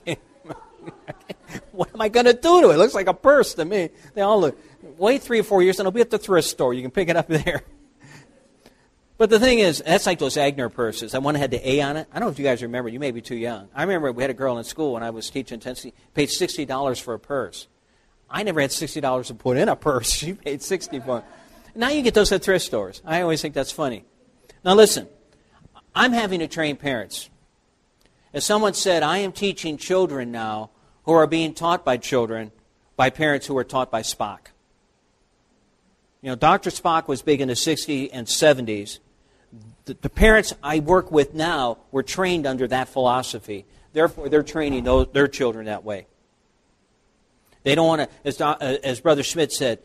what 1.71 1.93
am 1.93 2.01
I 2.01 2.09
going 2.09 2.25
to 2.25 2.33
do 2.33 2.61
to 2.61 2.69
it? 2.69 2.75
It 2.75 2.77
looks 2.77 2.93
like 2.93 3.07
a 3.07 3.13
purse 3.13 3.53
to 3.55 3.65
me. 3.65 3.89
They 4.13 4.21
all 4.21 4.39
look. 4.39 4.57
Wait 4.97 5.21
three 5.21 5.39
or 5.39 5.43
four 5.43 5.61
years, 5.61 5.79
and 5.79 5.85
it'll 5.85 5.95
be 5.95 6.01
at 6.01 6.09
the 6.09 6.17
thrift 6.17 6.47
store. 6.47 6.73
You 6.73 6.81
can 6.81 6.91
pick 6.91 7.09
it 7.09 7.15
up 7.15 7.27
there. 7.27 7.63
But 9.19 9.29
the 9.29 9.39
thing 9.39 9.59
is, 9.59 9.83
that's 9.85 10.05
like 10.05 10.17
those 10.17 10.37
Aigner 10.37 10.71
purses. 10.73 11.11
That 11.11 11.21
one 11.21 11.35
had 11.35 11.51
the 11.51 11.69
A 11.69 11.81
on 11.81 11.97
it. 11.97 12.07
I 12.13 12.19
don't 12.19 12.27
know 12.27 12.31
if 12.31 12.39
you 12.39 12.45
guys 12.45 12.63
remember. 12.63 12.87
You 12.87 13.01
may 13.01 13.11
be 13.11 13.21
too 13.21 13.35
young. 13.35 13.67
I 13.75 13.81
remember 13.83 14.13
we 14.13 14.23
had 14.23 14.29
a 14.29 14.33
girl 14.33 14.57
in 14.57 14.63
school 14.63 14.93
when 14.93 15.03
I 15.03 15.09
was 15.09 15.29
teaching 15.29 15.55
in 15.55 15.59
Tennessee, 15.59 15.93
paid 16.13 16.29
$60 16.29 17.01
for 17.01 17.13
a 17.13 17.19
purse. 17.19 17.67
I 18.29 18.43
never 18.43 18.61
had 18.61 18.69
$60 18.69 19.25
to 19.25 19.33
put 19.33 19.57
in 19.57 19.67
a 19.67 19.75
purse. 19.75 20.09
She 20.19 20.33
paid 20.33 20.61
60 20.61 21.01
for 21.01 21.17
it. 21.19 21.23
Now 21.75 21.89
you 21.89 22.01
get 22.01 22.13
those 22.13 22.31
at 22.31 22.43
thrift 22.43 22.65
stores. 22.65 23.01
I 23.05 23.21
always 23.21 23.41
think 23.41 23.53
that's 23.53 23.73
funny. 23.73 24.05
Now 24.63 24.75
listen, 24.75 25.07
I'm 25.93 26.13
having 26.13 26.39
to 26.39 26.47
train 26.47 26.77
parents. 26.77 27.29
As 28.33 28.45
someone 28.45 28.73
said, 28.73 29.03
I 29.03 29.17
am 29.17 29.33
teaching 29.33 29.75
children 29.75 30.31
now 30.31 30.69
who 31.03 31.11
are 31.11 31.27
being 31.27 31.53
taught 31.53 31.83
by 31.83 31.97
children 31.97 32.51
by 32.95 33.09
parents 33.09 33.47
who 33.47 33.53
were 33.53 33.63
taught 33.65 33.91
by 33.91 34.01
Spock. 34.01 34.47
You 36.21 36.29
know, 36.29 36.35
Dr. 36.35 36.69
Spock 36.69 37.07
was 37.07 37.21
big 37.21 37.41
in 37.41 37.47
the 37.47 37.53
60s 37.53 38.09
and 38.11 38.27
70s. 38.27 38.99
The, 39.85 39.93
the, 40.01 40.09
parents 40.09 40.53
I 40.61 40.79
work 40.79 41.11
with 41.11 41.33
now 41.33 41.77
were 41.91 42.03
trained 42.03 42.45
under 42.45 42.67
that 42.67 42.89
philosophy. 42.89 43.65
Therefore, 43.93 44.29
they're 44.29 44.43
training 44.43 44.83
those, 44.83 45.07
their 45.13 45.27
children 45.27 45.65
that 45.65 45.83
way. 45.83 46.07
They 47.63 47.73
don't 47.73 47.87
want 47.87 48.01
to, 48.01 48.09
as, 48.23 48.39
uh, 48.39 48.55
as 48.83 48.99
Brother 48.99 49.23
Schmidt 49.23 49.51
said 49.51 49.79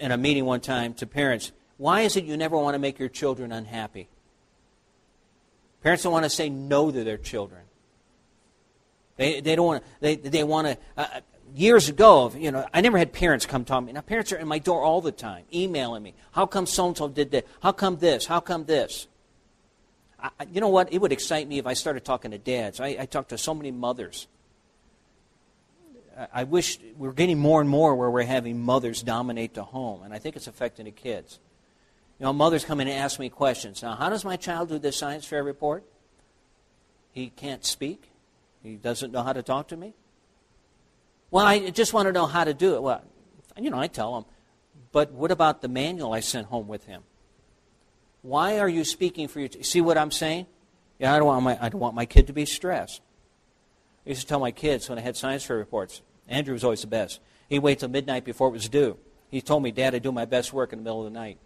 in 0.00 0.12
a 0.12 0.16
meeting 0.16 0.44
one 0.44 0.60
time 0.60 0.94
to 0.94 1.06
parents, 1.06 1.52
why 1.76 2.02
is 2.02 2.16
it 2.16 2.24
you 2.24 2.36
never 2.36 2.56
want 2.56 2.74
to 2.74 2.78
make 2.78 2.98
your 2.98 3.08
children 3.08 3.52
unhappy? 3.52 4.08
Parents 5.82 6.02
don't 6.02 6.12
want 6.12 6.24
to 6.24 6.30
say 6.30 6.48
no 6.48 6.90
to 6.90 7.04
their 7.04 7.18
children. 7.18 7.62
They, 9.16 9.40
they 9.40 9.56
don't 9.56 9.66
want 9.66 9.84
to, 9.84 9.90
they, 10.00 10.16
they 10.16 10.44
want 10.44 10.66
to, 10.68 10.78
uh, 10.96 11.20
years 11.54 11.88
ago, 11.88 12.32
you 12.36 12.50
know, 12.50 12.66
I 12.72 12.80
never 12.80 12.98
had 12.98 13.12
parents 13.12 13.46
come 13.46 13.64
talk 13.64 13.80
to 13.80 13.86
me. 13.86 13.92
Now, 13.92 14.00
parents 14.00 14.32
are 14.32 14.36
in 14.36 14.48
my 14.48 14.58
door 14.58 14.82
all 14.82 15.00
the 15.00 15.12
time, 15.12 15.44
emailing 15.52 16.02
me. 16.02 16.14
How 16.32 16.46
come 16.46 16.66
so 16.66 16.88
and 16.88 16.96
so 16.96 17.08
did 17.08 17.30
that? 17.32 17.46
How 17.62 17.72
come 17.72 17.96
this? 17.98 18.26
How 18.26 18.40
come 18.40 18.64
this? 18.64 19.06
I, 20.22 20.30
you 20.52 20.60
know 20.60 20.68
what? 20.68 20.92
It 20.92 21.00
would 21.00 21.12
excite 21.12 21.48
me 21.48 21.58
if 21.58 21.66
I 21.66 21.74
started 21.74 22.04
talking 22.04 22.30
to 22.32 22.38
dads. 22.38 22.80
I, 22.80 22.96
I 23.00 23.06
talk 23.06 23.28
to 23.28 23.38
so 23.38 23.54
many 23.54 23.70
mothers. 23.70 24.26
I, 26.16 26.28
I 26.32 26.44
wish 26.44 26.78
we're 26.96 27.12
getting 27.12 27.38
more 27.38 27.60
and 27.60 27.70
more 27.70 27.94
where 27.94 28.10
we're 28.10 28.22
having 28.22 28.60
mothers 28.60 29.02
dominate 29.02 29.54
the 29.54 29.64
home, 29.64 30.02
and 30.02 30.12
I 30.12 30.18
think 30.18 30.36
it's 30.36 30.46
affecting 30.46 30.84
the 30.84 30.90
kids. 30.90 31.38
You 32.18 32.24
know, 32.24 32.32
mothers 32.32 32.64
come 32.64 32.80
in 32.80 32.88
and 32.88 32.98
ask 32.98 33.18
me 33.18 33.30
questions. 33.30 33.82
Now, 33.82 33.94
how 33.94 34.10
does 34.10 34.24
my 34.24 34.36
child 34.36 34.68
do 34.68 34.78
the 34.78 34.92
science 34.92 35.24
fair 35.24 35.42
report? 35.42 35.84
He 37.12 37.30
can't 37.30 37.64
speak. 37.64 38.10
He 38.62 38.76
doesn't 38.76 39.10
know 39.10 39.22
how 39.22 39.32
to 39.32 39.42
talk 39.42 39.68
to 39.68 39.76
me. 39.76 39.94
Well, 41.30 41.46
I 41.46 41.70
just 41.70 41.92
want 41.92 42.06
to 42.06 42.12
know 42.12 42.26
how 42.26 42.44
to 42.44 42.54
do 42.54 42.74
it. 42.74 42.82
Well, 42.82 43.02
you 43.56 43.70
know, 43.70 43.78
I 43.78 43.86
tell 43.86 44.16
him, 44.18 44.24
but 44.92 45.12
what 45.12 45.30
about 45.30 45.62
the 45.62 45.68
manual 45.68 46.12
I 46.12 46.20
sent 46.20 46.48
home 46.48 46.66
with 46.66 46.86
him? 46.86 47.02
Why 48.22 48.58
are 48.58 48.68
you 48.68 48.84
speaking 48.84 49.28
for 49.28 49.40
your? 49.40 49.48
T- 49.48 49.62
See 49.62 49.80
what 49.80 49.96
I'm 49.96 50.10
saying? 50.10 50.46
Yeah, 50.98 51.14
I 51.14 51.18
don't 51.18 51.26
want 51.26 51.42
my 51.42 51.58
I 51.64 51.68
don't 51.68 51.80
want 51.80 51.94
my 51.94 52.04
kid 52.04 52.26
to 52.26 52.32
be 52.32 52.44
stressed. 52.44 53.00
I 54.04 54.10
used 54.10 54.22
to 54.22 54.26
tell 54.26 54.40
my 54.40 54.50
kids 54.50 54.88
when 54.88 54.98
I 54.98 55.02
had 55.02 55.16
science 55.16 55.44
fair 55.44 55.56
reports. 55.56 56.02
Andrew 56.28 56.52
was 56.52 56.64
always 56.64 56.80
the 56.80 56.86
best. 56.86 57.20
He'd 57.48 57.60
wait 57.60 57.80
till 57.80 57.88
midnight 57.88 58.24
before 58.24 58.48
it 58.48 58.52
was 58.52 58.68
due. 58.68 58.98
He 59.30 59.40
told 59.40 59.62
me, 59.62 59.70
Dad, 59.70 59.94
I 59.94 59.98
do 59.98 60.12
my 60.12 60.24
best 60.24 60.52
work 60.52 60.72
in 60.72 60.78
the 60.78 60.82
middle 60.82 61.06
of 61.06 61.12
the 61.12 61.18
night. 61.18 61.38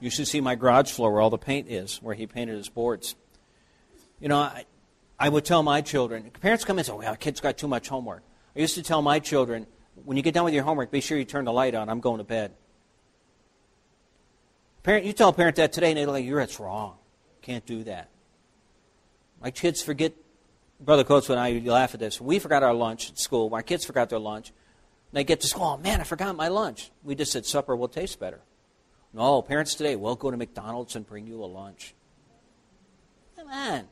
You 0.00 0.10
should 0.10 0.26
see 0.28 0.40
my 0.40 0.54
garage 0.54 0.90
floor 0.90 1.12
where 1.12 1.20
all 1.20 1.30
the 1.30 1.38
paint 1.38 1.68
is, 1.68 1.98
where 2.02 2.14
he 2.14 2.26
painted 2.26 2.56
his 2.56 2.68
boards. 2.68 3.14
You 4.18 4.28
know, 4.28 4.38
I, 4.38 4.64
I 5.18 5.28
would 5.28 5.44
tell 5.44 5.62
my 5.62 5.82
children, 5.82 6.30
parents 6.40 6.64
come 6.64 6.76
in 6.76 6.80
and 6.80 6.86
say, 6.86 6.92
well, 6.92 7.08
our 7.08 7.16
kid's 7.16 7.40
got 7.40 7.58
too 7.58 7.68
much 7.68 7.88
homework. 7.88 8.22
I 8.56 8.60
used 8.60 8.74
to 8.74 8.82
tell 8.82 9.02
my 9.02 9.18
children, 9.18 9.66
when 10.04 10.16
you 10.16 10.22
get 10.22 10.34
done 10.34 10.44
with 10.44 10.54
your 10.54 10.64
homework, 10.64 10.90
be 10.90 11.00
sure 11.00 11.16
you 11.18 11.24
turn 11.24 11.44
the 11.44 11.52
light 11.52 11.74
on. 11.74 11.88
I'm 11.88 12.00
going 12.00 12.18
to 12.18 12.24
bed. 12.24 12.52
Parent, 14.82 15.04
you 15.04 15.12
tell 15.12 15.28
a 15.28 15.32
parent 15.32 15.56
that 15.56 15.72
today, 15.72 15.90
and 15.90 15.98
they're 15.98 16.06
like, 16.06 16.24
"You're 16.24 16.40
that's 16.40 16.58
wrong. 16.58 16.96
Can't 17.42 17.64
do 17.66 17.84
that." 17.84 18.08
My 19.40 19.50
kids 19.50 19.82
forget. 19.82 20.14
Brother 20.80 21.04
Coates 21.04 21.28
and 21.28 21.38
I 21.38 21.58
laugh 21.58 21.92
at 21.92 22.00
this. 22.00 22.18
We 22.20 22.38
forgot 22.38 22.62
our 22.62 22.72
lunch 22.72 23.10
at 23.10 23.18
school. 23.18 23.50
My 23.50 23.60
kids 23.60 23.84
forgot 23.84 24.08
their 24.08 24.18
lunch. 24.18 24.52
They 25.12 25.24
get 25.24 25.42
to 25.42 25.46
school. 25.46 25.64
Oh 25.64 25.76
man, 25.76 26.00
I 26.00 26.04
forgot 26.04 26.34
my 26.36 26.48
lunch. 26.48 26.90
We 27.02 27.14
just 27.14 27.32
said 27.32 27.44
supper 27.44 27.76
will 27.76 27.88
taste 27.88 28.18
better. 28.18 28.40
No, 29.12 29.42
parents 29.42 29.74
today, 29.74 29.96
we'll 29.96 30.14
go 30.14 30.30
to 30.30 30.36
McDonald's 30.36 30.96
and 30.96 31.06
bring 31.06 31.26
you 31.26 31.42
a 31.42 31.46
lunch. 31.46 31.94
Come 33.36 33.48
on. 33.48 33.88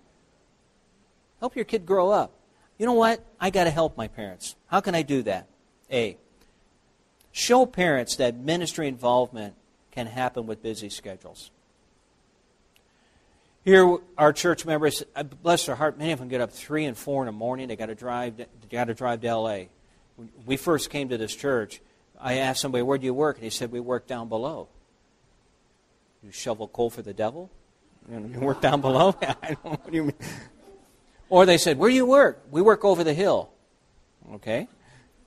Help 1.41 1.57
your 1.57 1.65
kid 1.65 1.85
grow 1.85 2.11
up. 2.11 2.38
You 2.79 2.87
know 2.87 2.93
what? 2.93 3.25
I 3.41 3.51
got 3.51 3.65
to 3.65 3.71
help 3.71 3.97
my 3.97 4.09
parents. 4.09 4.55
How 4.67 4.81
can 4.81 4.95
I 4.95 5.03
do 5.03 5.23
that? 5.23 5.49
A. 5.91 6.17
Show 7.33 7.67
parents 7.67 8.17
that 8.17 8.37
ministry 8.37 8.89
involvement 8.89 9.55
can 9.91 10.07
happen 10.07 10.47
with 10.47 10.63
busy 10.63 10.89
schedules. 10.89 11.51
Here, 13.65 13.99
our 14.17 14.33
church 14.33 14.65
members, 14.65 15.03
uh, 15.15 15.25
bless 15.25 15.67
their 15.67 15.75
heart, 15.75 15.99
many 15.99 16.13
of 16.13 16.21
them 16.21 16.29
get 16.29 16.41
up 16.41 16.53
three 16.53 16.85
and 16.85 16.97
four 16.97 17.23
in 17.23 17.27
the 17.27 17.33
morning. 17.33 17.69
They 17.69 17.77
got 17.77 17.87
to 17.87 17.95
drive. 17.95 18.37
They 18.37 18.47
got 18.71 18.85
to 18.85 18.95
drive 18.95 19.21
to 19.23 19.27
L.A. 19.27 19.69
When 20.17 20.31
we 20.47 20.57
first 20.57 20.89
came 20.89 21.09
to 21.11 21.19
this 21.19 21.35
church, 21.35 21.81
I 22.19 22.39
asked 22.39 22.61
somebody, 22.61 22.83
"Where 22.83 22.97
do 22.97 23.05
you 23.05 23.13
work?" 23.13 23.37
And 23.37 23.45
he 23.45 23.51
said, 23.51 23.71
"We 23.71 23.81
work 23.81 24.07
down 24.07 24.29
below." 24.29 24.69
You 26.23 26.33
shovel 26.33 26.69
coal 26.69 26.91
for 26.91 27.03
the 27.03 27.13
devil? 27.13 27.51
You 28.11 28.41
work 28.41 28.61
down 28.61 28.81
below? 28.81 29.15
I 29.23 29.35
don't 29.43 29.65
know 29.65 29.71
what 29.73 29.91
do 29.91 29.97
you 29.97 30.05
mean. 30.05 30.15
Or 31.31 31.47
they 31.47 31.59
said, 31.59 31.79
Where 31.79 31.91
do 31.91 31.97
you 31.97 32.07
work? 32.07 32.43
We 32.51 32.63
work 32.63 32.85
over 32.85 33.05
the 33.05 33.15
hill. 33.15 33.51
Okay. 34.35 34.69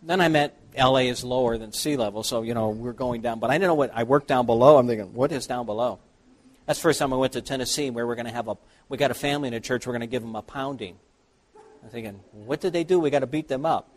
Then 0.03 0.21
I 0.21 0.29
met 0.29 0.57
LA 0.77 0.99
is 0.99 1.23
lower 1.23 1.57
than 1.57 1.73
sea 1.73 1.97
level, 1.97 2.23
so, 2.23 2.41
you 2.41 2.53
know, 2.53 2.69
we're 2.69 2.93
going 2.93 3.21
down. 3.21 3.39
But 3.39 3.51
I 3.51 3.55
didn't 3.55 3.67
know 3.67 3.75
what, 3.75 3.91
I 3.93 4.03
worked 4.03 4.27
down 4.27 4.45
below. 4.45 4.77
I'm 4.77 4.87
thinking, 4.87 5.13
What 5.13 5.31
is 5.31 5.47
down 5.47 5.65
below? 5.65 5.99
That's 6.65 6.79
the 6.79 6.83
first 6.83 6.99
time 6.99 7.13
I 7.13 7.17
went 7.17 7.33
to 7.33 7.41
Tennessee 7.41 7.89
where 7.89 8.05
we're 8.07 8.15
going 8.15 8.27
to 8.27 8.31
have 8.31 8.47
a, 8.47 8.57
we 8.89 8.97
got 8.97 9.11
a 9.11 9.15
family 9.15 9.47
in 9.47 9.53
a 9.53 9.59
church, 9.59 9.85
we're 9.85 9.93
going 9.93 10.01
to 10.01 10.07
give 10.07 10.21
them 10.21 10.35
a 10.35 10.41
pounding. 10.41 10.97
I'm 11.83 11.89
thinking, 11.89 12.19
What 12.31 12.61
did 12.61 12.73
they 12.73 12.83
do? 12.83 12.99
We 12.99 13.09
got 13.09 13.19
to 13.19 13.27
beat 13.27 13.47
them 13.47 13.65
up. 13.65 13.89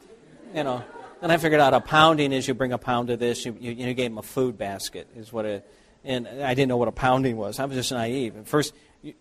You 0.54 0.64
know. 0.64 0.84
Then 1.20 1.30
I 1.30 1.38
figured 1.38 1.60
out 1.60 1.72
a 1.72 1.80
pounding 1.80 2.32
is 2.32 2.46
you 2.46 2.52
bring 2.52 2.72
a 2.72 2.78
pound 2.78 3.08
of 3.08 3.18
this, 3.18 3.46
you, 3.46 3.56
you, 3.58 3.72
you 3.72 3.94
gave 3.94 4.10
them 4.10 4.18
a 4.18 4.22
food 4.22 4.58
basket, 4.58 5.08
is 5.16 5.32
what 5.32 5.46
it, 5.46 5.66
and 6.04 6.28
I 6.28 6.52
didn't 6.52 6.68
know 6.68 6.76
what 6.76 6.88
a 6.88 6.92
pounding 6.92 7.38
was. 7.38 7.58
I 7.58 7.64
was 7.64 7.76
just 7.76 7.92
naive. 7.92 8.36
At 8.36 8.46
first, 8.46 8.74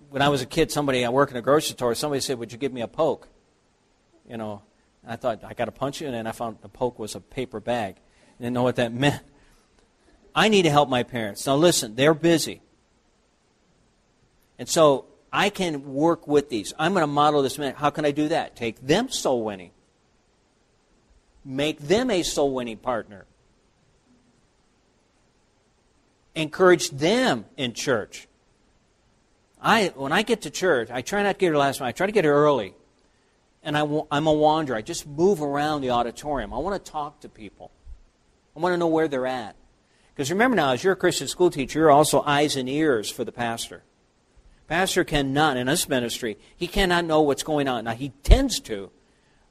when 0.10 0.22
I 0.22 0.30
was 0.30 0.42
a 0.42 0.46
kid, 0.46 0.72
somebody 0.72 1.04
I 1.04 1.10
work 1.10 1.32
in 1.32 1.38
a 1.38 1.42
grocery 1.42 1.74
store, 1.74 1.96
somebody 1.96 2.22
said, 2.22 2.40
"Would 2.40 2.52
you 2.52 2.58
give 2.58 2.72
me 2.72 2.82
a 2.82 2.88
poke?" 2.88 3.28
You 4.30 4.38
know, 4.38 4.62
I 5.06 5.16
thought 5.16 5.44
I 5.44 5.54
got 5.54 5.66
to 5.66 5.72
punch 5.72 6.02
you, 6.02 6.08
and 6.08 6.16
then 6.16 6.28
I 6.28 6.32
found 6.32 6.58
the 6.62 6.70
poke 6.70 7.00
was 7.00 7.16
a 7.16 7.20
paper 7.20 7.60
bag. 7.60 7.96
I 8.40 8.44
didn't 8.44 8.54
know 8.54 8.64
what 8.64 8.78
that 8.78 8.94
meant. 9.06 9.22
I 10.36 10.50
need 10.50 10.64
to 10.64 10.70
help 10.70 10.90
my 10.90 11.04
parents. 11.04 11.46
Now 11.46 11.56
listen, 11.56 11.96
they're 11.96 12.14
busy, 12.14 12.62
and 14.58 14.70
so 14.70 15.06
I 15.32 15.50
can 15.50 15.94
work 15.94 16.28
with 16.28 16.50
these. 16.50 16.74
I'm 16.78 16.94
going 16.94 17.04
to 17.04 17.08
model 17.08 17.42
this. 17.42 17.58
Man. 17.58 17.74
How 17.76 17.90
can 17.90 18.06
I 18.06 18.12
do 18.12 18.30
that? 18.30 18.56
Take 18.56 18.86
them 18.86 19.10
soul 19.10 19.44
winning. 19.44 19.72
Make 21.44 21.80
them 21.80 22.10
a 22.10 22.24
soul 22.24 22.54
winning 22.54 22.78
partner. 22.78 23.26
Encourage 26.36 26.90
them 26.90 27.46
in 27.58 27.74
church. 27.74 28.28
I, 29.64 29.94
when 29.96 30.12
I 30.12 30.22
get 30.24 30.42
to 30.42 30.50
church, 30.50 30.90
I 30.92 31.02
try 31.02 31.24
not 31.24 31.34
to 31.34 31.38
get 31.40 31.46
here 31.48 31.58
last 31.58 31.80
night. 31.80 31.88
I 31.88 31.92
try 31.94 32.06
to 32.06 32.12
get 32.12 32.26
here 32.26 32.36
early. 32.36 32.76
And 33.64 33.78
I, 33.78 33.88
I'm 34.12 34.28
a 34.28 34.34
wanderer. 34.34 34.76
I 34.76 34.82
just 34.82 35.08
move 35.08 35.42
around 35.42 35.82
the 35.82 35.92
auditorium. 35.92 36.54
I 36.54 36.58
want 36.58 36.84
to 36.84 36.92
talk 36.92 37.22
to 37.22 37.30
people. 37.30 37.72
I 38.56 38.60
want 38.60 38.74
to 38.74 38.78
know 38.78 38.88
where 38.88 39.08
they're 39.08 39.26
at. 39.26 39.56
Because 40.14 40.30
remember 40.30 40.56
now, 40.56 40.74
as 40.74 40.84
you're 40.84 40.94
a 40.94 40.98
Christian 40.98 41.30
school 41.30 41.50
teacher, 41.50 41.80
you're 41.80 41.92
also 41.92 42.22
eyes 42.22 42.58
and 42.58 42.68
ears 42.68 43.10
for 43.10 43.24
the 43.24 43.32
pastor. 43.32 43.84
Pastor 44.68 45.04
cannot, 45.04 45.58
in 45.58 45.68
this 45.68 45.88
ministry, 45.88 46.38
he 46.56 46.68
cannot 46.68 47.06
know 47.06 47.22
what's 47.22 47.44
going 47.44 47.68
on. 47.68 47.86
Now, 47.86 47.94
he 47.94 48.10
tends 48.24 48.60
to, 48.62 48.92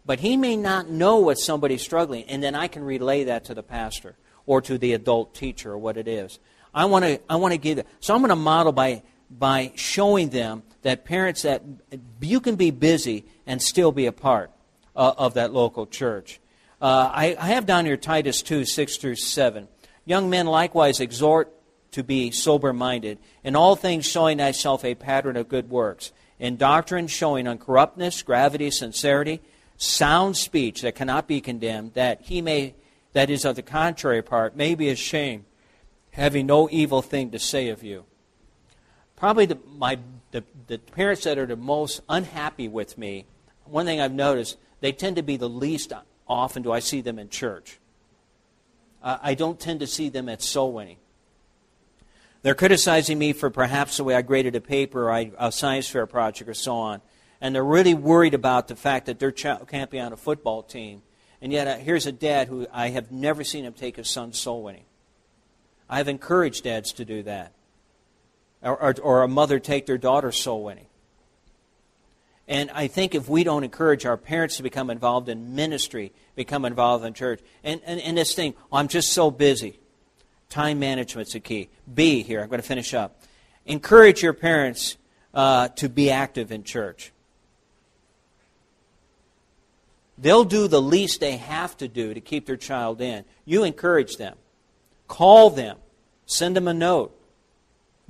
but 0.04 0.20
he 0.20 0.36
may 0.36 0.56
not 0.56 0.88
know 0.88 1.18
what 1.18 1.38
somebody's 1.38 1.82
struggling, 1.82 2.24
and 2.24 2.42
then 2.42 2.54
I 2.54 2.68
can 2.68 2.84
relay 2.84 3.24
that 3.24 3.44
to 3.46 3.54
the 3.54 3.62
pastor 3.62 4.16
or 4.46 4.60
to 4.62 4.78
the 4.78 4.92
adult 4.92 5.34
teacher 5.34 5.72
or 5.72 5.78
what 5.78 5.96
it 5.96 6.06
is. 6.06 6.38
I 6.74 6.84
want 6.84 7.04
to, 7.04 7.20
I 7.28 7.36
want 7.36 7.52
to 7.52 7.58
give 7.58 7.78
it. 7.78 7.86
So 8.00 8.14
I'm 8.14 8.20
going 8.20 8.30
to 8.30 8.36
model 8.36 8.72
by, 8.72 9.02
by 9.38 9.72
showing 9.74 10.30
them 10.30 10.62
that 10.82 11.04
parents 11.04 11.42
that 11.42 11.62
you 12.20 12.40
can 12.40 12.56
be 12.56 12.70
busy 12.70 13.24
and 13.46 13.62
still 13.62 13.92
be 13.92 14.06
a 14.06 14.12
part 14.12 14.50
uh, 14.94 15.12
of 15.16 15.34
that 15.34 15.52
local 15.52 15.86
church. 15.86 16.40
Uh, 16.80 17.10
I, 17.12 17.36
I 17.38 17.46
have 17.48 17.66
down 17.66 17.86
here 17.86 17.96
Titus 17.96 18.42
2, 18.42 18.64
6 18.64 18.96
through 18.96 19.16
7. 19.16 19.68
Young 20.04 20.28
men 20.28 20.46
likewise 20.46 21.00
exhort 21.00 21.52
to 21.92 22.02
be 22.02 22.30
sober 22.30 22.72
minded, 22.72 23.18
in 23.44 23.54
all 23.54 23.76
things 23.76 24.06
showing 24.06 24.38
thyself 24.38 24.84
a 24.84 24.94
pattern 24.94 25.36
of 25.36 25.48
good 25.48 25.70
works, 25.70 26.10
in 26.38 26.56
doctrine 26.56 27.06
showing 27.06 27.46
uncorruptness, 27.46 28.24
gravity, 28.24 28.70
sincerity, 28.70 29.40
sound 29.76 30.36
speech 30.36 30.80
that 30.82 30.94
cannot 30.94 31.28
be 31.28 31.40
condemned, 31.40 31.94
that 31.94 32.22
he 32.22 32.40
may, 32.40 32.74
that 33.12 33.30
is 33.30 33.44
of 33.44 33.56
the 33.56 33.62
contrary 33.62 34.22
part, 34.22 34.56
may 34.56 34.74
be 34.74 34.88
ashamed, 34.88 35.44
having 36.12 36.46
no 36.46 36.68
evil 36.70 37.02
thing 37.02 37.30
to 37.30 37.38
say 37.38 37.68
of 37.68 37.82
you. 37.82 38.04
Probably 39.22 39.46
the, 39.46 39.58
my, 39.78 40.00
the, 40.32 40.42
the 40.66 40.78
parents 40.78 41.22
that 41.22 41.38
are 41.38 41.46
the 41.46 41.54
most 41.54 42.00
unhappy 42.08 42.66
with 42.66 42.98
me, 42.98 43.26
one 43.66 43.86
thing 43.86 44.00
I've 44.00 44.12
noticed, 44.12 44.58
they 44.80 44.90
tend 44.90 45.14
to 45.14 45.22
be 45.22 45.36
the 45.36 45.48
least 45.48 45.92
often 46.26 46.64
do 46.64 46.72
I 46.72 46.80
see 46.80 47.02
them 47.02 47.20
in 47.20 47.28
church. 47.28 47.78
Uh, 49.00 49.18
I 49.22 49.34
don't 49.34 49.60
tend 49.60 49.78
to 49.78 49.86
see 49.86 50.08
them 50.08 50.28
at 50.28 50.42
soul 50.42 50.72
winning. 50.72 50.96
They're 52.42 52.56
criticizing 52.56 53.16
me 53.16 53.32
for 53.32 53.48
perhaps 53.48 53.98
the 53.98 54.02
way 54.02 54.16
I 54.16 54.22
graded 54.22 54.56
a 54.56 54.60
paper 54.60 55.08
or 55.08 55.30
a 55.38 55.52
science 55.52 55.86
fair 55.86 56.08
project 56.08 56.50
or 56.50 56.54
so 56.54 56.74
on. 56.74 57.00
And 57.40 57.54
they're 57.54 57.64
really 57.64 57.94
worried 57.94 58.34
about 58.34 58.66
the 58.66 58.74
fact 58.74 59.06
that 59.06 59.20
their 59.20 59.30
child 59.30 59.68
can't 59.68 59.88
be 59.88 60.00
on 60.00 60.12
a 60.12 60.16
football 60.16 60.64
team. 60.64 61.02
And 61.40 61.52
yet, 61.52 61.68
uh, 61.68 61.76
here's 61.76 62.06
a 62.06 62.12
dad 62.12 62.48
who 62.48 62.66
I 62.72 62.88
have 62.88 63.12
never 63.12 63.44
seen 63.44 63.64
him 63.64 63.72
take 63.72 63.94
his 63.94 64.10
son 64.10 64.32
soul 64.32 64.64
winning. 64.64 64.86
I've 65.88 66.08
encouraged 66.08 66.64
dads 66.64 66.92
to 66.94 67.04
do 67.04 67.22
that. 67.22 67.52
Or, 68.62 68.80
or, 68.80 68.94
or 69.02 69.22
a 69.22 69.28
mother 69.28 69.58
take 69.58 69.86
their 69.86 69.98
daughter 69.98 70.30
soul 70.30 70.62
winning. 70.62 70.86
And 72.48 72.70
I 72.72 72.86
think 72.86 73.14
if 73.14 73.28
we 73.28 73.44
don't 73.44 73.64
encourage 73.64 74.04
our 74.04 74.16
parents 74.16 74.56
to 74.56 74.62
become 74.62 74.90
involved 74.90 75.28
in 75.28 75.54
ministry, 75.54 76.12
become 76.34 76.64
involved 76.64 77.04
in 77.04 77.14
church, 77.14 77.40
and, 77.64 77.80
and, 77.86 78.00
and 78.00 78.16
this 78.16 78.34
thing, 78.34 78.54
oh, 78.70 78.76
I'm 78.76 78.88
just 78.88 79.12
so 79.12 79.30
busy. 79.30 79.78
Time 80.48 80.78
management's 80.78 81.34
a 81.34 81.40
key. 81.40 81.70
B, 81.92 82.22
here, 82.22 82.42
I'm 82.42 82.48
going 82.48 82.60
to 82.60 82.66
finish 82.66 82.94
up. 82.94 83.22
Encourage 83.64 84.22
your 84.22 84.32
parents 84.32 84.96
uh, 85.32 85.68
to 85.68 85.88
be 85.88 86.10
active 86.10 86.52
in 86.52 86.62
church. 86.62 87.12
They'll 90.18 90.44
do 90.44 90.68
the 90.68 90.82
least 90.82 91.20
they 91.20 91.38
have 91.38 91.76
to 91.78 91.88
do 91.88 92.12
to 92.12 92.20
keep 92.20 92.46
their 92.46 92.56
child 92.56 93.00
in. 93.00 93.24
You 93.44 93.64
encourage 93.64 94.16
them. 94.16 94.36
Call 95.08 95.50
them. 95.50 95.78
Send 96.26 96.54
them 96.54 96.68
a 96.68 96.74
note. 96.74 97.16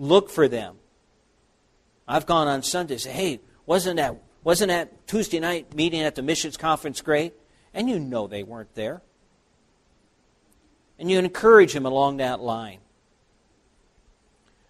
Look 0.02 0.30
for 0.30 0.48
them. 0.48 0.76
I've 2.08 2.26
gone 2.26 2.48
on 2.48 2.62
Sunday 2.62 2.96
say, 2.96 3.12
hey, 3.12 3.40
wasn't 3.66 3.96
that, 3.96 4.16
wasn't 4.42 4.70
that 4.70 5.06
Tuesday 5.06 5.38
night 5.38 5.74
meeting 5.74 6.00
at 6.00 6.16
the 6.16 6.22
missions 6.22 6.56
conference 6.56 7.00
great? 7.00 7.34
And 7.72 7.88
you 7.88 8.00
know 8.00 8.26
they 8.26 8.42
weren't 8.42 8.74
there 8.74 9.02
and 11.02 11.10
you 11.10 11.18
encourage 11.18 11.74
him 11.74 11.84
along 11.84 12.18
that 12.18 12.38
line. 12.38 12.78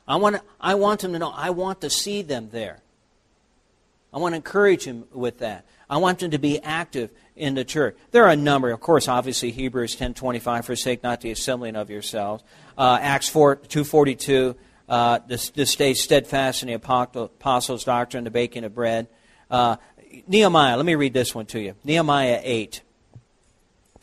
I 0.08 0.16
want, 0.16 0.36
I 0.58 0.74
want 0.76 1.04
him 1.04 1.12
to 1.12 1.18
know, 1.18 1.30
I 1.30 1.50
want 1.50 1.82
to 1.82 1.90
see 1.90 2.22
them 2.22 2.48
there. 2.50 2.78
I 4.14 4.18
want 4.18 4.32
to 4.32 4.36
encourage 4.36 4.84
him 4.84 5.04
with 5.12 5.40
that. 5.40 5.66
I 5.90 5.98
want 5.98 6.20
them 6.20 6.30
to 6.30 6.38
be 6.38 6.58
active 6.62 7.10
in 7.36 7.54
the 7.54 7.66
church. 7.66 7.96
There 8.12 8.24
are 8.24 8.30
a 8.30 8.36
number, 8.36 8.70
of 8.70 8.80
course, 8.80 9.08
obviously 9.08 9.50
Hebrews 9.50 9.94
10.25, 9.94 10.64
forsake 10.64 11.02
not 11.02 11.20
the 11.20 11.30
assembling 11.30 11.76
of 11.76 11.90
yourselves. 11.90 12.42
Uh, 12.78 12.98
Acts 12.98 13.28
4, 13.28 13.56
2.42, 13.56 14.54
uh, 14.92 15.20
to, 15.20 15.38
to 15.54 15.64
stay 15.64 15.94
steadfast 15.94 16.62
in 16.62 16.68
the 16.68 16.74
apostles' 16.74 17.84
doctrine, 17.84 18.24
the 18.24 18.30
baking 18.30 18.62
of 18.62 18.74
bread. 18.74 19.08
Uh, 19.50 19.76
Nehemiah, 20.28 20.76
let 20.76 20.84
me 20.84 20.94
read 20.96 21.14
this 21.14 21.34
one 21.34 21.46
to 21.46 21.58
you. 21.58 21.74
Nehemiah 21.82 22.42
8, 22.44 22.82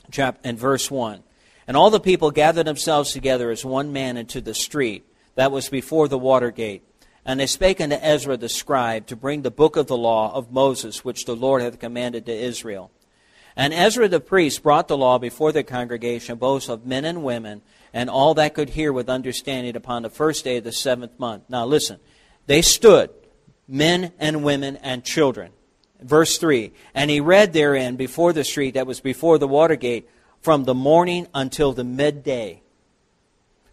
chapter, 0.09 0.41
and 0.43 0.57
verse 0.57 0.89
1. 0.89 1.21
And 1.67 1.77
all 1.77 1.91
the 1.91 1.99
people 1.99 2.31
gathered 2.31 2.65
themselves 2.65 3.11
together 3.11 3.51
as 3.51 3.63
one 3.63 3.93
man 3.93 4.17
into 4.17 4.41
the 4.41 4.55
street 4.55 5.05
that 5.35 5.51
was 5.51 5.69
before 5.69 6.07
the 6.07 6.17
water 6.17 6.49
gate. 6.49 6.81
And 7.23 7.39
they 7.39 7.45
spake 7.45 7.79
unto 7.79 7.95
Ezra 7.95 8.35
the 8.35 8.49
scribe 8.49 9.05
to 9.07 9.15
bring 9.15 9.43
the 9.43 9.51
book 9.51 9.77
of 9.77 9.85
the 9.85 9.97
law 9.97 10.33
of 10.33 10.51
Moses, 10.51 11.05
which 11.05 11.25
the 11.25 11.35
Lord 11.35 11.61
hath 11.61 11.77
commanded 11.77 12.25
to 12.25 12.33
Israel. 12.33 12.89
And 13.55 13.75
Ezra 13.75 14.07
the 14.07 14.19
priest 14.19 14.63
brought 14.63 14.87
the 14.87 14.97
law 14.97 15.19
before 15.19 15.51
the 15.51 15.63
congregation, 15.63 16.39
both 16.39 16.67
of 16.67 16.87
men 16.87 17.05
and 17.05 17.23
women, 17.23 17.61
and 17.93 18.09
all 18.09 18.33
that 18.35 18.53
could 18.53 18.69
hear 18.69 18.93
with 18.93 19.09
understanding 19.09 19.75
upon 19.75 20.03
the 20.03 20.09
first 20.09 20.43
day 20.43 20.57
of 20.57 20.63
the 20.63 20.71
seventh 20.71 21.19
month. 21.19 21.43
Now 21.49 21.65
listen, 21.65 21.99
they 22.45 22.61
stood, 22.61 23.09
men 23.67 24.11
and 24.19 24.43
women 24.43 24.77
and 24.77 25.03
children. 25.03 25.51
Verse 26.01 26.37
3 26.37 26.71
And 26.93 27.09
he 27.11 27.19
read 27.19 27.53
therein 27.53 27.95
before 27.95 28.33
the 28.33 28.43
street 28.43 28.73
that 28.73 28.87
was 28.87 28.99
before 28.99 29.37
the 29.37 29.47
water 29.47 29.75
gate 29.75 30.09
from 30.41 30.63
the 30.63 30.73
morning 30.73 31.27
until 31.33 31.73
the 31.73 31.83
midday 31.83 32.61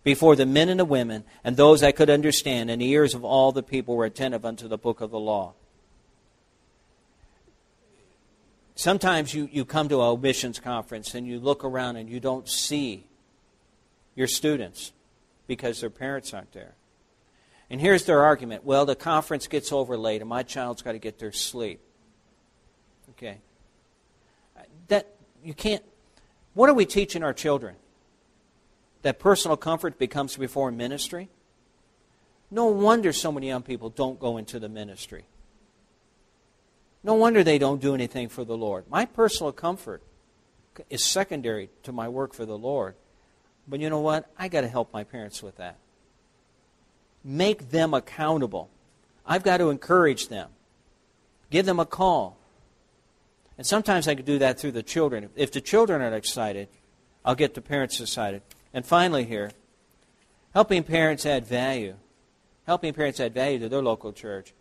before 0.03 0.37
the 0.37 0.47
men 0.47 0.69
and 0.69 0.79
the 0.79 0.85
women 0.85 1.25
and 1.43 1.57
those 1.57 1.81
that 1.81 1.97
could 1.97 2.11
understand, 2.11 2.71
and 2.71 2.81
the 2.81 2.89
ears 2.89 3.15
of 3.15 3.25
all 3.25 3.51
the 3.51 3.63
people 3.63 3.97
were 3.97 4.05
attentive 4.05 4.45
unto 4.45 4.69
the 4.69 4.79
book 4.79 5.01
of 5.01 5.11
the 5.11 5.19
law. 5.19 5.55
Sometimes 8.77 9.35
you, 9.35 9.49
you 9.51 9.65
come 9.65 9.89
to 9.89 10.01
a 10.03 10.19
missions 10.19 10.61
conference 10.61 11.15
and 11.15 11.27
you 11.27 11.41
look 11.41 11.65
around 11.65 11.97
and 11.97 12.11
you 12.11 12.21
don't 12.21 12.49
see 12.49 13.07
your 14.17 14.27
students 14.27 14.93
because 15.47 15.81
their 15.81 15.91
parents 15.91 16.35
aren't 16.35 16.53
there. 16.53 16.75
And 17.71 17.81
here's 17.81 18.05
their 18.05 18.23
argument 18.23 18.65
well, 18.65 18.87
the 18.87 18.97
conference 18.97 19.47
gets 19.47 19.71
over 19.71 19.97
late 19.97 20.21
and 20.21 20.29
my 20.29 20.43
child's 20.43 20.83
got 20.83 20.93
to 20.93 20.99
get 20.99 21.19
their 21.19 21.33
sleep. 21.33 21.81
Okay. 23.11 23.39
That, 24.89 25.15
you 25.45 25.55
can't, 25.55 25.85
what 26.55 26.69
are 26.69 26.75
we 26.75 26.87
teaching 26.87 27.23
our 27.23 27.33
children? 27.33 27.77
That 29.03 29.19
personal 29.19 29.57
comfort 29.57 29.99
becomes 29.99 30.37
before 30.37 30.71
ministry? 30.71 31.29
No 32.51 32.67
wonder 32.67 33.13
so 33.13 33.33
many 33.33 33.49
young 33.49 33.63
people 33.63 33.91
don't 33.91 34.19
go 34.19 34.37
into 34.37 34.59
the 34.59 34.69
ministry. 34.69 35.25
No 37.03 37.15
wonder 37.15 37.45
they 37.45 37.59
don't 37.59 37.81
do 37.81 37.95
anything 37.95 38.29
for 38.29 38.45
the 38.45 38.57
Lord. 38.57 38.85
My 38.89 39.05
personal 39.05 39.53
comfort 39.53 40.03
is 40.91 41.05
secondary 41.05 41.71
to 41.83 41.93
my 41.93 42.09
work 42.09 42.35
for 42.35 42.45
the 42.45 42.59
Lord. 42.59 42.95
But 43.69 43.81
you 43.81 43.91
know 43.91 44.01
what? 44.01 44.31
I 44.39 44.49
got 44.49 44.63
to 44.63 44.69
help 44.69 44.93
my 44.93 45.05
parents 45.05 45.43
with 45.43 45.57
that. 45.57 45.77
Make 47.25 47.71
them 47.71 47.95
accountable. 47.95 48.71
I've 49.27 49.43
got 49.43 49.57
to 49.59 49.71
encourage 49.71 50.29
them. 50.29 50.51
Give 51.51 51.67
them 51.67 51.81
a 51.81 51.87
call. 51.87 52.37
And 53.59 53.67
sometimes 53.67 54.07
I 54.07 54.15
can 54.15 54.25
do 54.25 54.39
that 54.39 54.61
through 54.61 54.73
the 54.73 54.83
children. 54.83 55.31
If 55.35 55.51
the 55.51 55.61
children 55.61 56.03
are 56.03 56.15
excited, 56.15 56.69
I'll 57.25 57.35
get 57.35 57.55
the 57.55 57.61
parents 57.61 58.01
excited. 58.01 58.43
And 58.73 58.85
finally, 58.85 59.25
here, 59.25 59.51
helping 60.55 60.85
parents 60.85 61.27
add 61.27 61.47
value. 61.47 61.95
Helping 62.67 62.93
parents 62.93 63.21
add 63.21 63.33
value 63.33 63.59
to 63.61 63.69
their 63.69 63.83
local 63.83 64.13
church 64.13 64.53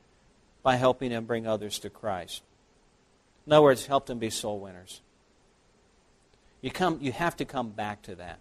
by 0.63 0.77
helping 0.77 1.11
them 1.11 1.25
bring 1.25 1.45
others 1.45 1.77
to 1.79 1.89
Christ. 1.89 2.41
In 3.45 3.53
other 3.53 3.61
words, 3.61 3.85
help 3.85 4.07
them 4.07 4.17
be 4.17 4.29
soul 4.29 4.59
winners. 4.59 5.01
You, 6.61 6.71
come, 6.71 6.97
you 7.01 7.11
have 7.11 7.35
to 7.37 7.45
come 7.45 7.69
back 7.69 8.01
to 8.03 8.15
that. 8.15 8.39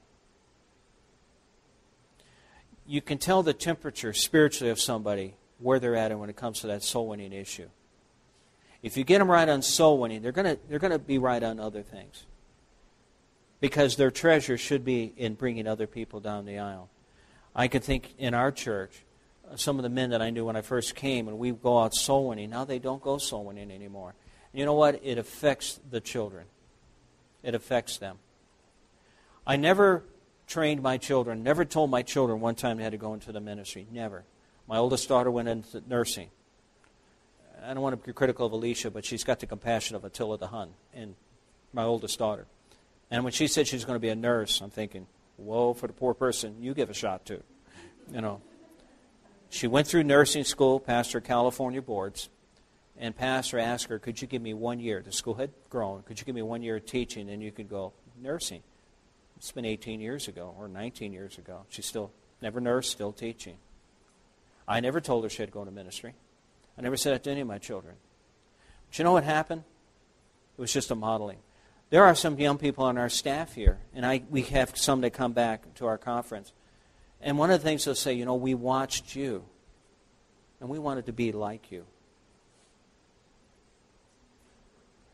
You 2.86 3.00
can 3.00 3.18
tell 3.18 3.42
the 3.42 3.54
temperature 3.54 4.12
spiritually 4.12 4.70
of 4.70 4.78
somebody 4.78 5.36
where 5.58 5.78
they're 5.78 5.96
at 5.96 6.10
and 6.10 6.20
when 6.20 6.30
it 6.30 6.36
comes 6.36 6.60
to 6.60 6.66
that 6.68 6.82
soul 6.82 7.08
winning 7.08 7.32
issue. 7.32 7.68
If 8.82 8.96
you 8.98 9.04
get 9.04 9.18
them 9.18 9.30
right 9.30 9.48
on 9.48 9.62
soul 9.62 9.98
winning, 9.98 10.20
they're 10.20 10.32
going 10.32 10.56
to 10.56 10.58
they're 10.68 10.78
going 10.78 10.92
to 10.92 10.98
be 10.98 11.16
right 11.16 11.42
on 11.42 11.58
other 11.58 11.82
things. 11.82 12.26
Because 13.60 13.96
their 13.96 14.10
treasure 14.10 14.58
should 14.58 14.84
be 14.84 15.14
in 15.16 15.34
bringing 15.34 15.66
other 15.66 15.86
people 15.86 16.20
down 16.20 16.44
the 16.44 16.58
aisle. 16.58 16.90
I 17.56 17.68
can 17.68 17.80
think 17.80 18.14
in 18.18 18.34
our 18.34 18.52
church, 18.52 19.04
some 19.56 19.78
of 19.78 19.84
the 19.84 19.88
men 19.88 20.10
that 20.10 20.20
I 20.20 20.28
knew 20.28 20.44
when 20.44 20.56
I 20.56 20.60
first 20.60 20.94
came, 20.94 21.28
and 21.28 21.38
we 21.38 21.52
go 21.52 21.78
out 21.78 21.94
soul 21.94 22.28
winning. 22.28 22.50
Now 22.50 22.64
they 22.64 22.78
don't 22.78 23.00
go 23.00 23.16
soul 23.16 23.44
winning 23.44 23.70
anymore. 23.70 24.14
You 24.52 24.66
know 24.66 24.74
what? 24.74 25.00
It 25.02 25.16
affects 25.16 25.80
the 25.90 26.00
children. 26.00 26.44
It 27.42 27.54
affects 27.54 27.96
them. 27.96 28.18
I 29.46 29.56
never 29.56 30.04
trained 30.46 30.82
my 30.82 30.98
children, 30.98 31.42
never 31.42 31.64
told 31.64 31.90
my 31.90 32.02
children 32.02 32.40
one 32.40 32.54
time 32.54 32.76
they 32.76 32.82
had 32.82 32.92
to 32.92 32.98
go 32.98 33.14
into 33.14 33.32
the 33.32 33.40
ministry. 33.40 33.86
Never. 33.90 34.24
My 34.66 34.78
oldest 34.78 35.08
daughter 35.08 35.30
went 35.30 35.48
into 35.48 35.82
nursing. 35.88 36.28
I 37.62 37.72
don't 37.72 37.82
want 37.82 38.00
to 38.00 38.06
be 38.06 38.12
critical 38.12 38.46
of 38.46 38.52
Alicia, 38.52 38.90
but 38.90 39.04
she's 39.04 39.24
got 39.24 39.40
the 39.40 39.46
compassion 39.46 39.96
of 39.96 40.04
Attila 40.04 40.38
the 40.38 40.48
Hun, 40.48 40.70
and 40.92 41.14
my 41.72 41.82
oldest 41.82 42.18
daughter. 42.18 42.46
And 43.10 43.24
when 43.24 43.32
she 43.32 43.46
said 43.46 43.66
she's 43.66 43.84
going 43.84 43.96
to 43.96 44.00
be 44.00 44.08
a 44.08 44.14
nurse, 44.14 44.60
I'm 44.60 44.70
thinking, 44.70 45.06
whoa, 45.36 45.72
for 45.72 45.86
the 45.86 45.92
poor 45.92 46.14
person, 46.14 46.56
you 46.60 46.74
give 46.74 46.90
a 46.90 46.94
shot 46.94 47.24
too. 47.24 47.42
You 48.12 48.20
know. 48.20 48.40
She 49.50 49.66
went 49.66 49.86
through 49.86 50.02
nursing 50.02 50.44
school, 50.44 50.80
passed 50.80 51.12
her 51.12 51.20
California 51.20 51.80
boards, 51.80 52.28
and 52.98 53.16
pastor 53.16 53.58
asked 53.58 53.86
her, 53.86 53.98
Could 53.98 54.20
you 54.20 54.26
give 54.26 54.42
me 54.42 54.52
one 54.52 54.80
year? 54.80 55.00
The 55.00 55.12
school 55.12 55.34
had 55.34 55.50
grown. 55.70 56.02
Could 56.02 56.18
you 56.18 56.26
give 56.26 56.34
me 56.34 56.42
one 56.42 56.62
year 56.62 56.76
of 56.76 56.86
teaching 56.86 57.30
and 57.30 57.42
you 57.42 57.52
could 57.52 57.68
go 57.68 57.92
nursing? 58.20 58.62
It's 59.44 59.52
been 59.52 59.66
18 59.66 60.00
years 60.00 60.26
ago 60.26 60.54
or 60.58 60.68
19 60.68 61.12
years 61.12 61.36
ago. 61.36 61.66
She's 61.68 61.84
still 61.84 62.10
never 62.40 62.62
nursed, 62.62 62.90
still 62.90 63.12
teaching. 63.12 63.58
I 64.66 64.80
never 64.80 65.02
told 65.02 65.22
her 65.22 65.28
she 65.28 65.42
had 65.42 65.50
to 65.50 65.52
go 65.52 65.60
into 65.60 65.70
ministry. 65.70 66.14
I 66.78 66.80
never 66.80 66.96
said 66.96 67.12
that 67.12 67.24
to 67.24 67.30
any 67.30 67.42
of 67.42 67.46
my 67.46 67.58
children. 67.58 67.96
But 68.88 68.98
you 68.98 69.04
know 69.04 69.12
what 69.12 69.22
happened? 69.22 69.64
It 70.56 70.60
was 70.62 70.72
just 70.72 70.90
a 70.90 70.94
modeling. 70.94 71.40
There 71.90 72.04
are 72.04 72.14
some 72.14 72.38
young 72.38 72.56
people 72.56 72.86
on 72.86 72.96
our 72.96 73.10
staff 73.10 73.52
here, 73.52 73.80
and 73.94 74.06
I, 74.06 74.22
we 74.30 74.40
have 74.44 74.78
some 74.78 75.02
that 75.02 75.10
come 75.10 75.34
back 75.34 75.74
to 75.74 75.84
our 75.88 75.98
conference. 75.98 76.54
And 77.20 77.36
one 77.36 77.50
of 77.50 77.60
the 77.60 77.68
things 77.68 77.84
they'll 77.84 77.94
say, 77.94 78.14
you 78.14 78.24
know, 78.24 78.36
we 78.36 78.54
watched 78.54 79.14
you, 79.14 79.44
and 80.58 80.70
we 80.70 80.78
wanted 80.78 81.04
to 81.04 81.12
be 81.12 81.32
like 81.32 81.70
you. 81.70 81.84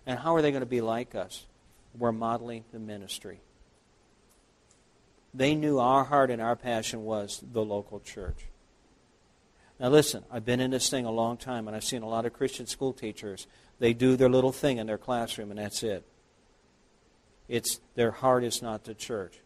And 0.06 0.20
how 0.20 0.36
are 0.36 0.40
they 0.40 0.52
going 0.52 0.60
to 0.60 0.66
be 0.66 0.82
like 0.82 1.16
us? 1.16 1.46
We're 1.98 2.12
modeling 2.12 2.62
the 2.72 2.78
ministry. 2.78 3.40
They 5.32 5.54
knew 5.54 5.78
our 5.78 6.04
heart 6.04 6.30
and 6.30 6.42
our 6.42 6.56
passion 6.56 7.04
was 7.04 7.42
the 7.52 7.64
local 7.64 8.00
church. 8.00 8.46
Now, 9.78 9.88
listen, 9.88 10.24
I've 10.30 10.44
been 10.44 10.60
in 10.60 10.72
this 10.72 10.90
thing 10.90 11.06
a 11.06 11.10
long 11.10 11.38
time, 11.38 11.66
and 11.66 11.74
I've 11.74 11.84
seen 11.84 12.02
a 12.02 12.08
lot 12.08 12.26
of 12.26 12.34
Christian 12.34 12.66
school 12.66 12.92
teachers. 12.92 13.46
They 13.78 13.94
do 13.94 14.14
their 14.14 14.28
little 14.28 14.52
thing 14.52 14.76
in 14.76 14.86
their 14.86 14.98
classroom, 14.98 15.50
and 15.50 15.58
that's 15.58 15.82
it. 15.82 16.04
It's 17.48 17.80
their 17.94 18.10
heart 18.10 18.44
is 18.44 18.60
not 18.60 18.84
the 18.84 18.92
church. 18.92 19.40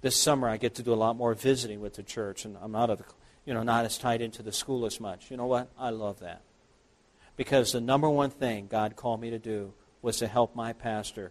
This 0.00 0.16
summer, 0.16 0.48
I 0.48 0.56
get 0.56 0.74
to 0.76 0.82
do 0.82 0.92
a 0.92 0.96
lot 0.96 1.16
more 1.16 1.34
visiting 1.34 1.80
with 1.80 1.94
the 1.94 2.02
church, 2.02 2.46
and 2.46 2.56
I'm 2.62 2.72
not, 2.72 2.88
a, 2.88 2.98
you 3.44 3.52
know, 3.52 3.62
not 3.62 3.84
as 3.84 3.98
tied 3.98 4.22
into 4.22 4.42
the 4.42 4.52
school 4.52 4.86
as 4.86 5.00
much. 5.00 5.30
You 5.30 5.36
know 5.36 5.46
what? 5.46 5.70
I 5.78 5.90
love 5.90 6.20
that. 6.20 6.42
Because 7.36 7.72
the 7.72 7.80
number 7.80 8.08
one 8.08 8.30
thing 8.30 8.68
God 8.68 8.96
called 8.96 9.20
me 9.20 9.30
to 9.30 9.38
do 9.38 9.74
was 10.00 10.18
to 10.18 10.26
help 10.26 10.56
my 10.56 10.72
pastor 10.72 11.30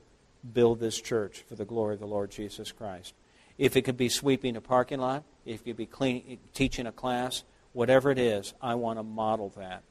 build 0.52 0.80
this 0.80 1.00
church 1.00 1.44
for 1.48 1.56
the 1.56 1.66
glory 1.66 1.94
of 1.94 2.00
the 2.00 2.08
Lord 2.08 2.32
Jesus 2.32 2.72
Christ. 2.72 3.14
If 3.58 3.78
it 3.78 3.84
could 3.84 3.98
be 3.98 4.10
sweeping 4.10 4.56
a 4.56 4.62
parking 4.62 5.00
lot, 5.00 5.24
if 5.46 5.62
it 5.62 5.66
could 5.66 5.78
be 5.78 5.86
clean, 5.86 6.40
teaching 6.54 6.88
a 6.88 6.92
class, 6.92 7.44
whatever 7.72 8.12
it 8.12 8.18
is, 8.18 8.54
I 8.62 8.76
want 8.76 9.00
to 9.00 9.04
model 9.04 9.54
that. 9.58 9.84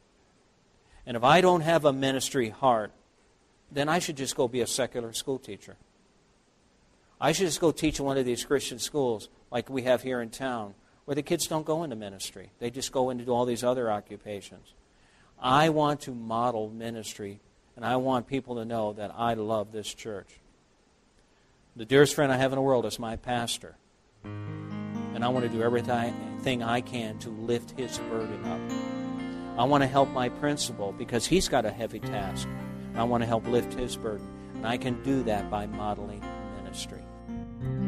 And 1.07 1.17
if 1.17 1.25
I 1.25 1.41
don't 1.41 1.63
have 1.63 1.85
a 1.85 1.93
ministry 1.93 2.51
heart, 2.51 2.93
then 3.71 3.89
I 3.89 3.99
should 3.99 4.17
just 4.17 4.37
go 4.37 4.49
be 4.49 4.61
a 4.61 4.67
secular 4.67 5.13
school 5.13 5.39
teacher. 5.39 5.77
I 7.21 7.33
should 7.33 7.47
just 7.47 7.61
go 7.61 7.73
teach 7.73 7.99
in 7.99 8.05
one 8.05 8.19
of 8.19 8.27
these 8.27 8.45
Christian 8.45 8.79
schools 8.79 9.29
like 9.51 9.71
we 9.71 9.83
have 9.83 10.03
here 10.03 10.21
in 10.21 10.31
town, 10.31 10.75
where 11.05 11.15
the 11.15 11.23
kids 11.23 11.47
don't 11.47 11.67
go 11.67 11.85
into 11.85 11.97
ministry. 11.97 12.51
They 12.59 12.71
just 12.71 12.93
go 12.93 13.11
into 13.11 13.31
all 13.31 13.45
these 13.45 13.65
other 13.65 13.91
occupations. 13.91 14.75
I 15.41 15.71
want 15.71 16.03
to 16.03 16.15
model 16.15 16.69
ministry, 16.69 17.41
and 17.77 17.85
I 17.85 17.97
want 17.97 18.27
people 18.27 18.57
to 18.57 18.65
know 18.65 18.93
that 18.95 19.13
I 19.17 19.35
love 19.35 19.73
this 19.73 19.93
church. 19.93 20.29
The 21.75 21.87
dearest 21.87 22.15
friend 22.15 22.31
I 22.31 22.37
have 22.37 22.53
in 22.53 22.57
the 22.57 22.63
world 22.63 22.85
is 22.85 22.99
my 22.99 23.17
pastor. 23.17 23.77
And 24.25 25.25
I 25.25 25.29
want 25.29 25.47
to 25.47 25.49
do 25.49 25.63
everything 25.63 26.63
I 26.63 26.83
can 26.83 27.19
to 27.21 27.31
lift 27.31 27.71
his 27.79 27.97
burden 28.11 28.45
up. 28.45 28.61
I 29.59 29.65
want 29.65 29.83
to 29.83 29.89
help 29.89 30.11
my 30.11 30.29
principal 30.29 30.93
because 30.93 31.25
he's 31.25 31.49
got 31.49 31.65
a 31.65 31.71
heavy 31.71 31.99
task. 31.99 32.47
I 32.95 33.05
want 33.05 33.23
to 33.23 33.27
help 33.27 33.47
lift 33.47 33.73
his 33.73 33.97
burden. 33.97 34.29
And 34.55 34.67
I 34.67 34.77
can 34.77 35.03
do 35.03 35.23
that 35.23 35.51
by 35.51 35.65
modeling 35.65 36.23
ministry. 36.63 37.03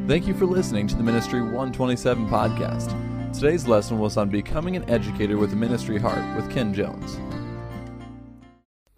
Thank 0.06 0.26
you 0.26 0.32
for 0.32 0.46
listening 0.46 0.86
to 0.88 0.94
the 0.96 1.02
Ministry 1.02 1.42
127 1.42 2.26
podcast. 2.28 3.34
Today's 3.34 3.68
lesson 3.68 3.98
was 3.98 4.16
on 4.16 4.30
becoming 4.30 4.76
an 4.76 4.88
educator 4.88 5.36
with 5.36 5.52
a 5.52 5.56
ministry 5.56 5.98
heart 5.98 6.24
with 6.36 6.50
Ken 6.50 6.72
Jones. 6.72 7.18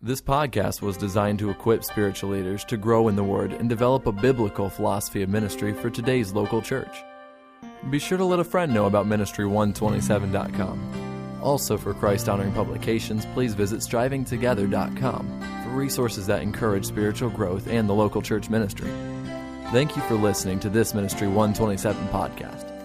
This 0.03 0.21
podcast 0.21 0.83
was 0.83 0.99
designed 0.99 1.39
to 1.39 1.49
equip 1.49 1.83
spiritual 1.83 2.29
leaders 2.31 2.67
to 2.67 2.77
grow 2.77 3.09
in 3.09 3.17
the 3.17 3.25
Word 3.25 3.55
and 3.55 3.67
develop 3.67 4.07
a 4.07 4.13
biblical 4.13 4.69
philosophy 4.69 5.23
of 5.23 5.31
ministry 5.31 5.73
for 5.73 5.89
today's 5.89 6.33
local 6.33 6.61
church. 6.61 7.03
Be 7.89 7.99
sure 7.99 8.19
to 8.19 8.25
let 8.25 8.39
a 8.39 8.45
friend 8.45 8.75
know 8.75 8.85
about 8.85 9.07
Ministry127.com. 9.07 11.41
Also, 11.43 11.79
for 11.79 11.95
Christ 11.95 12.29
honoring 12.29 12.53
publications, 12.53 13.25
please 13.33 13.55
visit 13.55 13.81
strivingtogether.com 13.81 15.63
for 15.65 15.71
resources 15.71 16.27
that 16.27 16.43
encourage 16.43 16.85
spiritual 16.85 17.31
growth 17.31 17.67
and 17.67 17.89
the 17.89 17.95
local 17.95 18.21
church 18.21 18.51
ministry. 18.51 18.91
Thank 19.73 19.97
you 19.97 20.03
for 20.03 20.15
listening 20.15 20.61
to 20.61 20.69
this 20.69 20.93
Ministry 20.93 21.27
127 21.27 22.09
podcast. 22.09 22.76